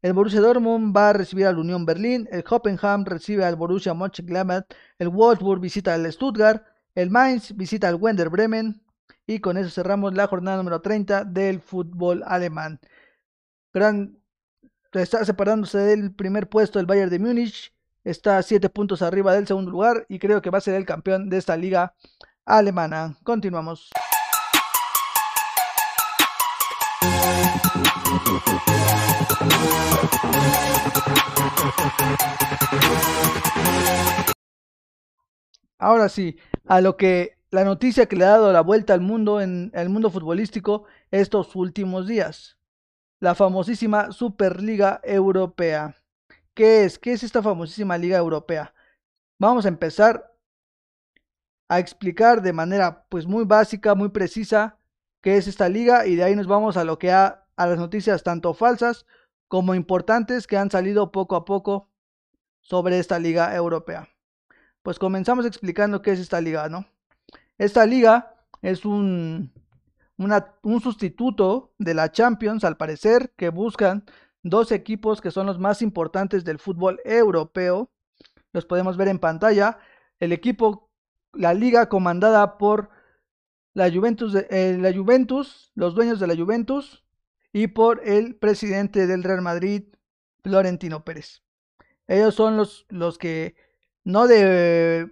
el 0.01 0.13
Borussia 0.13 0.39
Dortmund 0.39 0.95
va 0.95 1.09
a 1.09 1.13
recibir 1.13 1.45
al 1.45 1.59
Unión 1.59 1.85
Berlín, 1.85 2.25
el 2.31 2.45
Hoffenheim 2.49 3.03
recibe 3.03 3.43
al 3.43 3.57
Borussia 3.57 3.93
Mönchengladbach, 3.93 4.63
el 4.97 5.09
Wolfsburg 5.09 5.59
visita 5.59 5.93
al 5.93 6.09
Stuttgart, 6.09 6.63
el 6.95 7.09
Mainz 7.09 7.55
visita 7.55 7.89
al 7.89 7.95
Wender 7.95 8.29
Bremen 8.29 8.81
y 9.27 9.39
con 9.39 9.57
eso 9.57 9.69
cerramos 9.69 10.13
la 10.13 10.27
jornada 10.27 10.57
número 10.57 10.81
30 10.81 11.25
del 11.25 11.59
fútbol 11.59 12.23
alemán. 12.25 12.79
Gran 13.73 14.17
está 14.93 15.25
separándose 15.25 15.77
del 15.77 16.15
primer 16.15 16.47
puesto 16.47 16.79
el 16.79 16.85
Bayern 16.85 17.09
de 17.09 17.19
Múnich, 17.19 17.73
está 18.05 18.37
a 18.37 18.43
7 18.43 18.69
puntos 18.69 19.01
arriba 19.01 19.33
del 19.33 19.45
segundo 19.45 19.71
lugar 19.71 20.05
y 20.07 20.19
creo 20.19 20.41
que 20.41 20.49
va 20.49 20.59
a 20.59 20.61
ser 20.61 20.75
el 20.75 20.85
campeón 20.85 21.29
de 21.29 21.37
esta 21.37 21.57
liga 21.57 21.93
alemana. 22.45 23.17
Continuamos. 23.23 23.89
Ahora 35.77 36.07
sí, 36.07 36.37
a 36.67 36.81
lo 36.81 36.97
que 36.97 37.37
la 37.51 37.63
noticia 37.63 38.07
que 38.07 38.15
le 38.15 38.25
ha 38.25 38.29
dado 38.29 38.51
la 38.51 38.61
vuelta 38.61 38.93
al 38.93 39.01
mundo 39.01 39.41
en 39.41 39.71
el 39.73 39.89
mundo 39.89 40.09
futbolístico 40.09 40.85
estos 41.11 41.55
últimos 41.55 42.07
días 42.07 42.57
la 43.19 43.33
famosísima 43.33 44.11
Superliga 44.11 45.01
Europea. 45.03 45.95
¿Qué 46.53 46.83
es? 46.85 46.99
¿Qué 46.99 47.13
es 47.13 47.23
esta 47.23 47.41
famosísima 47.41 47.97
Liga 47.97 48.17
Europea? 48.17 48.73
Vamos 49.39 49.65
a 49.65 49.69
empezar 49.69 50.33
a 51.67 51.79
explicar 51.79 52.41
de 52.41 52.53
manera 52.53 53.05
pues 53.09 53.25
muy 53.25 53.43
básica, 53.43 53.95
muy 53.95 54.09
precisa 54.09 54.77
qué 55.21 55.37
es 55.37 55.47
esta 55.47 55.69
liga 55.69 56.05
y 56.05 56.15
de 56.15 56.23
ahí 56.23 56.35
nos 56.35 56.47
vamos 56.47 56.77
a 56.77 56.83
lo 56.83 56.99
que 56.99 57.11
ha 57.11 57.47
a 57.55 57.67
las 57.67 57.79
noticias 57.79 58.21
tanto 58.21 58.53
falsas 58.53 59.05
como 59.47 59.73
importantes 59.73 60.45
que 60.45 60.57
han 60.57 60.69
salido 60.69 61.11
poco 61.11 61.35
a 61.35 61.45
poco 61.45 61.89
sobre 62.59 62.99
esta 62.99 63.17
liga 63.17 63.55
europea. 63.55 64.14
Pues 64.85 64.99
comenzamos 64.99 65.47
explicando 65.47 66.03
qué 66.03 66.11
es 66.11 66.19
esta 66.19 66.39
liga, 66.39 66.69
¿no? 66.69 66.85
Esta 67.57 67.87
liga 67.87 68.35
es 68.61 68.85
un 68.85 69.51
un 70.17 70.79
sustituto 70.79 71.73
de 71.79 71.95
la 71.95 72.11
Champions, 72.11 72.63
al 72.63 72.77
parecer, 72.77 73.33
que 73.35 73.49
buscan 73.49 74.05
dos 74.43 74.71
equipos 74.71 75.21
que 75.21 75.31
son 75.31 75.47
los 75.47 75.57
más 75.57 75.81
importantes 75.81 76.45
del 76.45 76.59
fútbol 76.59 77.01
europeo. 77.03 77.89
Los 78.53 78.67
podemos 78.67 78.95
ver 78.95 79.07
en 79.07 79.17
pantalla. 79.17 79.79
El 80.19 80.31
equipo, 80.31 80.91
la 81.33 81.55
liga 81.55 81.89
comandada 81.89 82.59
por 82.59 82.91
la 83.73 83.91
Juventus, 83.91 84.35
eh, 84.35 84.77
la 84.79 84.93
Juventus, 84.93 85.71
los 85.73 85.95
dueños 85.95 86.19
de 86.19 86.27
la 86.27 86.35
Juventus 86.35 87.03
y 87.51 87.65
por 87.65 88.07
el 88.07 88.35
presidente 88.35 89.07
del 89.07 89.23
Real 89.23 89.41
Madrid, 89.41 89.85
Florentino 90.43 91.03
Pérez. 91.03 91.41
Ellos 92.07 92.35
son 92.35 92.55
los, 92.55 92.85
los 92.89 93.17
que 93.17 93.55
no 94.05 94.27
de 94.27 95.11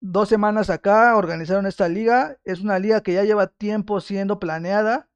dos 0.00 0.28
semanas 0.28 0.68
acá 0.68 1.16
organizaron 1.16 1.66
esta 1.66 1.88
liga. 1.88 2.38
Es 2.44 2.60
una 2.60 2.78
liga 2.78 3.02
que 3.02 3.14
ya 3.14 3.24
lleva 3.24 3.46
tiempo 3.46 4.00
siendo 4.00 4.38
planeada, 4.38 5.08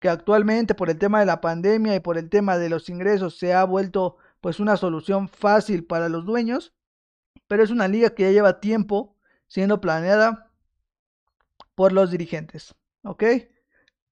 que 0.00 0.08
actualmente 0.08 0.74
por 0.74 0.90
el 0.90 0.98
tema 0.98 1.20
de 1.20 1.26
la 1.26 1.40
pandemia 1.40 1.94
y 1.94 2.00
por 2.00 2.18
el 2.18 2.28
tema 2.28 2.58
de 2.58 2.70
los 2.70 2.88
ingresos 2.88 3.38
se 3.38 3.54
ha 3.54 3.64
vuelto 3.64 4.16
pues 4.40 4.60
una 4.60 4.76
solución 4.76 5.28
fácil 5.28 5.84
para 5.84 6.08
los 6.08 6.24
dueños, 6.24 6.72
pero 7.46 7.62
es 7.62 7.70
una 7.70 7.88
liga 7.88 8.10
que 8.10 8.24
ya 8.24 8.30
lleva 8.30 8.60
tiempo 8.60 9.16
siendo 9.46 9.80
planeada 9.80 10.50
por 11.74 11.92
los 11.92 12.10
dirigentes, 12.10 12.74
¿ok? 13.02 13.24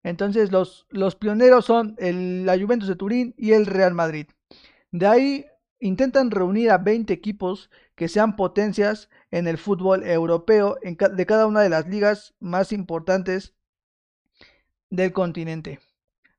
Entonces 0.03 0.53
los, 0.53 0.87
los 0.91 1.17
pioneros 1.17 1.65
son 1.65 1.95
el, 1.99 2.45
la 2.45 2.59
Juventus 2.59 2.89
de 2.89 2.97
Turín 2.97 3.35
y 3.37 3.53
el 3.53 3.67
Real 3.67 3.95
Madrid. 3.95 4.27
De 4.91 5.07
ahí 5.07 5.47
intentan 5.81 6.31
reunir 6.31 6.71
a 6.71 6.79
20 6.79 7.13
equipos 7.13 7.71
que 7.95 8.09
sean 8.09 8.37
potencias 8.37 9.09
en 9.31 9.47
el 9.47 9.59
fútbol 9.59 10.05
europeo 10.05 10.77
de 10.83 11.27
cada 11.27 11.47
una 11.47 11.61
de 11.61 11.69
las 11.69 11.87
ligas 11.87 12.35
más 12.41 12.73
importantes 12.73 13.55
del 14.91 15.13
continente. 15.13 15.81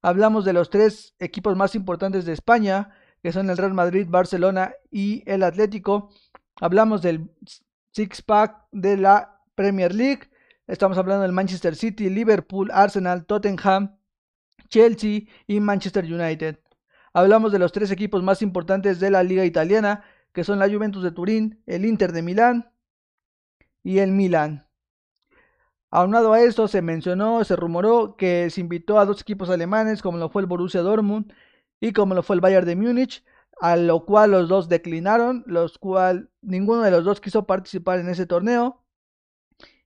Hablamos 0.01 0.45
de 0.45 0.53
los 0.53 0.69
tres 0.69 1.15
equipos 1.19 1.55
más 1.55 1.75
importantes 1.75 2.25
de 2.25 2.33
España, 2.33 2.93
que 3.21 3.31
son 3.31 3.49
el 3.49 3.57
Real 3.57 3.73
Madrid, 3.73 4.07
Barcelona 4.09 4.73
y 4.91 5.23
el 5.29 5.43
Atlético. 5.43 6.09
Hablamos 6.61 7.01
del 7.01 7.29
six 7.91 8.21
pack 8.21 8.67
de 8.71 8.97
la 8.97 9.41
Premier 9.55 9.93
League. 9.93 10.29
Estamos 10.67 10.97
hablando 10.97 11.23
del 11.23 11.31
Manchester 11.31 11.75
City, 11.75 12.09
Liverpool, 12.09 12.69
Arsenal, 12.71 13.25
Tottenham, 13.25 13.97
Chelsea 14.69 15.21
y 15.47 15.59
Manchester 15.59 16.05
United. 16.05 16.59
Hablamos 17.17 17.51
de 17.51 17.57
los 17.57 17.71
tres 17.71 17.89
equipos 17.89 18.21
más 18.21 18.43
importantes 18.43 18.99
de 18.99 19.09
la 19.09 19.23
liga 19.23 19.43
italiana, 19.43 20.03
que 20.33 20.43
son 20.43 20.59
la 20.59 20.69
Juventus 20.69 21.01
de 21.01 21.09
Turín, 21.09 21.63
el 21.65 21.83
Inter 21.83 22.11
de 22.11 22.21
Milán 22.21 22.71
y 23.81 23.97
el 23.97 24.11
Milan. 24.11 24.67
Aunado 25.89 26.33
a 26.33 26.41
esto, 26.41 26.67
se 26.67 26.83
mencionó, 26.83 27.43
se 27.43 27.55
rumoró 27.55 28.17
que 28.17 28.51
se 28.51 28.61
invitó 28.61 28.99
a 28.99 29.05
dos 29.05 29.19
equipos 29.19 29.49
alemanes, 29.49 30.03
como 30.03 30.19
lo 30.19 30.29
fue 30.29 30.43
el 30.43 30.45
Borussia 30.45 30.83
Dortmund 30.83 31.33
y 31.79 31.91
como 31.91 32.13
lo 32.13 32.21
fue 32.21 32.35
el 32.35 32.39
Bayern 32.39 32.67
de 32.67 32.75
Múnich, 32.75 33.25
a 33.59 33.77
lo 33.77 34.05
cual 34.05 34.29
los 34.29 34.47
dos 34.47 34.69
declinaron, 34.69 35.43
los 35.47 35.79
cual 35.79 36.29
ninguno 36.43 36.83
de 36.83 36.91
los 36.91 37.03
dos 37.03 37.19
quiso 37.19 37.47
participar 37.47 37.97
en 37.97 38.09
ese 38.09 38.27
torneo. 38.27 38.83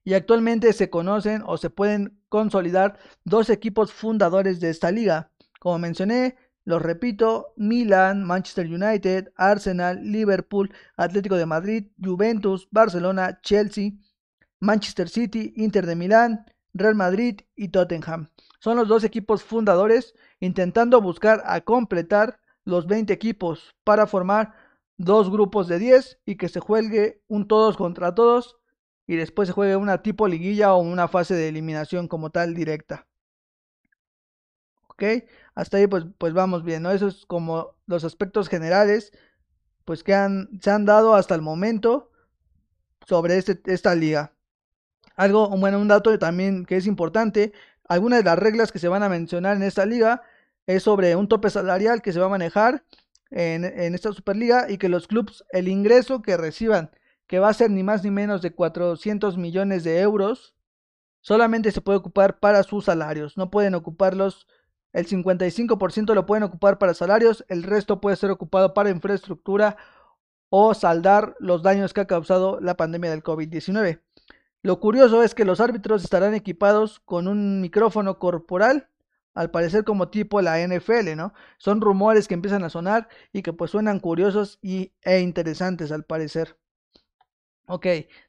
Y 0.04 0.12
actualmente 0.12 0.70
se 0.74 0.90
conocen 0.90 1.42
o 1.46 1.56
se 1.56 1.70
pueden 1.70 2.20
consolidar 2.28 2.98
dos 3.24 3.48
equipos 3.48 3.90
fundadores 3.90 4.60
de 4.60 4.68
esta 4.68 4.90
liga. 4.90 5.30
Como 5.60 5.78
mencioné, 5.78 6.36
los 6.64 6.80
repito, 6.80 7.52
Milan, 7.56 8.24
Manchester 8.24 8.66
United, 8.66 9.32
Arsenal, 9.36 10.00
Liverpool, 10.02 10.72
Atlético 10.96 11.36
de 11.36 11.46
Madrid, 11.46 11.86
Juventus, 12.02 12.68
Barcelona, 12.70 13.40
Chelsea, 13.42 13.92
Manchester 14.60 15.08
City, 15.08 15.52
Inter 15.56 15.86
de 15.86 15.96
Milán, 15.96 16.46
Real 16.72 16.94
Madrid 16.94 17.40
y 17.56 17.68
Tottenham. 17.68 18.28
Son 18.60 18.76
los 18.76 18.86
dos 18.86 19.02
equipos 19.02 19.42
fundadores 19.42 20.14
intentando 20.38 21.00
buscar 21.00 21.42
a 21.46 21.60
completar 21.62 22.38
los 22.64 22.86
20 22.86 23.12
equipos 23.12 23.74
para 23.82 24.06
formar 24.06 24.54
dos 24.96 25.30
grupos 25.30 25.66
de 25.66 25.80
10 25.80 26.20
y 26.24 26.36
que 26.36 26.48
se 26.48 26.60
juegue 26.60 27.22
un 27.26 27.48
todos 27.48 27.76
contra 27.76 28.14
todos 28.14 28.56
y 29.06 29.16
después 29.16 29.48
se 29.48 29.52
juegue 29.52 29.74
una 29.74 30.02
tipo 30.02 30.28
liguilla 30.28 30.74
o 30.74 30.78
una 30.78 31.08
fase 31.08 31.34
de 31.34 31.48
eliminación 31.48 32.06
como 32.06 32.30
tal 32.30 32.54
directa. 32.54 33.08
Hasta 35.54 35.76
ahí 35.76 35.86
pues, 35.86 36.04
pues 36.18 36.32
vamos 36.32 36.64
bien, 36.64 36.82
¿no? 36.82 36.90
Eso 36.90 37.08
es 37.08 37.26
como 37.26 37.74
los 37.86 38.04
aspectos 38.04 38.48
generales 38.48 39.12
pues 39.84 40.02
que 40.04 40.14
han, 40.14 40.48
se 40.60 40.70
han 40.70 40.84
dado 40.84 41.14
hasta 41.14 41.34
el 41.34 41.42
momento 41.42 42.10
sobre 43.06 43.36
este, 43.36 43.60
esta 43.66 43.94
liga. 43.94 44.32
Algo, 45.16 45.48
bueno, 45.48 45.78
un 45.78 45.88
dato 45.88 46.16
también 46.18 46.64
que 46.64 46.76
es 46.76 46.86
importante, 46.86 47.52
algunas 47.88 48.20
de 48.20 48.24
las 48.24 48.38
reglas 48.38 48.72
que 48.72 48.78
se 48.78 48.88
van 48.88 49.02
a 49.02 49.08
mencionar 49.08 49.56
en 49.56 49.62
esta 49.62 49.84
liga 49.84 50.22
es 50.66 50.84
sobre 50.84 51.16
un 51.16 51.28
tope 51.28 51.50
salarial 51.50 52.00
que 52.00 52.12
se 52.12 52.20
va 52.20 52.26
a 52.26 52.30
manejar 52.30 52.84
en, 53.30 53.64
en 53.64 53.94
esta 53.94 54.12
Superliga 54.12 54.70
y 54.70 54.78
que 54.78 54.88
los 54.88 55.06
clubes, 55.08 55.44
el 55.50 55.68
ingreso 55.68 56.22
que 56.22 56.36
reciban, 56.36 56.90
que 57.26 57.38
va 57.38 57.48
a 57.48 57.54
ser 57.54 57.70
ni 57.70 57.82
más 57.82 58.04
ni 58.04 58.10
menos 58.10 58.40
de 58.42 58.54
400 58.54 59.36
millones 59.36 59.84
de 59.84 60.00
euros, 60.00 60.54
solamente 61.20 61.72
se 61.72 61.80
puede 61.80 61.98
ocupar 61.98 62.38
para 62.38 62.62
sus 62.62 62.84
salarios, 62.84 63.36
no 63.36 63.50
pueden 63.50 63.74
ocuparlos 63.74 64.46
el 64.92 65.06
55% 65.06 66.14
lo 66.14 66.26
pueden 66.26 66.42
ocupar 66.44 66.78
para 66.78 66.94
salarios, 66.94 67.44
el 67.48 67.62
resto 67.62 68.00
puede 68.00 68.16
ser 68.16 68.30
ocupado 68.30 68.74
para 68.74 68.90
infraestructura 68.90 69.76
o 70.50 70.74
saldar 70.74 71.34
los 71.40 71.62
daños 71.62 71.94
que 71.94 72.02
ha 72.02 72.06
causado 72.06 72.60
la 72.60 72.76
pandemia 72.76 73.10
del 73.10 73.22
COVID-19. 73.22 74.00
Lo 74.62 74.80
curioso 74.80 75.22
es 75.22 75.34
que 75.34 75.44
los 75.44 75.60
árbitros 75.60 76.04
estarán 76.04 76.34
equipados 76.34 77.00
con 77.00 77.26
un 77.26 77.60
micrófono 77.60 78.18
corporal, 78.18 78.88
al 79.34 79.50
parecer 79.50 79.84
como 79.84 80.08
tipo 80.08 80.42
la 80.42 80.60
NFL, 80.60 81.16
¿no? 81.16 81.32
Son 81.58 81.80
rumores 81.80 82.28
que 82.28 82.34
empiezan 82.34 82.64
a 82.64 82.70
sonar 82.70 83.08
y 83.32 83.42
que 83.42 83.52
pues 83.52 83.70
suenan 83.70 83.98
curiosos 83.98 84.58
y, 84.62 84.92
e 85.02 85.20
interesantes 85.20 85.90
al 85.90 86.04
parecer. 86.04 86.58
Ok, 87.66 87.86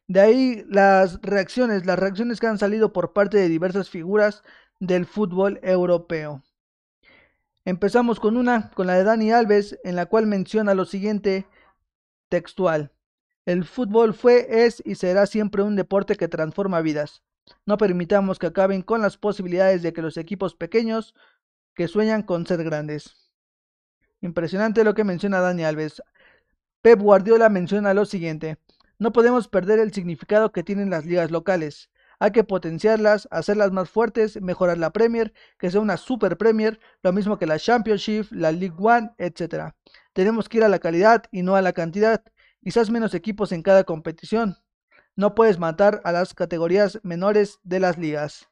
de 0.08 0.20
ahí 0.20 0.66
las 0.70 1.20
reacciones, 1.22 1.86
las 1.86 2.00
reacciones 2.00 2.40
que 2.40 2.48
han 2.48 2.58
salido 2.58 2.94
por 2.94 3.14
parte 3.14 3.38
de 3.38 3.50
diversas 3.50 3.90
figuras 3.90 4.44
del 4.80 5.06
fútbol 5.06 5.60
europeo. 5.64 6.42
Empezamos 7.66 8.20
con 8.20 8.36
una, 8.36 8.72
con 8.72 8.88
la 8.88 8.96
de 8.96 9.06
Dani 9.06 9.32
Alves, 9.32 9.80
en 9.86 9.96
la 9.96 10.06
cual 10.06 10.28
menciona 10.28 10.74
lo 10.74 10.84
siguiente 10.84 11.48
textual. 12.28 12.92
El 13.46 13.64
fútbol 13.64 14.14
fue, 14.14 14.66
es 14.66 14.82
y 14.86 14.96
será 14.96 15.26
siempre 15.28 15.64
un 15.64 15.78
deporte 15.78 16.16
que 16.16 16.28
transforma 16.28 16.82
vidas. 16.82 17.24
No 17.66 17.78
permitamos 17.78 18.38
que 18.38 18.48
acaben 18.48 18.82
con 18.82 19.02
las 19.02 19.18
posibilidades 19.18 19.82
de 19.82 19.94
que 19.94 20.02
los 20.02 20.18
equipos 20.18 20.56
pequeños 20.56 21.16
que 21.74 21.88
sueñan 21.88 22.24
con 22.24 22.46
ser 22.46 22.64
grandes. 22.66 23.32
Impresionante 24.20 24.84
lo 24.84 24.94
que 24.94 25.06
menciona 25.06 25.40
Dani 25.40 25.64
Alves. 25.64 26.04
Pep 26.82 27.00
Guardiola 27.00 27.48
menciona 27.48 27.94
lo 27.94 28.04
siguiente. 28.06 28.58
No 29.00 29.14
podemos 29.14 29.48
perder 29.48 29.80
el 29.80 29.94
significado 29.94 30.52
que 30.52 30.64
tienen 30.64 30.90
las 30.90 31.06
ligas 31.06 31.32
locales. 31.32 31.90
Hay 32.24 32.32
que 32.32 32.46
potenciarlas, 32.46 33.28
hacerlas 33.32 33.74
más 33.74 33.90
fuertes, 33.90 34.42
mejorar 34.42 34.78
la 34.78 34.94
Premier, 34.94 35.34
que 35.60 35.70
sea 35.70 35.82
una 35.82 35.98
Super 35.98 36.38
Premier, 36.38 36.80
lo 37.02 37.12
mismo 37.12 37.38
que 37.38 37.46
la 37.46 37.60
Championship, 37.60 38.28
la 38.32 38.54
League 38.54 38.78
One, 38.80 39.12
etc. 39.18 39.74
Tenemos 40.14 40.48
que 40.48 40.60
ir 40.60 40.64
a 40.64 40.70
la 40.70 40.80
calidad 40.80 41.26
y 41.34 41.42
no 41.42 41.58
a 41.58 41.62
la 41.62 41.74
cantidad, 41.74 42.24
quizás 42.64 42.90
menos 42.90 43.14
equipos 43.14 43.52
en 43.52 43.62
cada 43.62 43.84
competición. 43.84 44.56
No 45.18 45.36
puedes 45.36 45.60
matar 45.60 46.00
a 46.06 46.14
las 46.14 46.34
categorías 46.34 46.98
menores 47.04 47.60
de 47.64 47.82
las 47.82 47.98
ligas. 47.98 48.48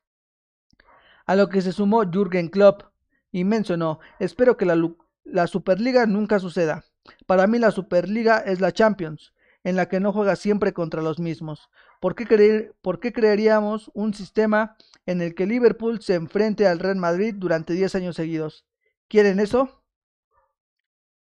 A 1.25 1.37
lo 1.37 1.47
que 1.47 1.61
se 1.61 1.71
sumó 1.71 2.03
Jürgen 2.03 2.49
Klopp 2.49 2.83
y 3.31 3.45
mencionó, 3.45 4.01
espero 4.19 4.57
que 4.57 4.65
la, 4.65 4.75
la 5.23 5.47
Superliga 5.47 6.05
nunca 6.05 6.39
suceda. 6.39 6.83
Para 7.25 7.47
mí 7.47 7.57
la 7.57 7.71
Superliga 7.71 8.39
es 8.39 8.59
la 8.59 8.73
Champions 8.73 9.31
en 9.63 9.75
la 9.75 9.87
que 9.87 9.99
no 9.99 10.11
juega 10.11 10.35
siempre 10.35 10.73
contra 10.73 11.01
los 11.01 11.19
mismos. 11.19 11.69
¿Por 12.01 12.15
qué, 12.15 12.25
creer, 12.25 12.73
¿Por 12.81 12.99
qué 12.99 13.13
creeríamos 13.13 13.91
un 13.93 14.15
sistema 14.15 14.75
en 15.05 15.21
el 15.21 15.35
que 15.35 15.45
Liverpool 15.45 16.01
se 16.01 16.15
enfrente 16.15 16.65
al 16.65 16.79
Real 16.79 16.95
Madrid 16.95 17.35
durante 17.37 17.73
10 17.73 17.93
años 17.93 18.15
seguidos? 18.15 18.65
¿Quieren 19.07 19.39
eso? 19.39 19.83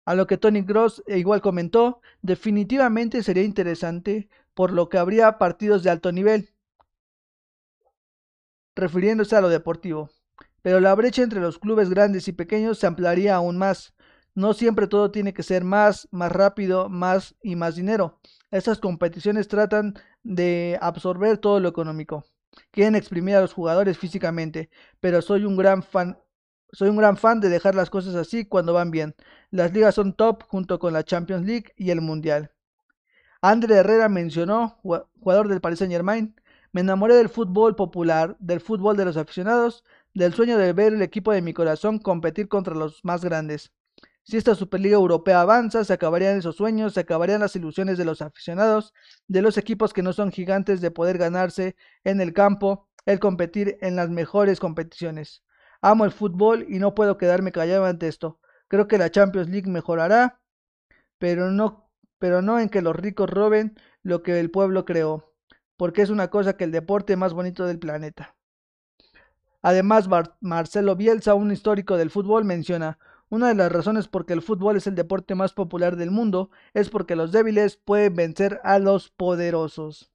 A 0.06 0.14
lo 0.14 0.26
que 0.26 0.38
Tony 0.38 0.62
Gross 0.62 1.04
igual 1.06 1.42
comentó, 1.42 2.00
definitivamente 2.22 3.22
sería 3.22 3.42
interesante, 3.42 4.30
por 4.54 4.72
lo 4.72 4.88
que 4.88 4.96
habría 4.96 5.36
partidos 5.36 5.82
de 5.82 5.90
alto 5.90 6.12
nivel, 6.12 6.48
refiriéndose 8.74 9.36
a 9.36 9.42
lo 9.42 9.50
deportivo. 9.50 10.08
Pero 10.62 10.80
la 10.80 10.94
brecha 10.94 11.22
entre 11.22 11.40
los 11.40 11.58
clubes 11.58 11.90
grandes 11.90 12.26
y 12.26 12.32
pequeños 12.32 12.78
se 12.78 12.86
ampliaría 12.86 13.34
aún 13.34 13.58
más. 13.58 13.94
No 14.34 14.54
siempre 14.54 14.86
todo 14.86 15.10
tiene 15.10 15.34
que 15.34 15.42
ser 15.42 15.62
más, 15.62 16.08
más 16.10 16.32
rápido, 16.32 16.88
más 16.88 17.36
y 17.42 17.54
más 17.54 17.76
dinero. 17.76 18.18
Estas 18.50 18.78
competiciones 18.78 19.46
tratan 19.46 19.94
de 20.22 20.78
absorber 20.80 21.38
todo 21.38 21.60
lo 21.60 21.68
económico. 21.68 22.24
Quieren 22.70 22.94
exprimir 22.96 23.36
a 23.36 23.40
los 23.40 23.52
jugadores 23.52 23.98
físicamente, 23.98 24.70
pero 25.00 25.22
soy 25.22 25.44
un 25.44 25.56
gran 25.56 25.82
fan 25.82 26.18
soy 26.72 26.88
un 26.88 26.96
gran 26.96 27.16
fan 27.16 27.40
de 27.40 27.48
dejar 27.48 27.74
las 27.74 27.90
cosas 27.90 28.14
así 28.14 28.44
cuando 28.44 28.72
van 28.72 28.90
bien. 28.90 29.14
Las 29.50 29.72
ligas 29.72 29.94
son 29.96 30.12
top 30.14 30.44
junto 30.44 30.78
con 30.78 30.92
la 30.92 31.04
Champions 31.04 31.46
League 31.46 31.72
y 31.76 31.90
el 31.90 32.00
Mundial. 32.00 32.52
André 33.42 33.76
Herrera 33.76 34.08
mencionó, 34.08 34.78
jugador 34.82 35.48
del 35.48 35.60
Paris 35.60 35.78
Saint 35.78 35.92
Germain, 35.92 36.34
me 36.72 36.82
enamoré 36.82 37.14
del 37.16 37.28
fútbol 37.28 37.74
popular, 37.74 38.36
del 38.38 38.60
fútbol 38.60 38.96
de 38.96 39.04
los 39.04 39.16
aficionados, 39.16 39.82
del 40.14 40.34
sueño 40.34 40.58
de 40.58 40.72
ver 40.72 40.92
el 40.92 41.02
equipo 41.02 41.32
de 41.32 41.42
mi 41.42 41.52
corazón 41.52 41.98
competir 41.98 42.48
contra 42.48 42.74
los 42.74 43.04
más 43.04 43.24
grandes. 43.24 43.72
Si 44.22 44.36
esta 44.36 44.54
Superliga 44.54 44.96
Europea 44.96 45.40
avanza, 45.40 45.84
se 45.84 45.92
acabarían 45.92 46.36
esos 46.36 46.56
sueños, 46.56 46.94
se 46.94 47.00
acabarían 47.00 47.40
las 47.40 47.56
ilusiones 47.56 47.98
de 47.98 48.04
los 48.04 48.22
aficionados, 48.22 48.94
de 49.26 49.42
los 49.42 49.56
equipos 49.56 49.92
que 49.92 50.02
no 50.02 50.12
son 50.12 50.30
gigantes 50.30 50.80
de 50.80 50.90
poder 50.90 51.18
ganarse 51.18 51.76
en 52.04 52.20
el 52.20 52.32
campo, 52.32 52.88
el 53.06 53.18
competir 53.18 53.78
en 53.80 53.96
las 53.96 54.10
mejores 54.10 54.60
competiciones. 54.60 55.42
Amo 55.80 56.04
el 56.04 56.12
fútbol 56.12 56.66
y 56.68 56.78
no 56.78 56.94
puedo 56.94 57.16
quedarme 57.16 57.52
callado 57.52 57.86
ante 57.86 58.08
esto. 58.08 58.38
Creo 58.68 58.86
que 58.86 58.98
la 58.98 59.10
Champions 59.10 59.48
League 59.48 59.70
mejorará, 59.70 60.40
pero 61.18 61.50
no, 61.50 61.90
pero 62.18 62.42
no 62.42 62.60
en 62.60 62.68
que 62.68 62.82
los 62.82 62.94
ricos 62.94 63.28
roben 63.28 63.74
lo 64.02 64.22
que 64.22 64.38
el 64.38 64.50
pueblo 64.50 64.84
creó, 64.84 65.32
porque 65.76 66.02
es 66.02 66.10
una 66.10 66.28
cosa 66.28 66.56
que 66.56 66.64
el 66.64 66.70
deporte 66.70 67.16
más 67.16 67.32
bonito 67.32 67.66
del 67.66 67.78
planeta. 67.78 68.36
Además, 69.62 70.08
Marcelo 70.40 70.96
Bielsa, 70.96 71.34
un 71.34 71.50
histórico 71.50 71.96
del 71.96 72.10
fútbol, 72.10 72.44
menciona, 72.44 72.98
una 73.30 73.48
de 73.48 73.54
las 73.54 73.70
razones 73.70 74.08
por 74.08 74.26
que 74.26 74.32
el 74.32 74.42
fútbol 74.42 74.76
es 74.76 74.86
el 74.86 74.96
deporte 74.96 75.34
más 75.34 75.52
popular 75.52 75.96
del 75.96 76.10
mundo 76.10 76.50
es 76.74 76.90
porque 76.90 77.16
los 77.16 77.30
débiles 77.30 77.76
pueden 77.76 78.14
vencer 78.14 78.60
a 78.64 78.78
los 78.80 79.08
poderosos. 79.08 80.12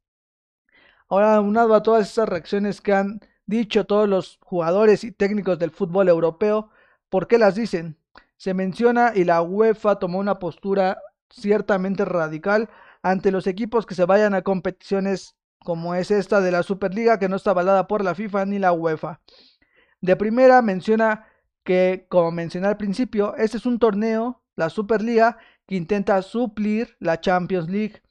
Ahora, 1.08 1.36
aunado 1.36 1.76
a 1.76 1.84
todas 1.84 2.10
esas 2.10 2.28
reacciones 2.28 2.82
que 2.82 2.94
han 2.94 3.22
dicho 3.46 3.86
todos 3.86 4.10
los 4.10 4.38
jugadores 4.42 5.04
y 5.04 5.12
técnicos 5.12 5.58
del 5.60 5.72
fútbol 5.72 6.10
europeo, 6.10 6.70
¿por 7.10 7.28
qué 7.28 7.38
las 7.38 7.56
dicen? 7.56 7.98
Se 8.36 8.54
menciona 8.54 9.14
y 9.16 9.24
la 9.24 9.42
UEFA 9.42 9.98
tomó 9.98 10.20
una 10.20 10.40
postura 10.40 11.00
ciertamente 11.30 12.04
radical 12.04 12.70
ante 13.02 13.32
los 13.32 13.48
equipos 13.48 13.86
que 13.86 13.96
se 13.96 14.06
vayan 14.06 14.34
a 14.34 14.42
competiciones 14.42 15.36
como 15.64 15.96
es 15.96 16.12
esta 16.12 16.42
de 16.42 16.52
la 16.52 16.64
Superliga 16.64 17.18
que 17.18 17.30
no 17.30 17.38
está 17.38 17.52
avalada 17.52 17.88
por 17.88 18.04
la 18.04 18.14
FIFA 18.14 18.46
ni 18.46 18.60
la 18.60 18.74
UEFA. 18.74 19.22
De 20.02 20.16
primera 20.16 20.62
menciona 20.62 21.28
que, 21.66 22.06
como 22.08 22.32
mencioné 22.32 22.68
al 22.68 22.78
principio, 22.78 23.36
este 23.36 23.58
es 23.58 23.66
un 23.66 23.80
torneo, 23.80 24.42
la 24.56 24.70
Superliga, 24.70 25.38
que 25.68 25.76
intenta 25.76 26.22
suplir 26.22 26.96
la 27.00 27.20
Champions 27.20 27.70
League. 27.70 28.02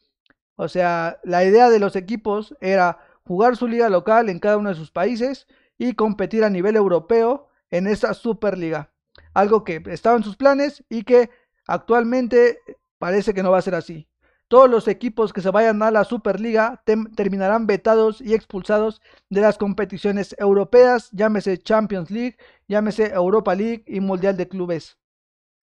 O 0.57 0.69
sea, 0.69 1.21
la 1.23 1.45
idea 1.45 1.71
de 1.71 1.79
los 1.79 1.97
equipos 1.97 2.55
era 2.61 2.99
jugar 3.25 3.57
su 3.57 3.67
liga 3.67 3.89
local 3.89 4.29
en 4.29 4.41
cada 4.41 4.59
uno 4.59 4.69
de 4.69 4.75
sus 4.75 4.91
países 4.91 5.47
y 5.79 5.95
competir 5.95 6.45
a 6.45 6.51
nivel 6.51 6.77
europeo 6.77 7.49
en 7.71 7.87
esta 7.87 8.13
Superliga. 8.13 8.93
Algo 9.33 9.65
que 9.65 9.83
estaba 9.87 10.17
en 10.17 10.25
sus 10.25 10.37
planes 10.37 10.85
y 10.91 11.05
que 11.05 11.31
actualmente 11.67 12.59
parece 12.99 13.35
que 13.35 13.43
no 13.43 13.53
va 13.53 13.59
a 13.59 13.63
ser 13.63 13.77
así. 13.77 14.09
Todos 14.55 14.71
los 14.71 14.87
equipos 14.87 15.33
que 15.33 15.41
se 15.41 15.51
vayan 15.51 15.83
a 15.83 15.91
la 15.91 16.05
Superliga 16.05 16.81
terminarán 17.17 17.67
vetados 17.67 18.21
y 18.21 18.35
expulsados 18.35 19.03
de 19.29 19.41
las 19.41 19.59
competiciones 19.59 20.37
europeas, 20.39 21.11
llámese 21.11 21.59
Champions 21.59 22.09
League, 22.09 22.37
llámese 22.69 23.07
Europa 23.13 23.53
League 23.57 23.83
y 23.89 23.99
Mundial 23.99 24.37
de 24.37 24.47
Clubes. 24.47 24.97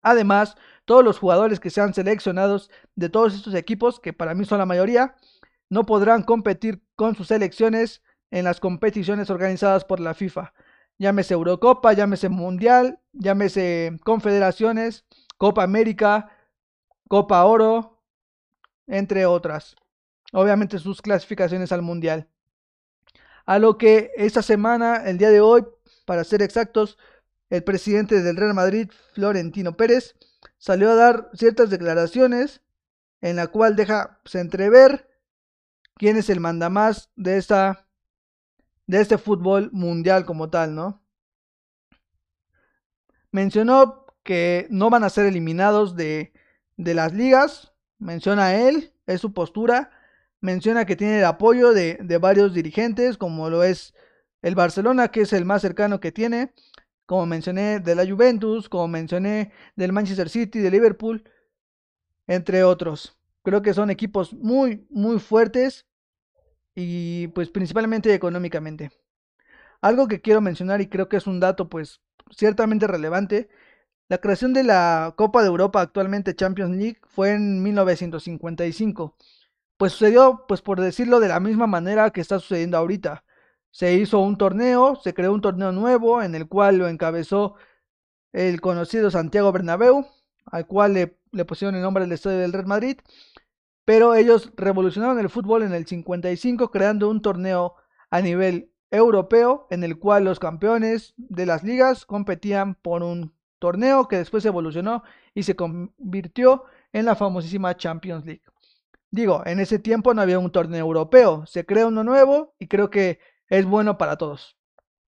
Además, 0.01 0.57
todos 0.83 1.05
los 1.05 1.19
jugadores 1.19 1.61
que 1.61 1.69
sean 1.69 1.93
seleccionados 1.93 2.69
de 2.95 3.07
todos 3.07 3.33
estos 3.33 3.53
equipos, 3.53 4.01
que 4.01 4.11
para 4.11 4.33
mí 4.33 4.43
son 4.43 4.57
la 4.57 4.65
mayoría, 4.65 5.15
no 5.69 5.85
podrán 5.85 6.23
competir 6.23 6.83
con 6.97 7.15
sus 7.15 7.29
selecciones 7.29 8.03
en 8.29 8.43
las 8.43 8.59
competiciones 8.59 9.29
organizadas 9.29 9.85
por 9.85 10.01
la 10.01 10.13
FIFA. 10.13 10.51
Llámese 10.97 11.33
Eurocopa, 11.33 11.93
llámese 11.93 12.27
Mundial, 12.27 12.99
llámese 13.13 13.97
Confederaciones, 14.03 15.05
Copa 15.37 15.63
América, 15.63 16.29
Copa 17.07 17.45
Oro, 17.45 17.90
entre 18.87 19.25
otras. 19.25 19.75
Obviamente 20.33 20.79
sus 20.79 21.01
clasificaciones 21.01 21.71
al 21.71 21.81
Mundial. 21.81 22.29
A 23.45 23.59
lo 23.59 23.77
que 23.77 24.11
esta 24.15 24.41
semana, 24.41 25.03
el 25.09 25.17
día 25.17 25.29
de 25.29 25.41
hoy, 25.41 25.65
para 26.05 26.23
ser 26.23 26.41
exactos, 26.41 26.97
el 27.49 27.63
presidente 27.63 28.21
del 28.21 28.37
Real 28.37 28.53
Madrid, 28.53 28.89
Florentino 29.13 29.75
Pérez, 29.75 30.15
salió 30.57 30.91
a 30.91 30.95
dar 30.95 31.29
ciertas 31.33 31.69
declaraciones 31.69 32.61
en 33.19 33.35
la 33.35 33.47
cual 33.47 33.75
deja 33.75 34.19
pues, 34.23 34.35
entrever 34.35 35.09
quién 35.95 36.17
es 36.17 36.29
el 36.29 36.39
mandamás 36.39 37.11
de 37.15 37.37
esta 37.37 37.87
de 38.87 38.99
este 38.99 39.17
fútbol 39.17 39.69
mundial 39.71 40.25
como 40.25 40.49
tal, 40.49 40.75
¿no? 40.75 41.01
Mencionó 43.31 44.05
que 44.23 44.67
no 44.69 44.89
van 44.89 45.03
a 45.03 45.09
ser 45.09 45.25
eliminados 45.25 45.95
de, 45.95 46.33
de 46.75 46.93
las 46.93 47.13
ligas, 47.13 47.70
menciona 48.01 48.55
él, 48.55 48.93
es 49.05 49.21
su 49.21 49.33
postura, 49.33 49.91
menciona 50.41 50.85
que 50.85 50.95
tiene 50.95 51.19
el 51.19 51.25
apoyo 51.25 51.71
de, 51.71 51.99
de 52.01 52.17
varios 52.17 52.53
dirigentes, 52.53 53.17
como 53.17 53.49
lo 53.49 53.63
es 53.63 53.93
el 54.41 54.55
Barcelona, 54.55 55.09
que 55.09 55.21
es 55.21 55.33
el 55.33 55.45
más 55.45 55.61
cercano 55.61 55.99
que 55.99 56.11
tiene, 56.11 56.53
como 57.05 57.25
mencioné 57.25 57.79
de 57.79 57.95
la 57.95 58.05
Juventus, 58.05 58.69
como 58.69 58.87
mencioné 58.87 59.51
del 59.75 59.93
Manchester 59.93 60.29
City, 60.29 60.59
de 60.59 60.71
Liverpool, 60.71 61.23
entre 62.27 62.63
otros. 62.63 63.17
Creo 63.43 63.61
que 63.61 63.73
son 63.73 63.89
equipos 63.89 64.33
muy, 64.33 64.87
muy 64.89 65.19
fuertes 65.19 65.87
y 66.73 67.27
pues 67.29 67.49
principalmente 67.49 68.13
económicamente. 68.13 68.91
Algo 69.81 70.07
que 70.07 70.21
quiero 70.21 70.41
mencionar 70.41 70.81
y 70.81 70.87
creo 70.87 71.09
que 71.09 71.17
es 71.17 71.27
un 71.27 71.39
dato 71.39 71.69
pues 71.69 72.01
ciertamente 72.29 72.87
relevante, 72.87 73.49
la 74.11 74.17
creación 74.17 74.51
de 74.51 74.65
la 74.65 75.13
Copa 75.15 75.41
de 75.41 75.47
Europa 75.47 75.79
actualmente 75.79 76.35
Champions 76.35 76.75
League 76.75 76.99
fue 77.07 77.31
en 77.31 77.63
1955. 77.63 79.15
Pues 79.77 79.93
sucedió, 79.93 80.43
pues 80.49 80.61
por 80.61 80.81
decirlo 80.81 81.21
de 81.21 81.29
la 81.29 81.39
misma 81.39 81.65
manera 81.65 82.09
que 82.09 82.19
está 82.19 82.37
sucediendo 82.37 82.77
ahorita. 82.77 83.23
Se 83.71 83.93
hizo 83.93 84.19
un 84.19 84.37
torneo, 84.37 84.97
se 84.97 85.13
creó 85.13 85.33
un 85.33 85.39
torneo 85.39 85.71
nuevo 85.71 86.21
en 86.21 86.35
el 86.35 86.49
cual 86.49 86.77
lo 86.77 86.89
encabezó 86.89 87.55
el 88.33 88.59
conocido 88.59 89.11
Santiago 89.11 89.53
Bernabéu, 89.53 90.05
al 90.45 90.67
cual 90.67 90.93
le, 90.93 91.45
pusieron 91.45 91.75
el 91.75 91.81
nombre 91.81 92.03
del 92.03 92.11
Estadio 92.11 92.39
del 92.39 92.51
Real 92.51 92.67
Madrid 92.67 92.97
pero 93.85 94.13
ellos 94.13 94.51
revolucionaron 94.57 95.19
el 95.19 95.29
fútbol 95.29 95.63
en 95.63 95.73
el 95.73 95.87
55 95.87 96.69
creando 96.69 97.09
un 97.09 97.21
torneo 97.21 97.75
a 98.09 98.19
nivel 98.21 98.71
europeo 98.91 99.67
en 99.69 99.85
el 99.85 99.97
cual 99.99 100.25
los 100.25 100.39
campeones 100.39 101.13
de 101.15 101.45
las 101.45 101.63
ligas 101.63 102.05
competían 102.05 102.75
por 102.75 103.03
un 103.03 103.33
torneo 103.61 104.07
que 104.07 104.17
después 104.17 104.43
evolucionó 104.43 105.03
y 105.35 105.43
se 105.43 105.55
convirtió 105.55 106.65
en 106.91 107.05
la 107.05 107.15
famosísima 107.15 107.77
Champions 107.77 108.25
League. 108.25 108.41
Digo, 109.11 109.43
en 109.45 109.59
ese 109.59 109.77
tiempo 109.77 110.13
no 110.13 110.21
había 110.21 110.39
un 110.39 110.51
torneo 110.51 110.79
europeo, 110.81 111.45
se 111.45 111.65
crea 111.65 111.87
uno 111.87 112.03
nuevo 112.03 112.55
y 112.59 112.67
creo 112.67 112.89
que 112.89 113.19
es 113.47 113.65
bueno 113.65 113.97
para 113.97 114.17
todos. 114.17 114.57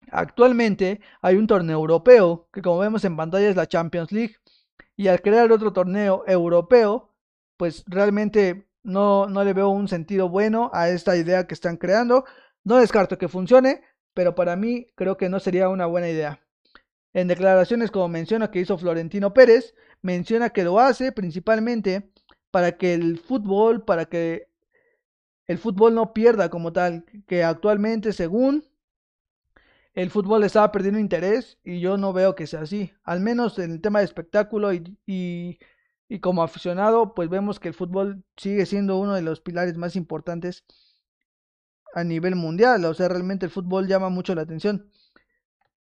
Actualmente 0.09 1.01
hay 1.21 1.35
un 1.35 1.45
torneo 1.47 1.77
europeo 1.77 2.47
que 2.53 2.61
como 2.61 2.79
vemos 2.79 3.03
en 3.03 3.17
pantalla 3.17 3.49
es 3.49 3.57
la 3.57 3.67
Champions 3.67 4.11
League 4.13 4.37
y 4.95 5.09
al 5.09 5.21
crear 5.21 5.51
otro 5.51 5.73
torneo 5.73 6.23
europeo 6.25 7.13
pues 7.57 7.83
realmente 7.87 8.69
no, 8.83 9.27
no 9.27 9.43
le 9.43 9.53
veo 9.53 9.69
un 9.69 9.89
sentido 9.89 10.29
bueno 10.29 10.71
a 10.73 10.89
esta 10.89 11.17
idea 11.17 11.47
que 11.47 11.53
están 11.53 11.75
creando. 11.75 12.23
No 12.63 12.77
descarto 12.77 13.17
que 13.17 13.27
funcione, 13.27 13.81
pero 14.13 14.35
para 14.35 14.55
mí 14.55 14.87
creo 14.95 15.17
que 15.17 15.27
no 15.27 15.39
sería 15.39 15.67
una 15.67 15.85
buena 15.85 16.07
idea. 16.09 16.46
En 17.17 17.27
declaraciones 17.27 17.89
como 17.89 18.07
menciona 18.09 18.51
que 18.51 18.59
hizo 18.59 18.77
Florentino 18.77 19.33
Pérez, 19.33 19.73
menciona 20.03 20.51
que 20.51 20.63
lo 20.63 20.79
hace 20.79 21.11
principalmente 21.11 22.11
para 22.51 22.77
que 22.77 22.93
el 22.93 23.17
fútbol, 23.17 23.83
para 23.83 24.05
que 24.05 24.49
el 25.47 25.57
fútbol 25.57 25.95
no 25.95 26.13
pierda 26.13 26.49
como 26.49 26.71
tal, 26.73 27.05
que 27.25 27.43
actualmente 27.43 28.13
según 28.13 28.63
el 29.95 30.11
fútbol 30.11 30.43
estaba 30.43 30.71
perdiendo 30.71 30.99
interés 30.99 31.57
y 31.63 31.79
yo 31.79 31.97
no 31.97 32.13
veo 32.13 32.35
que 32.35 32.45
sea 32.45 32.61
así, 32.61 32.93
al 33.03 33.19
menos 33.19 33.57
en 33.57 33.71
el 33.71 33.81
tema 33.81 33.97
de 33.99 34.05
espectáculo 34.05 34.71
y 34.71 35.59
y 36.09 36.19
como 36.19 36.43
aficionado, 36.43 37.13
pues 37.13 37.29
vemos 37.29 37.59
que 37.59 37.67
el 37.69 37.73
fútbol 37.73 38.23
sigue 38.37 38.65
siendo 38.65 38.97
uno 38.97 39.13
de 39.13 39.21
los 39.21 39.41
pilares 39.41 39.77
más 39.77 39.95
importantes 39.95 40.63
a 41.93 42.03
nivel 42.03 42.35
mundial. 42.35 42.85
O 42.85 42.93
sea, 42.93 43.09
realmente 43.09 43.45
el 43.45 43.51
fútbol 43.51 43.87
llama 43.87 44.09
mucho 44.09 44.35
la 44.35 44.43
atención. 44.43 44.89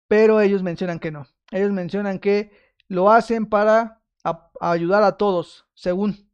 Pero 0.09 0.41
ellos 0.41 0.63
mencionan 0.63 0.99
que 0.99 1.11
no. 1.11 1.27
Ellos 1.51 1.73
mencionan 1.73 2.19
que 2.19 2.51
lo 2.89 3.11
hacen 3.11 3.47
para 3.47 4.03
ayudar 4.61 5.03
a 5.03 5.17
todos, 5.17 5.67
según. 5.75 6.31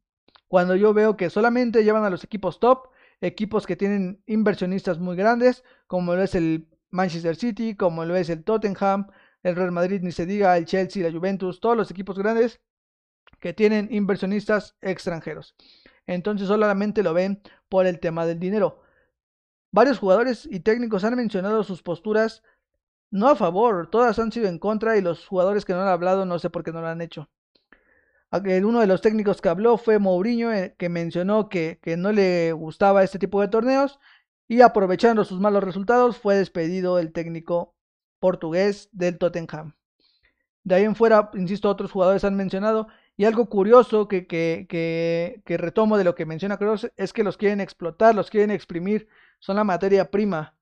Cuando 0.48 0.76
yo 0.76 0.92
veo 0.92 1.16
que 1.16 1.30
solamente 1.30 1.84
llevan 1.84 2.04
a 2.04 2.10
los 2.10 2.24
equipos 2.24 2.60
top, 2.60 2.88
equipos 3.20 3.66
que 3.66 3.76
tienen 3.76 4.22
inversionistas 4.26 4.98
muy 4.98 5.16
grandes, 5.16 5.64
como 5.86 6.14
lo 6.14 6.22
es 6.22 6.34
el 6.34 6.68
Manchester 6.90 7.36
City, 7.36 7.74
como 7.74 8.04
lo 8.04 8.16
es 8.16 8.28
el 8.28 8.44
Tottenham, 8.44 9.08
el 9.42 9.56
Real 9.56 9.72
Madrid, 9.72 10.00
ni 10.02 10.12
se 10.12 10.26
diga, 10.26 10.56
el 10.56 10.66
Chelsea, 10.66 11.02
la 11.02 11.16
Juventus, 11.16 11.60
todos 11.60 11.76
los 11.76 11.90
equipos 11.90 12.18
grandes 12.18 12.60
que 13.40 13.52
tienen 13.52 13.88
inversionistas 13.90 14.76
extranjeros. 14.80 15.56
Entonces 16.06 16.48
solamente 16.48 17.02
lo 17.02 17.14
ven 17.14 17.42
por 17.68 17.86
el 17.86 17.98
tema 17.98 18.26
del 18.26 18.38
dinero. 18.38 18.82
Varios 19.70 19.98
jugadores 19.98 20.46
y 20.50 20.60
técnicos 20.60 21.02
han 21.04 21.16
mencionado 21.16 21.64
sus 21.64 21.82
posturas 21.82 22.42
no 23.12 23.28
a 23.28 23.36
favor, 23.36 23.88
todas 23.88 24.18
han 24.18 24.32
sido 24.32 24.48
en 24.48 24.58
contra 24.58 24.96
y 24.96 25.02
los 25.02 25.26
jugadores 25.26 25.64
que 25.64 25.72
no 25.72 25.82
han 25.82 25.88
hablado 25.88 26.24
no 26.24 26.40
sé 26.40 26.50
por 26.50 26.64
qué 26.64 26.72
no 26.72 26.80
lo 26.80 26.88
han 26.88 27.00
hecho. 27.02 27.30
Uno 28.32 28.80
de 28.80 28.86
los 28.86 29.02
técnicos 29.02 29.42
que 29.42 29.50
habló 29.50 29.76
fue 29.76 29.98
Mourinho, 29.98 30.50
eh, 30.52 30.74
que 30.78 30.88
mencionó 30.88 31.50
que, 31.50 31.78
que 31.82 31.98
no 31.98 32.10
le 32.12 32.52
gustaba 32.52 33.04
este 33.04 33.18
tipo 33.18 33.42
de 33.42 33.48
torneos 33.48 34.00
y 34.48 34.62
aprovechando 34.62 35.24
sus 35.24 35.38
malos 35.38 35.62
resultados 35.62 36.16
fue 36.16 36.36
despedido 36.36 36.98
el 36.98 37.12
técnico 37.12 37.74
portugués 38.18 38.88
del 38.92 39.18
Tottenham. 39.18 39.74
De 40.64 40.76
ahí 40.76 40.84
en 40.84 40.96
fuera, 40.96 41.30
insisto, 41.34 41.68
otros 41.68 41.92
jugadores 41.92 42.24
han 42.24 42.36
mencionado 42.36 42.88
y 43.16 43.26
algo 43.26 43.46
curioso 43.50 44.08
que, 44.08 44.26
que, 44.26 44.66
que, 45.44 45.56
retomo 45.58 45.98
de 45.98 46.04
lo 46.04 46.14
que 46.14 46.24
menciona 46.24 46.56
Cross 46.56 46.90
es 46.96 47.12
que 47.12 47.24
los 47.24 47.36
quieren 47.36 47.60
explotar, 47.60 48.14
los 48.14 48.30
quieren 48.30 48.50
exprimir, 48.50 49.08
son 49.38 49.56
la 49.56 49.64
materia 49.64 50.10
prima. 50.10 50.54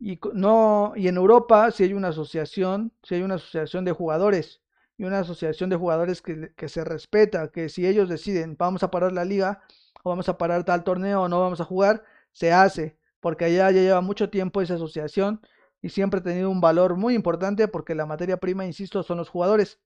Y, 0.00 0.18
no, 0.32 0.94
y 0.96 1.08
en 1.08 1.16
Europa 1.16 1.70
si 1.70 1.84
hay 1.84 1.92
una 1.92 2.08
asociación, 2.08 2.92
si 3.02 3.16
hay 3.16 3.22
una 3.22 3.34
asociación 3.34 3.84
de 3.84 3.92
jugadores 3.92 4.62
y 4.96 5.04
una 5.04 5.20
asociación 5.20 5.68
de 5.70 5.76
jugadores 5.76 6.22
que, 6.22 6.52
que 6.56 6.68
se 6.68 6.84
respeta, 6.84 7.50
que 7.52 7.68
si 7.68 7.86
ellos 7.86 8.08
deciden 8.08 8.56
vamos 8.58 8.82
a 8.82 8.90
parar 8.90 9.12
la 9.12 9.24
liga 9.26 9.62
o 10.02 10.10
vamos 10.10 10.28
a 10.28 10.38
parar 10.38 10.64
tal 10.64 10.84
torneo 10.84 11.22
o 11.22 11.28
no 11.28 11.40
vamos 11.40 11.60
a 11.60 11.64
jugar, 11.64 12.02
se 12.32 12.52
hace, 12.52 12.96
porque 13.20 13.44
allá 13.44 13.70
ya 13.70 13.82
lleva 13.82 14.00
mucho 14.00 14.30
tiempo 14.30 14.62
esa 14.62 14.74
asociación 14.74 15.42
y 15.82 15.90
siempre 15.90 16.20
ha 16.20 16.22
tenido 16.22 16.50
un 16.50 16.60
valor 16.60 16.96
muy 16.96 17.14
importante 17.14 17.68
porque 17.68 17.94
la 17.94 18.06
materia 18.06 18.38
prima, 18.38 18.66
insisto, 18.66 19.02
son 19.02 19.18
los 19.18 19.28
jugadores. 19.28 19.78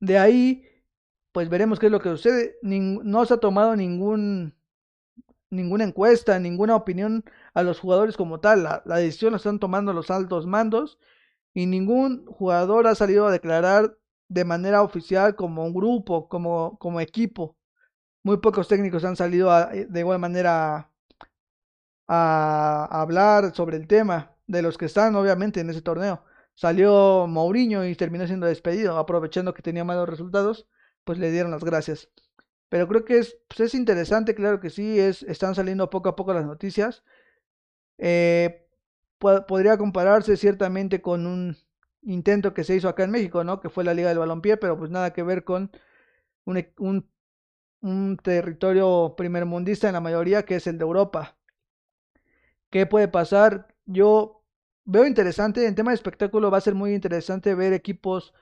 De 0.00 0.18
ahí, 0.18 0.64
pues 1.32 1.48
veremos 1.48 1.78
qué 1.78 1.86
es 1.86 1.92
lo 1.92 2.00
que 2.00 2.10
sucede. 2.10 2.56
no 2.62 3.24
se 3.24 3.34
ha 3.34 3.38
tomado 3.38 3.76
ningún, 3.76 4.54
ninguna 5.50 5.84
encuesta, 5.84 6.38
ninguna 6.38 6.76
opinión 6.76 7.24
a 7.54 7.62
los 7.62 7.80
jugadores 7.80 8.16
como 8.16 8.40
tal. 8.40 8.62
La, 8.64 8.96
decisión 8.96 9.32
la 9.32 9.38
están 9.38 9.58
tomando 9.58 9.92
los 9.92 10.10
altos 10.10 10.46
mandos 10.46 10.98
y 11.54 11.66
ningún 11.66 12.26
jugador 12.26 12.86
ha 12.86 12.94
salido 12.94 13.26
a 13.26 13.32
declarar 13.32 13.98
de 14.28 14.44
manera 14.44 14.82
oficial 14.82 15.36
como 15.36 15.64
un 15.64 15.74
grupo, 15.74 16.28
como, 16.28 16.78
como 16.78 17.00
equipo. 17.00 17.56
Muy 18.22 18.38
pocos 18.38 18.68
técnicos 18.68 19.04
han 19.04 19.16
salido 19.16 19.50
de 19.70 20.00
igual 20.00 20.18
manera 20.18 20.90
a, 22.06 22.88
a 22.90 23.00
hablar 23.02 23.54
sobre 23.54 23.76
el 23.76 23.86
tema, 23.86 24.34
de 24.48 24.62
los 24.62 24.78
que 24.78 24.86
están 24.86 25.14
obviamente 25.14 25.60
en 25.60 25.70
ese 25.70 25.82
torneo. 25.82 26.24
salió 26.54 27.26
Mourinho 27.28 27.84
y 27.84 27.94
terminó 27.94 28.26
siendo 28.26 28.46
despedido, 28.46 28.98
aprovechando 28.98 29.54
que 29.54 29.62
tenía 29.62 29.84
malos 29.84 30.08
resultados, 30.08 30.66
pues 31.04 31.18
le 31.18 31.30
dieron 31.30 31.52
las 31.52 31.64
gracias. 31.64 32.10
Pero 32.68 32.86
creo 32.88 33.04
que 33.04 33.18
es, 33.18 33.38
pues 33.48 33.60
es 33.60 33.74
interesante, 33.74 34.34
claro 34.34 34.60
que 34.60 34.70
sí, 34.70 34.98
es, 34.98 35.22
están 35.22 35.54
saliendo 35.54 35.90
poco 35.90 36.08
a 36.10 36.16
poco 36.16 36.34
las 36.34 36.46
noticias. 36.46 37.02
Eh, 37.98 38.66
podría 39.18 39.78
compararse 39.78 40.36
ciertamente 40.36 41.02
con 41.02 41.26
un 41.26 41.56
intento 42.02 42.54
que 42.54 42.64
se 42.64 42.76
hizo 42.76 42.88
acá 42.88 43.04
en 43.04 43.10
México, 43.10 43.42
¿no? 43.44 43.60
Que 43.60 43.68
fue 43.70 43.84
la 43.84 43.94
Liga 43.94 44.08
del 44.08 44.18
Balompié, 44.18 44.56
pero 44.56 44.78
pues 44.78 44.90
nada 44.90 45.12
que 45.12 45.22
ver 45.22 45.44
con 45.44 45.70
un, 46.44 46.58
e, 46.58 46.72
un, 46.78 47.10
un 47.82 48.16
territorio 48.18 49.14
primermundista 49.16 49.88
en 49.88 49.94
la 49.94 50.00
mayoría, 50.00 50.44
que 50.44 50.56
es 50.56 50.66
el 50.68 50.78
de 50.78 50.84
Europa. 50.84 51.38
¿Qué 52.70 52.86
puede 52.86 53.08
pasar? 53.08 53.74
Yo 53.86 54.42
veo 54.84 55.06
interesante, 55.06 55.66
en 55.66 55.74
tema 55.74 55.90
de 55.90 55.96
espectáculo 55.96 56.50
va 56.50 56.58
a 56.58 56.60
ser 56.62 56.74
muy 56.74 56.94
interesante 56.94 57.54
ver 57.54 57.72
equipos 57.72 58.34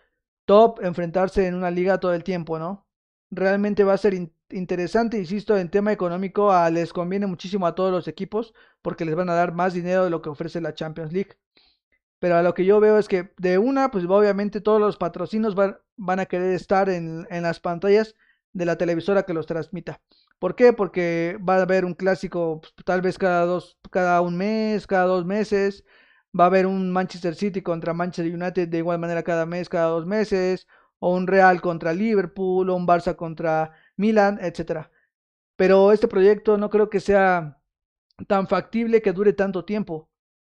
top 0.46 0.80
enfrentarse 0.82 1.46
en 1.46 1.54
una 1.54 1.70
liga 1.70 2.00
todo 2.00 2.14
el 2.14 2.24
tiempo, 2.24 2.58
¿no? 2.58 2.85
Realmente 3.30 3.84
va 3.84 3.94
a 3.94 3.98
ser 3.98 4.14
interesante, 4.50 5.18
insisto, 5.18 5.56
en 5.56 5.70
tema 5.70 5.92
económico 5.92 6.52
a, 6.52 6.70
les 6.70 6.92
conviene 6.92 7.26
muchísimo 7.26 7.66
a 7.66 7.74
todos 7.74 7.90
los 7.90 8.08
equipos 8.08 8.54
porque 8.82 9.04
les 9.04 9.16
van 9.16 9.28
a 9.30 9.34
dar 9.34 9.52
más 9.52 9.74
dinero 9.74 10.04
de 10.04 10.10
lo 10.10 10.22
que 10.22 10.28
ofrece 10.28 10.60
la 10.60 10.74
Champions 10.74 11.12
League. 11.12 11.36
Pero 12.18 12.36
a 12.36 12.42
lo 12.42 12.54
que 12.54 12.64
yo 12.64 12.80
veo 12.80 12.98
es 12.98 13.08
que 13.08 13.32
de 13.38 13.58
una, 13.58 13.90
pues 13.90 14.04
obviamente 14.06 14.60
todos 14.60 14.80
los 14.80 14.96
patrocinos 14.96 15.54
van, 15.54 15.78
van 15.96 16.20
a 16.20 16.26
querer 16.26 16.52
estar 16.54 16.88
en, 16.88 17.26
en 17.30 17.42
las 17.42 17.60
pantallas 17.60 18.14
de 18.52 18.64
la 18.64 18.76
televisora 18.78 19.24
que 19.24 19.34
los 19.34 19.46
transmita. 19.46 20.00
¿Por 20.38 20.54
qué? 20.54 20.72
Porque 20.72 21.38
va 21.46 21.56
a 21.56 21.62
haber 21.62 21.84
un 21.84 21.94
clásico 21.94 22.60
pues, 22.60 22.74
tal 22.84 23.02
vez 23.02 23.18
cada 23.18 23.44
dos, 23.44 23.78
cada 23.90 24.20
un 24.20 24.36
mes, 24.36 24.86
cada 24.86 25.04
dos 25.04 25.24
meses. 25.26 25.84
Va 26.38 26.44
a 26.44 26.46
haber 26.48 26.66
un 26.66 26.90
Manchester 26.90 27.34
City 27.34 27.62
contra 27.62 27.94
Manchester 27.94 28.32
United 28.32 28.68
de 28.68 28.78
igual 28.78 28.98
manera 28.98 29.22
cada 29.22 29.46
mes, 29.46 29.68
cada 29.68 29.86
dos 29.88 30.06
meses. 30.06 30.66
O 30.98 31.14
un 31.14 31.26
Real 31.26 31.60
contra 31.60 31.92
Liverpool, 31.92 32.70
o 32.70 32.76
un 32.76 32.86
Barça 32.86 33.16
contra 33.16 33.72
Milan, 33.96 34.38
etcétera. 34.40 34.90
Pero 35.56 35.92
este 35.92 36.08
proyecto 36.08 36.58
no 36.58 36.70
creo 36.70 36.90
que 36.90 37.00
sea 37.00 37.58
tan 38.26 38.46
factible 38.48 39.02
que 39.02 39.12
dure 39.12 39.32
tanto 39.32 39.64
tiempo 39.64 40.08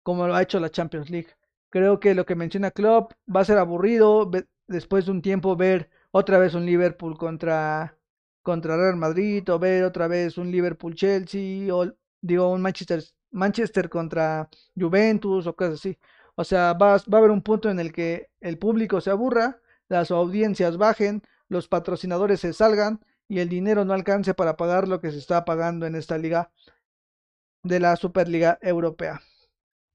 como 0.04 0.28
lo 0.28 0.36
ha 0.36 0.42
hecho 0.42 0.60
la 0.60 0.72
Champions 0.72 1.10
League. 1.10 1.30
Creo 1.70 2.00
que 2.00 2.16
lo 2.16 2.26
que 2.26 2.36
menciona 2.36 2.72
Klopp 2.72 3.14
va 3.34 3.42
a 3.42 3.46
ser 3.46 3.58
aburrido 3.58 4.30
después 4.68 5.06
de 5.06 5.12
un 5.12 5.22
tiempo 5.22 5.56
ver 5.56 5.89
otra 6.12 6.38
vez 6.39 6.54
un 6.54 6.66
Liverpool 6.66 7.18
contra 7.18 7.98
contra 8.44 8.76
Real 8.76 8.96
Madrid 8.98 9.48
o 9.52 9.60
ver 9.60 9.84
otra 9.84 10.08
vez 10.08 10.38
un 10.38 10.52
Liverpool 10.52 10.96
Chelsea 10.96 11.74
o 11.74 11.86
digo 12.22 12.50
un 12.52 12.62
Manchester 12.62 13.04
Manchester 13.32 13.89
contra 13.89 14.50
Juventus 14.76 15.48
o 15.48 15.56
cosas 15.56 15.76
así. 15.76 15.98
O 16.36 16.44
sea, 16.44 16.74
va, 16.74 16.98
va 16.98 17.18
a 17.18 17.18
haber 17.18 17.32
un 17.32 17.42
punto 17.42 17.70
en 17.70 17.80
el 17.80 17.92
que 17.94 18.30
el 18.39 18.58
público 18.58 19.00
se 19.02 19.12
aburra, 19.12 19.62
las 19.92 20.10
audiencias 20.10 20.78
bajen, 20.78 21.22
los 21.50 21.68
patrocinadores 21.68 22.39
se 22.39 22.54
salgan 22.54 23.02
y 23.28 23.39
el 23.39 23.50
dinero 23.50 23.84
no 23.84 23.94
alcance 23.94 24.34
para 24.34 24.56
pagar 24.56 24.88
lo 24.88 25.02
que 25.02 25.12
se 25.12 25.18
está 25.18 25.44
pagando 25.44 25.86
en 25.86 25.96
esta 25.96 26.18
liga 26.18 26.50
de 27.64 27.82
la 27.82 27.98
Superliga 27.98 28.58
Europea. 28.62 29.22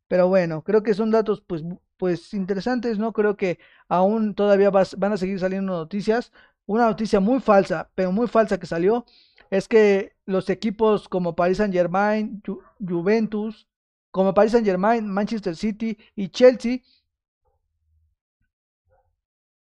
Pero 0.06 0.28
bueno, 0.28 0.62
creo 0.62 0.82
que 0.82 0.92
son 0.92 1.10
datos 1.10 1.40
pues, 1.40 1.62
pues 1.96 2.34
interesantes, 2.34 2.98
¿no? 2.98 3.14
Creo 3.14 3.38
que 3.38 3.58
aún 3.88 4.34
todavía 4.34 4.70
van 4.70 5.12
a 5.12 5.16
seguir 5.16 5.40
saliendo 5.40 5.72
noticias. 5.72 6.30
Una 6.66 6.84
noticia 6.88 7.18
muy 7.18 7.40
falsa, 7.40 7.90
pero 7.94 8.12
muy 8.12 8.26
falsa 8.28 8.58
que 8.58 8.66
salió, 8.66 9.06
es 9.48 9.66
que 9.66 10.12
los 10.26 10.50
equipos 10.50 11.08
como 11.08 11.34
Paris 11.34 11.56
Saint 11.56 11.72
Germain, 11.72 12.42
Juventus, 12.86 13.66
como 14.10 14.34
Paris 14.34 14.52
Saint 14.52 14.66
Germain, 14.66 15.08
Manchester 15.08 15.56
City 15.56 15.96
y 16.14 16.28
Chelsea 16.28 16.80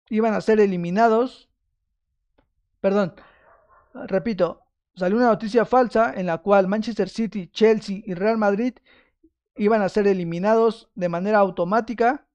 iban 0.08 0.34
a 0.34 0.40
ser 0.40 0.60
eliminados. 0.60 1.48
Perdón, 2.80 3.14
repito, 4.06 4.62
salió 4.94 5.16
una 5.16 5.28
noticia 5.28 5.64
falsa 5.64 6.12
en 6.14 6.26
la 6.26 6.38
cual 6.38 6.68
Manchester 6.68 7.08
City, 7.08 7.48
Chelsea 7.48 8.02
y 8.04 8.14
Real 8.14 8.38
Madrid 8.38 8.74
iban 9.56 9.82
a 9.82 9.88
ser 9.88 10.06
eliminados 10.06 10.90
de 10.94 11.08
manera 11.08 11.38
automática 11.38 12.26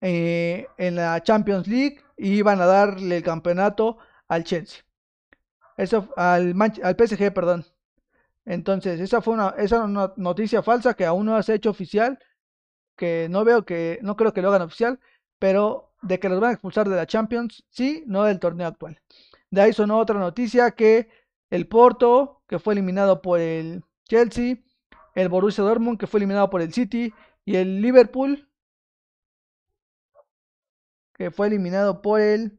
eh, 0.00 0.66
en 0.78 0.96
la 0.96 1.22
Champions 1.22 1.66
League 1.66 2.00
y 2.16 2.34
iban 2.34 2.60
a 2.60 2.66
darle 2.66 3.18
el 3.18 3.22
campeonato 3.22 3.98
al 4.28 4.44
Chelsea. 4.44 4.82
Eso 5.76 6.08
al, 6.16 6.54
al 6.82 6.96
PSG, 6.96 7.32
perdón. 7.32 7.64
Entonces, 8.44 9.00
esa 9.00 9.20
fue 9.20 9.34
una, 9.34 9.50
esa 9.58 9.84
una 9.84 10.12
noticia 10.16 10.62
falsa 10.62 10.94
que 10.94 11.04
aún 11.04 11.26
no 11.26 11.42
se 11.42 11.52
ha 11.52 11.54
hecho 11.56 11.70
oficial, 11.70 12.18
que 12.96 13.28
no 13.30 13.44
veo 13.44 13.64
que, 13.64 13.98
no 14.02 14.16
creo 14.16 14.32
que 14.32 14.42
lo 14.42 14.48
hagan 14.48 14.62
oficial, 14.62 15.00
pero 15.38 15.85
de 16.02 16.18
que 16.20 16.28
los 16.28 16.40
van 16.40 16.50
a 16.50 16.52
expulsar 16.54 16.88
de 16.88 16.96
la 16.96 17.06
Champions, 17.06 17.64
sí, 17.70 18.04
no 18.06 18.24
del 18.24 18.38
torneo 18.38 18.68
actual. 18.68 19.00
De 19.50 19.60
ahí 19.60 19.72
sonó 19.72 19.98
otra 19.98 20.18
noticia 20.18 20.72
que 20.72 21.08
el 21.50 21.68
Porto, 21.68 22.42
que 22.48 22.58
fue 22.58 22.74
eliminado 22.74 23.22
por 23.22 23.40
el 23.40 23.84
Chelsea, 24.08 24.58
el 25.14 25.28
Borussia 25.28 25.64
Dortmund, 25.64 25.98
que 25.98 26.06
fue 26.06 26.18
eliminado 26.18 26.50
por 26.50 26.62
el 26.62 26.72
City, 26.72 27.12
y 27.44 27.56
el 27.56 27.80
Liverpool, 27.80 28.48
que 31.14 31.30
fue 31.30 31.46
eliminado 31.46 32.02
por 32.02 32.20
el 32.20 32.58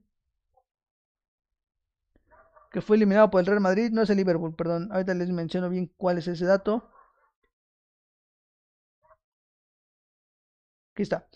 que 2.72 2.82
fue 2.82 2.98
eliminado 2.98 3.30
por 3.32 3.40
el 3.40 3.48
Real 3.48 3.62
Madrid, 3.62 3.92
no 3.92 4.02
es 4.02 4.10
el 4.10 4.18
Liverpool, 4.18 4.56
perdón, 4.56 4.90
ahorita 4.92 5.14
les 5.14 5.30
menciono 5.30 5.70
bien 5.70 5.92
cuál 5.98 6.18
es 6.18 6.28
ese 6.28 6.46
dato. 6.46 6.90
Aquí 10.94 11.04
está. 11.04 11.28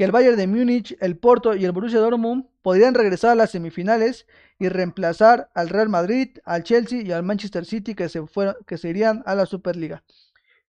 Que 0.00 0.04
el 0.04 0.12
Bayern 0.12 0.38
de 0.38 0.46
Múnich, 0.46 0.96
el 1.02 1.18
Porto 1.18 1.54
y 1.54 1.66
el 1.66 1.72
Borussia 1.72 2.00
Dortmund 2.00 2.46
podrían 2.62 2.94
regresar 2.94 3.32
a 3.32 3.34
las 3.34 3.50
semifinales 3.50 4.26
y 4.58 4.70
reemplazar 4.70 5.50
al 5.54 5.68
Real 5.68 5.90
Madrid, 5.90 6.38
al 6.46 6.62
Chelsea 6.62 7.02
y 7.02 7.12
al 7.12 7.22
Manchester 7.22 7.66
City 7.66 7.94
que 7.94 8.08
se, 8.08 8.26
fueron, 8.26 8.56
que 8.66 8.78
irían 8.88 9.22
a 9.26 9.34
la 9.34 9.44
Superliga. 9.44 10.02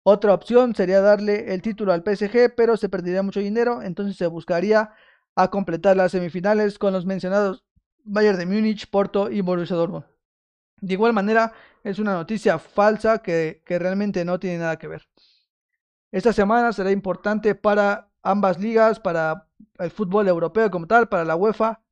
Otra 0.03 0.35
opción 0.35 0.75
sería 0.75 1.01
darle 1.01 1.55
el 1.55 1.63
título 1.63 1.95
al 1.95 2.03
PSG, 2.03 2.55
pero 2.55 2.77
se 2.77 2.91
perdería 2.91 3.23
mucho 3.23 3.41
dinero, 3.41 3.81
entonces 3.81 4.19
se 4.19 4.27
buscaría 4.27 4.91
a 5.35 5.49
completar 5.49 5.97
las 5.97 6.13
semifinales 6.13 6.79
con 6.79 6.93
los 6.93 7.07
mencionados 7.07 7.65
Bayern 8.05 8.37
de 8.37 8.45
Múnich, 8.45 8.91
Porto 8.91 9.31
y 9.31 9.41
Borussia 9.41 9.75
Dortmund. 9.75 10.05
De 10.83 10.93
igual 10.93 11.15
manera, 11.15 11.55
es 11.83 11.99
una 11.99 12.13
noticia 12.13 12.59
falsa 12.59 13.23
que, 13.23 13.63
que 13.65 13.79
realmente 13.79 14.23
no 14.27 14.39
tiene 14.39 14.59
nada 14.59 14.77
que 14.79 14.87
ver. 14.87 15.09
Esta 16.13 16.35
semana 16.35 16.75
será 16.75 16.91
importante 16.91 17.55
para 17.55 18.11
ambas 18.25 18.59
ligas, 18.59 18.99
para 18.99 19.47
el 19.79 19.91
fútbol 19.91 20.27
europeo 20.27 20.71
como 20.71 20.87
tal, 20.87 21.09
para 21.09 21.25
la 21.25 21.37
UEFA. 21.37 21.83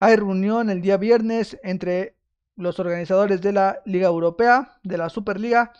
Hay 0.00 0.16
reunión 0.16 0.70
el 0.70 0.80
día 0.80 0.96
viernes 0.96 1.58
entre 1.62 2.16
los 2.54 2.78
organizadores 2.78 3.42
de 3.42 3.52
la 3.52 3.82
Liga 3.84 4.06
Europea, 4.06 4.78
de 4.82 4.96
la 4.96 5.10
Superliga 5.10 5.72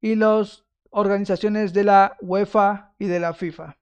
y 0.00 0.14
los 0.14 0.64
organizaciones 0.90 1.72
de 1.72 1.84
la 1.84 2.16
UEFA 2.20 2.94
y 2.98 3.06
de 3.06 3.20
la 3.20 3.34
FIFA. 3.34 3.76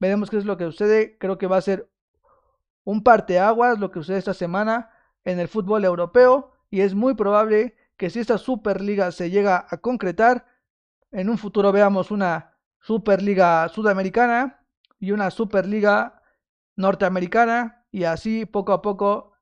Veremos 0.00 0.30
qué 0.30 0.38
es 0.38 0.44
lo 0.44 0.56
que 0.56 0.64
sucede. 0.64 1.18
Creo 1.18 1.38
que 1.38 1.46
va 1.46 1.58
a 1.58 1.62
ser 1.62 1.88
un 2.84 3.02
parteaguas 3.02 3.78
lo 3.78 3.90
que 3.90 4.00
sucede 4.00 4.18
esta 4.18 4.34
semana 4.34 4.90
en 5.24 5.38
el 5.38 5.48
fútbol 5.48 5.84
europeo 5.84 6.52
y 6.70 6.80
es 6.80 6.94
muy 6.94 7.14
probable 7.14 7.76
que 7.96 8.10
si 8.10 8.20
esta 8.20 8.38
Superliga 8.38 9.12
se 9.12 9.30
llega 9.30 9.66
a 9.68 9.78
concretar, 9.78 10.46
en 11.12 11.28
un 11.28 11.38
futuro 11.38 11.72
veamos 11.72 12.10
una 12.10 12.56
Superliga 12.80 13.68
Sudamericana 13.68 14.63
y 15.04 15.12
una 15.12 15.30
Superliga 15.30 16.22
Norteamericana 16.76 17.86
y 17.90 18.04
así 18.04 18.46
poco 18.46 18.72
a 18.72 18.80
poco 18.80 19.32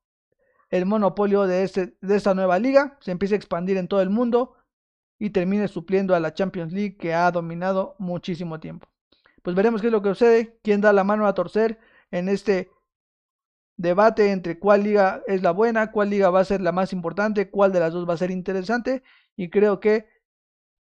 el 0.71 0.87
monopolio 0.87 1.47
de, 1.47 1.63
este, 1.63 1.97
de 2.01 2.17
esta 2.17 2.35
nueva 2.35 2.59
liga 2.59 2.99
se 3.01 3.13
empiece 3.13 3.35
a 3.35 3.39
expandir 3.39 3.77
en 3.77 3.87
todo 3.87 4.03
el 4.03 4.11
mundo 4.11 4.57
y 5.19 5.31
termine 5.31 5.69
supliendo 5.69 6.17
a 6.17 6.21
la 6.21 6.35
Champions 6.35 6.73
League 6.73 6.97
que 6.97 7.15
ha 7.15 7.31
dominado 7.31 7.95
muchísimo 7.99 8.59
tiempo. 8.59 8.89
Pues 9.43 9.55
veremos 9.55 9.81
qué 9.81 9.87
es 9.87 9.93
lo 9.93 10.03
que 10.03 10.09
sucede, 10.09 10.59
quién 10.65 10.81
da 10.81 10.93
la 10.93 11.05
mano 11.05 11.27
a 11.27 11.35
torcer 11.35 11.79
en 12.11 12.29
este 12.29 12.71
debate 13.77 14.33
entre 14.33 14.59
cuál 14.59 14.83
liga 14.83 15.23
es 15.29 15.43
la 15.43 15.53
buena, 15.53 15.93
cuál 15.93 16.11
liga 16.11 16.31
va 16.31 16.41
a 16.41 16.45
ser 16.45 16.61
la 16.61 16.73
más 16.73 16.93
importante, 16.93 17.51
cuál 17.51 17.73
de 17.73 17.81
las 17.81 17.93
dos 17.93 18.09
va 18.09 18.15
a 18.15 18.19
ser 18.19 18.33
interesante 18.33 19.05
y 19.37 19.49
creo 19.49 19.79
que 19.79 20.07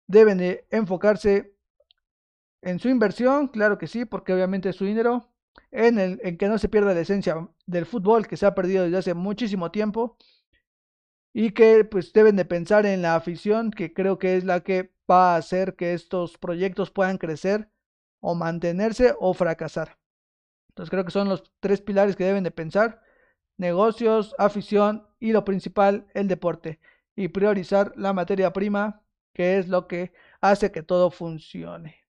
deben 0.08 0.40
de 0.40 0.66
enfocarse 0.72 1.54
en 2.64 2.80
su 2.80 2.90
inversión, 2.90 3.48
claro 3.48 3.78
que 3.78 3.88
sí, 3.88 4.06
porque 4.06 4.34
obviamente 4.34 4.70
es 4.70 4.76
su 4.76 4.86
dinero, 4.86 5.30
en, 5.72 6.00
el, 6.00 6.20
en 6.24 6.38
que 6.38 6.48
no 6.48 6.58
se 6.58 6.70
pierda 6.70 6.94
la 6.94 7.02
esencia 7.02 7.50
del 7.66 7.86
fútbol 7.86 8.28
que 8.28 8.38
se 8.38 8.46
ha 8.46 8.56
perdido 8.56 8.84
desde 8.84 8.98
hace 8.98 9.14
muchísimo 9.14 9.72
tiempo 9.72 10.18
y 11.34 11.52
que 11.52 11.84
pues 11.86 12.14
deben 12.14 12.36
de 12.36 12.46
pensar 12.46 12.86
en 12.86 13.02
la 13.02 13.16
afición 13.16 13.72
que 13.72 13.94
creo 13.94 14.20
que 14.20 14.38
es 14.38 14.44
la 14.46 14.62
que 14.62 14.94
va 15.10 15.34
a 15.34 15.38
hacer 15.38 15.76
que 15.76 15.94
estos 15.94 16.38
proyectos 16.38 16.92
puedan 16.92 17.18
crecer 17.18 17.70
o 18.20 18.36
mantenerse 18.36 19.16
o 19.20 19.34
fracasar. 19.34 19.98
Entonces 20.70 20.90
creo 20.90 21.06
que 21.06 21.12
son 21.12 21.30
los 21.30 21.44
tres 21.60 21.82
pilares 21.82 22.16
que 22.16 22.26
deben 22.26 22.44
de 22.44 22.52
pensar, 22.52 23.02
negocios, 23.58 24.36
afición 24.38 25.08
y 25.20 25.32
lo 25.32 25.44
principal, 25.46 26.08
el 26.14 26.28
deporte 26.28 26.80
y 27.16 27.28
priorizar 27.30 27.94
la 27.96 28.14
materia 28.14 28.54
prima 28.54 29.02
que 29.34 29.58
es 29.58 29.68
lo 29.68 29.88
que 29.88 30.14
hace 30.42 30.72
que 30.72 30.84
todo 30.84 31.12
funcione. 31.12 32.03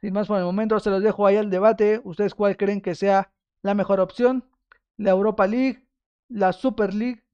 Sin 0.00 0.14
más 0.14 0.28
por 0.28 0.38
el 0.38 0.44
momento, 0.44 0.78
se 0.78 0.90
los 0.90 1.02
dejo 1.02 1.26
ahí 1.26 1.36
al 1.36 1.50
debate. 1.50 2.00
¿Ustedes 2.04 2.34
cuál 2.34 2.56
creen 2.56 2.80
que 2.80 2.94
sea 2.94 3.32
la 3.62 3.74
mejor 3.74 3.98
opción? 4.00 4.44
¿La 4.96 5.10
Europa 5.10 5.46
League? 5.46 5.88
¿La 6.28 6.52
Super 6.52 6.94
League? 6.94 7.24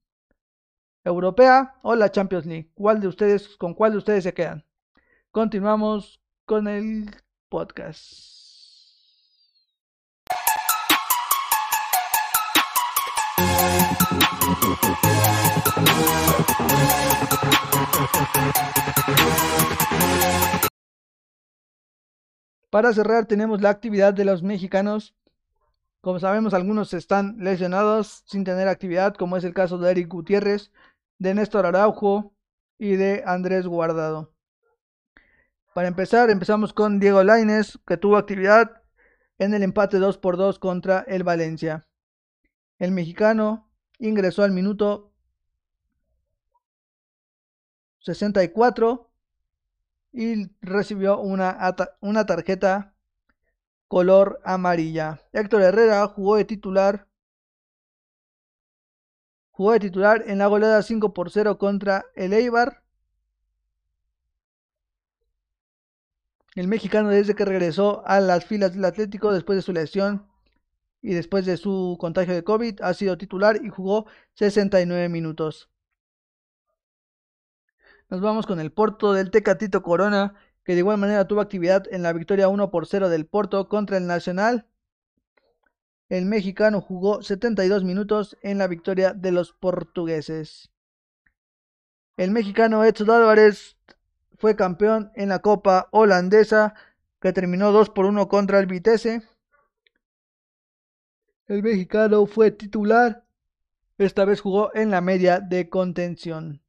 ¿Europea 1.03 1.75
o 1.83 1.95
la 1.95 2.11
Champions 2.11 2.47
League? 2.47 2.71
¿Cuál 2.73 2.99
de 2.99 3.07
ustedes, 3.07 3.55
con 3.57 3.75
cuál 3.75 3.91
de 3.91 3.99
ustedes 3.99 4.23
se 4.23 4.33
quedan? 4.33 4.65
Continuamos 5.31 6.19
con 6.45 6.67
el 6.67 7.05
podcast. 7.49 8.35
Para 22.75 22.91
cerrar 22.91 23.25
tenemos 23.25 23.61
la 23.61 23.69
actividad 23.69 24.13
de 24.13 24.25
los 24.25 24.43
mexicanos. 24.43 25.15
Como 26.01 26.19
sabemos 26.19 26.53
algunos 26.53 26.93
están 26.93 27.37
lesionados 27.39 28.25
sin 28.27 28.43
tener 28.43 28.67
actividad, 28.67 29.15
como 29.15 29.37
es 29.37 29.45
el 29.45 29.53
caso 29.53 29.77
de 29.77 29.91
Eric 29.91 30.09
Gutiérrez, 30.09 30.73
de 31.17 31.33
Néstor 31.33 31.65
Araujo 31.65 32.35
y 32.77 32.97
de 32.97 33.23
Andrés 33.25 33.65
Guardado. 33.65 34.33
Para 35.73 35.87
empezar, 35.87 36.29
empezamos 36.29 36.73
con 36.73 36.99
Diego 36.99 37.23
Laines, 37.23 37.79
que 37.87 37.95
tuvo 37.95 38.17
actividad 38.17 38.81
en 39.37 39.53
el 39.53 39.63
empate 39.63 39.97
2 39.97 40.17
por 40.17 40.35
2 40.35 40.59
contra 40.59 40.99
el 41.07 41.23
Valencia. 41.23 41.87
El 42.77 42.91
mexicano 42.91 43.71
ingresó 43.99 44.43
al 44.43 44.51
minuto 44.51 45.13
64 47.99 49.14
y 50.15 50.49
recibió 50.61 51.19
una, 51.19 51.75
una 51.99 52.25
tarjeta 52.25 52.93
color 53.89 54.39
amarilla. 54.45 55.19
Héctor 55.33 55.61
Herrera 55.61 56.07
jugó 56.07 56.37
de 56.37 56.45
titular. 56.45 57.07
Jugó 59.51 59.73
de 59.73 59.81
titular 59.81 60.23
en 60.27 60.37
la 60.37 60.47
goleada 60.47 60.81
5 60.81 61.13
por 61.13 61.31
0 61.31 61.57
contra 61.57 62.05
el 62.15 62.31
Eibar. 62.31 62.81
El 66.55 66.69
mexicano 66.69 67.09
desde 67.09 67.35
que 67.35 67.43
regresó 67.43 68.01
a 68.05 68.21
las 68.21 68.45
filas 68.45 68.73
del 68.73 68.85
Atlético 68.85 69.33
después 69.33 69.57
de 69.57 69.61
su 69.63 69.73
lesión 69.73 70.25
y 71.01 71.13
después 71.13 71.45
de 71.45 71.57
su 71.57 71.97
contagio 71.99 72.33
de 72.33 72.45
COVID 72.45 72.81
ha 72.81 72.93
sido 72.93 73.17
titular 73.17 73.59
y 73.61 73.67
jugó 73.67 74.05
69 74.35 75.09
minutos. 75.09 75.69
Nos 78.09 78.21
vamos 78.21 78.45
con 78.45 78.59
el 78.59 78.71
Porto 78.71 79.13
del 79.13 79.31
Tecatito 79.31 79.81
Corona, 79.81 80.35
que 80.63 80.73
de 80.73 80.79
igual 80.79 80.99
manera 80.99 81.27
tuvo 81.27 81.41
actividad 81.41 81.85
en 81.91 82.03
la 82.03 82.13
victoria 82.13 82.49
1 82.49 82.69
por 82.69 82.85
0 82.85 83.09
del 83.09 83.25
Porto 83.25 83.67
contra 83.67 83.97
el 83.97 84.05
Nacional. 84.05 84.67
El 86.07 86.25
mexicano 86.25 86.81
jugó 86.81 87.23
72 87.23 87.83
minutos 87.83 88.37
en 88.43 88.59
la 88.59 88.67
victoria 88.67 89.13
de 89.13 89.31
los 89.31 89.53
portugueses. 89.53 90.69
El 92.15 92.29
mexicano 92.29 92.85
Edson 92.85 93.09
Álvarez 93.09 93.75
fue 94.37 94.55
campeón 94.55 95.11
en 95.15 95.29
la 95.29 95.39
Copa 95.39 95.87
Holandesa, 95.91 96.75
que 97.19 97.33
terminó 97.33 97.71
2 97.71 97.89
por 97.89 98.05
1 98.05 98.27
contra 98.27 98.59
el 98.59 98.67
Vitesse. 98.67 99.23
El 101.47 101.63
mexicano 101.63 102.27
fue 102.27 102.51
titular. 102.51 103.25
Esta 103.97 104.25
vez 104.25 104.41
jugó 104.41 104.69
en 104.75 104.91
la 104.91 105.01
media 105.01 105.39
de 105.39 105.69
contención. 105.69 106.64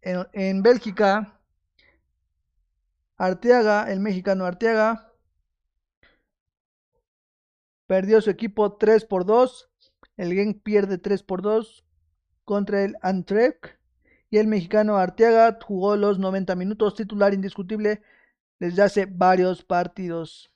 En, 0.00 0.62
Bélgica, 0.62 1.40
Arteaga, 3.16 3.90
el 3.90 4.00
mexicano 4.00 4.44
Arteaga, 4.44 5.12
perdió 7.86 8.20
su 8.20 8.30
equipo 8.30 8.76
3 8.76 9.04
por 9.04 9.24
2. 9.24 9.70
El 10.16 10.32
Genk 10.34 10.62
pierde 10.62 10.98
3 10.98 11.22
por 11.22 11.42
2 11.42 11.84
contra 12.44 12.84
el 12.84 12.96
Antwerp. 13.02 13.66
Y 14.30 14.38
el 14.38 14.46
mexicano 14.46 14.98
Arteaga 14.98 15.58
jugó 15.62 15.96
los 15.96 16.18
90 16.18 16.54
minutos, 16.54 16.94
titular 16.94 17.32
indiscutible 17.32 18.02
desde 18.58 18.82
hace 18.82 19.06
varios 19.06 19.64
partidos. 19.64 20.52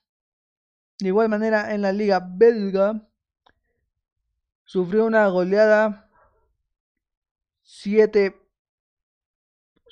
De 0.99 1.09
igual 1.09 1.29
manera, 1.29 1.75
en 1.75 1.83
la 1.83 1.93
liga 1.93 2.21
belga, 2.21 3.09
sufrió 4.65 5.07
una 5.07 5.27
goleada 5.29 6.11
7 7.63 8.42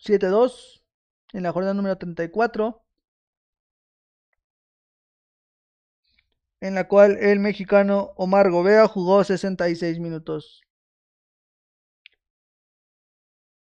7-2 0.02 0.82
en 1.32 1.42
la 1.42 1.52
jornada 1.52 1.74
número 1.74 1.96
34, 1.98 2.82
en 6.60 6.74
la 6.74 6.88
cual 6.88 7.16
el 7.18 7.38
mexicano 7.40 8.12
Omar 8.16 8.50
Gobea 8.50 8.86
jugó 8.88 9.24
66 9.24 9.98
minutos. 10.00 10.62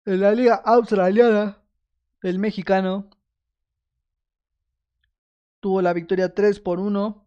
En 0.06 0.20
la 0.22 0.34
liga 0.34 0.56
australiana, 0.56 1.62
el 2.22 2.40
mexicano 2.40 3.10
tuvo 5.60 5.82
la 5.82 5.94
victoria 5.94 6.34
3 6.34 6.60
por 6.60 6.80
1. 6.80 7.26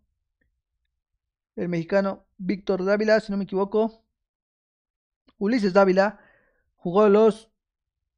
El 1.56 1.68
mexicano 1.70 2.26
Víctor 2.36 2.84
Dávila, 2.84 3.18
si 3.20 3.32
no 3.32 3.38
me 3.38 3.44
equivoco, 3.44 4.04
Ulises 5.38 5.72
Dávila 5.72 6.20
jugó 6.76 7.08
los 7.08 7.50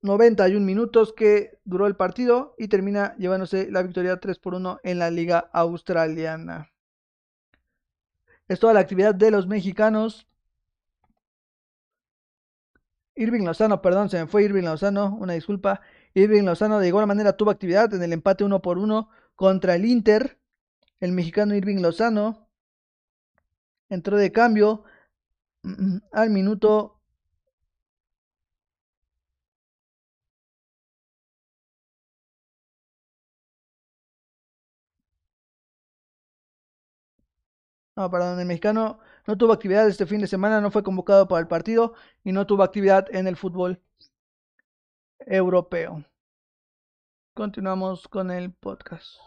91 0.02 0.64
minutos 0.64 1.12
que 1.12 1.58
duró 1.64 1.86
el 1.86 1.96
partido 1.96 2.54
y 2.56 2.68
termina 2.68 3.16
llevándose 3.16 3.70
la 3.70 3.82
victoria 3.82 4.18
3 4.18 4.38
por 4.38 4.54
1 4.54 4.80
en 4.82 4.98
la 4.98 5.10
liga 5.10 5.50
australiana. 5.52 6.70
Es 8.46 8.60
toda 8.60 8.72
la 8.72 8.80
actividad 8.80 9.14
de 9.14 9.30
los 9.30 9.46
mexicanos. 9.46 10.26
Irving 13.14 13.44
Lozano, 13.44 13.82
perdón, 13.82 14.08
se 14.08 14.20
me 14.20 14.28
fue 14.28 14.44
Irving 14.44 14.62
Lozano, 14.62 15.16
una 15.20 15.32
disculpa. 15.32 15.80
Irving 16.14 16.44
Lozano 16.44 16.78
de 16.78 16.88
igual 16.88 17.06
manera 17.06 17.36
tuvo 17.36 17.50
actividad 17.50 17.92
en 17.92 18.02
el 18.02 18.12
empate 18.12 18.44
1 18.44 18.62
por 18.62 18.78
1 18.78 19.10
contra 19.34 19.74
el 19.74 19.84
Inter. 19.84 20.38
El 21.00 21.12
mexicano 21.12 21.54
Irving 21.54 21.80
Lozano 21.82 22.48
entró 23.88 24.16
de 24.16 24.30
cambio 24.32 24.84
al 26.12 26.30
minuto 26.30 26.97
No, 37.98 38.08
perdón, 38.12 38.38
el 38.38 38.46
mexicano 38.46 39.00
no 39.26 39.36
tuvo 39.36 39.52
actividad 39.52 39.88
este 39.88 40.06
fin 40.06 40.20
de 40.20 40.28
semana, 40.28 40.60
no 40.60 40.70
fue 40.70 40.84
convocado 40.84 41.26
para 41.26 41.40
el 41.40 41.48
partido 41.48 41.94
y 42.22 42.30
no 42.30 42.46
tuvo 42.46 42.62
actividad 42.62 43.12
en 43.12 43.26
el 43.26 43.36
fútbol 43.36 43.82
europeo. 45.18 46.04
Continuamos 47.34 48.06
con 48.06 48.30
el 48.30 48.52
podcast. 48.52 49.18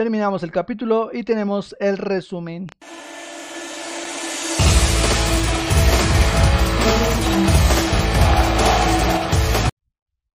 Terminamos 0.00 0.42
el 0.42 0.50
capítulo 0.50 1.10
y 1.12 1.24
tenemos 1.24 1.76
el 1.78 1.98
resumen. 1.98 2.68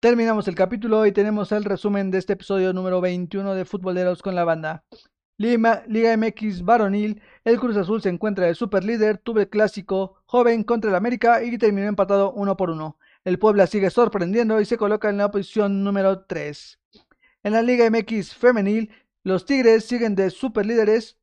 Terminamos 0.00 0.48
el 0.48 0.54
capítulo 0.54 1.04
y 1.04 1.12
tenemos 1.12 1.52
el 1.52 1.64
resumen 1.64 2.10
de 2.10 2.16
este 2.16 2.32
episodio 2.32 2.72
número 2.72 3.02
21 3.02 3.54
de 3.54 3.66
Futboleros 3.66 4.22
con 4.22 4.34
la 4.34 4.44
banda. 4.44 4.82
Liga, 5.36 5.84
Liga 5.86 6.16
MX 6.16 6.62
varonil, 6.62 7.20
el 7.44 7.60
Cruz 7.60 7.76
Azul 7.76 8.00
se 8.00 8.08
encuentra 8.08 8.46
de 8.46 8.54
super 8.54 8.82
líder, 8.82 9.18
tuvo 9.18 9.40
el 9.40 9.50
clásico 9.50 10.22
joven 10.24 10.64
contra 10.64 10.88
el 10.88 10.96
América 10.96 11.42
y 11.42 11.58
terminó 11.58 11.86
empatado 11.86 12.32
uno 12.32 12.56
por 12.56 12.70
uno. 12.70 12.96
El 13.24 13.38
Puebla 13.38 13.66
sigue 13.66 13.90
sorprendiendo 13.90 14.58
y 14.58 14.64
se 14.64 14.78
coloca 14.78 15.10
en 15.10 15.18
la 15.18 15.30
posición 15.30 15.84
número 15.84 16.24
3. 16.24 16.78
En 17.42 17.54
la 17.54 17.62
Liga 17.62 17.88
MX 17.88 18.34
femenil, 18.34 18.90
los 19.22 19.44
Tigres 19.44 19.84
siguen 19.84 20.14
de 20.14 20.30
superlíderes, 20.30 21.18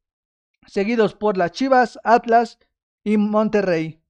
seguidos 0.68 1.16
por 1.16 1.38
las 1.38 1.52
Chivas, 1.52 2.00
Atlas 2.04 2.60
y 3.04 3.18
Monterrey. 3.18 4.02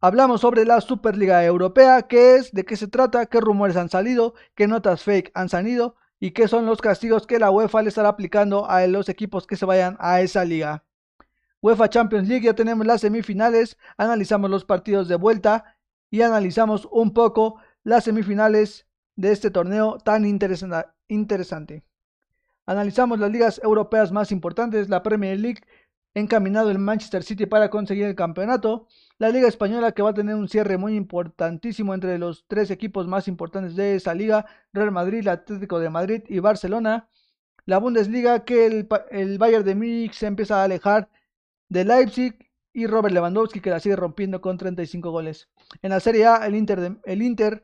Hablamos 0.00 0.42
sobre 0.42 0.66
la 0.66 0.82
Superliga 0.82 1.42
Europea, 1.44 2.02
qué 2.02 2.36
es, 2.36 2.52
de 2.52 2.64
qué 2.64 2.76
se 2.76 2.88
trata, 2.88 3.24
qué 3.24 3.40
rumores 3.40 3.76
han 3.76 3.88
salido, 3.88 4.34
qué 4.54 4.66
notas 4.66 5.02
fake 5.02 5.30
han 5.34 5.48
salido 5.48 5.96
y 6.20 6.32
qué 6.32 6.46
son 6.46 6.66
los 6.66 6.82
castigos 6.82 7.26
que 7.26 7.38
la 7.38 7.50
UEFA 7.50 7.82
le 7.82 7.88
estará 7.88 8.10
aplicando 8.10 8.68
a 8.68 8.86
los 8.86 9.08
equipos 9.08 9.46
que 9.46 9.56
se 9.56 9.64
vayan 9.64 9.96
a 10.00 10.20
esa 10.20 10.44
liga. 10.44 10.84
UEFA 11.62 11.88
Champions 11.88 12.28
League 12.28 12.44
ya 12.44 12.54
tenemos 12.54 12.86
las 12.86 13.00
semifinales, 13.00 13.78
analizamos 13.96 14.50
los 14.50 14.66
partidos 14.66 15.08
de 15.08 15.16
vuelta 15.16 15.76
y 16.10 16.20
analizamos 16.20 16.86
un 16.92 17.14
poco 17.14 17.58
las 17.82 18.04
semifinales 18.04 18.86
de 19.16 19.32
este 19.32 19.50
torneo 19.50 19.98
tan 19.98 20.24
interesante. 20.26 21.84
Analizamos 22.66 23.18
las 23.18 23.30
ligas 23.30 23.60
europeas 23.62 24.10
más 24.12 24.32
importantes, 24.32 24.88
la 24.88 25.02
Premier 25.02 25.38
League 25.38 25.60
encaminado 26.14 26.70
el 26.70 26.78
Manchester 26.78 27.24
City 27.24 27.46
para 27.46 27.70
conseguir 27.70 28.06
el 28.06 28.14
campeonato, 28.14 28.86
la 29.18 29.30
Liga 29.30 29.48
Española 29.48 29.92
que 29.92 30.02
va 30.02 30.10
a 30.10 30.14
tener 30.14 30.36
un 30.36 30.48
cierre 30.48 30.78
muy 30.78 30.94
importantísimo 30.94 31.92
entre 31.92 32.18
los 32.18 32.44
tres 32.46 32.70
equipos 32.70 33.08
más 33.08 33.26
importantes 33.26 33.74
de 33.74 33.96
esa 33.96 34.14
liga, 34.14 34.46
Real 34.72 34.92
Madrid, 34.92 35.26
Atlético 35.26 35.80
de 35.80 35.90
Madrid 35.90 36.22
y 36.28 36.38
Barcelona, 36.38 37.08
la 37.66 37.78
Bundesliga 37.78 38.44
que 38.44 38.66
el, 38.66 38.88
el 39.10 39.38
Bayern 39.38 39.64
de 39.64 39.74
Múnich 39.74 40.12
se 40.12 40.26
empieza 40.26 40.60
a 40.60 40.64
alejar 40.64 41.10
de 41.68 41.84
Leipzig 41.84 42.38
y 42.72 42.86
Robert 42.86 43.14
Lewandowski 43.14 43.60
que 43.60 43.70
la 43.70 43.80
sigue 43.80 43.96
rompiendo 43.96 44.40
con 44.40 44.56
35 44.56 45.10
goles. 45.10 45.48
En 45.82 45.90
la 45.90 46.00
Serie 46.00 46.26
A 46.26 46.46
el 46.46 46.54
Inter 46.54 46.98
el 47.04 47.22
Inter 47.22 47.62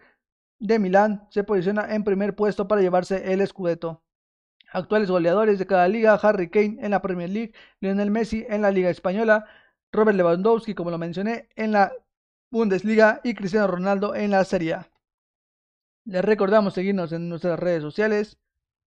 de 0.61 0.79
Milán 0.79 1.27
se 1.31 1.43
posiciona 1.43 1.93
en 1.95 2.05
primer 2.05 2.37
puesto 2.37 2.69
para 2.69 2.83
llevarse 2.83 3.33
el 3.33 3.45
Scudetto. 3.47 4.03
Actuales 4.73 5.11
goleadores 5.11 5.59
de 5.59 5.67
cada 5.67 5.89
liga, 5.89 6.15
Harry 6.15 6.49
Kane 6.49 6.77
en 6.81 6.93
la 6.93 7.03
Premier 7.03 7.31
League, 7.31 7.55
Lionel 7.81 8.11
Messi 8.11 8.47
en 8.49 8.63
la 8.63 8.71
Liga 8.71 8.91
Española, 8.91 9.47
Robert 9.91 10.17
Lewandowski, 10.17 10.75
como 10.75 10.91
lo 10.91 10.99
mencioné, 10.99 11.49
en 11.57 11.73
la 11.73 11.93
Bundesliga 12.53 13.21
y 13.25 13.35
Cristiano 13.35 13.67
Ronaldo 13.67 14.15
en 14.15 14.31
la 14.31 14.45
Serie 14.45 14.75
A. 14.75 14.91
Les 16.05 16.25
recordamos 16.25 16.75
seguirnos 16.75 17.13
en 17.13 17.29
nuestras 17.29 17.59
redes 17.59 17.83
sociales, 17.83 18.39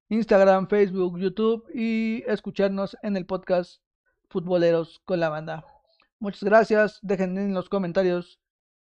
Instagram, 0.10 0.68
Facebook, 0.68 1.20
YouTube 1.20 1.70
y 1.74 2.24
escucharnos 2.28 2.96
en 3.02 3.18
el 3.18 3.26
podcast 3.26 3.82
Futboleros 4.30 5.02
con 5.06 5.20
la 5.20 5.30
Banda. 5.30 5.66
Muchas 6.20 6.44
gracias, 6.44 7.00
dejen 7.02 7.38
en 7.38 7.54
los 7.54 7.68
comentarios 7.68 8.40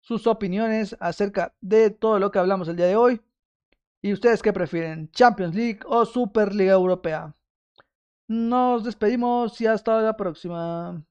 sus 0.01 0.27
opiniones 0.27 0.97
acerca 1.01 1.55
de 1.61 1.91
todo 1.91 2.19
lo 2.19 2.31
que 2.31 2.39
hablamos 2.39 2.69
el 2.69 2.77
día 2.77 2.87
de 2.87 2.97
hoy. 2.97 3.21
¿Y 4.03 4.13
ustedes 4.13 4.43
qué 4.43 4.53
prefieren? 4.53 5.11
¿Champions 5.13 5.55
League 5.55 5.81
o 5.87 6.05
Superliga 6.05 6.73
Europea? 6.73 7.35
Nos 8.29 8.85
despedimos 8.85 9.61
y 9.61 9.67
hasta 9.67 10.01
la 10.01 10.17
próxima. 10.17 11.05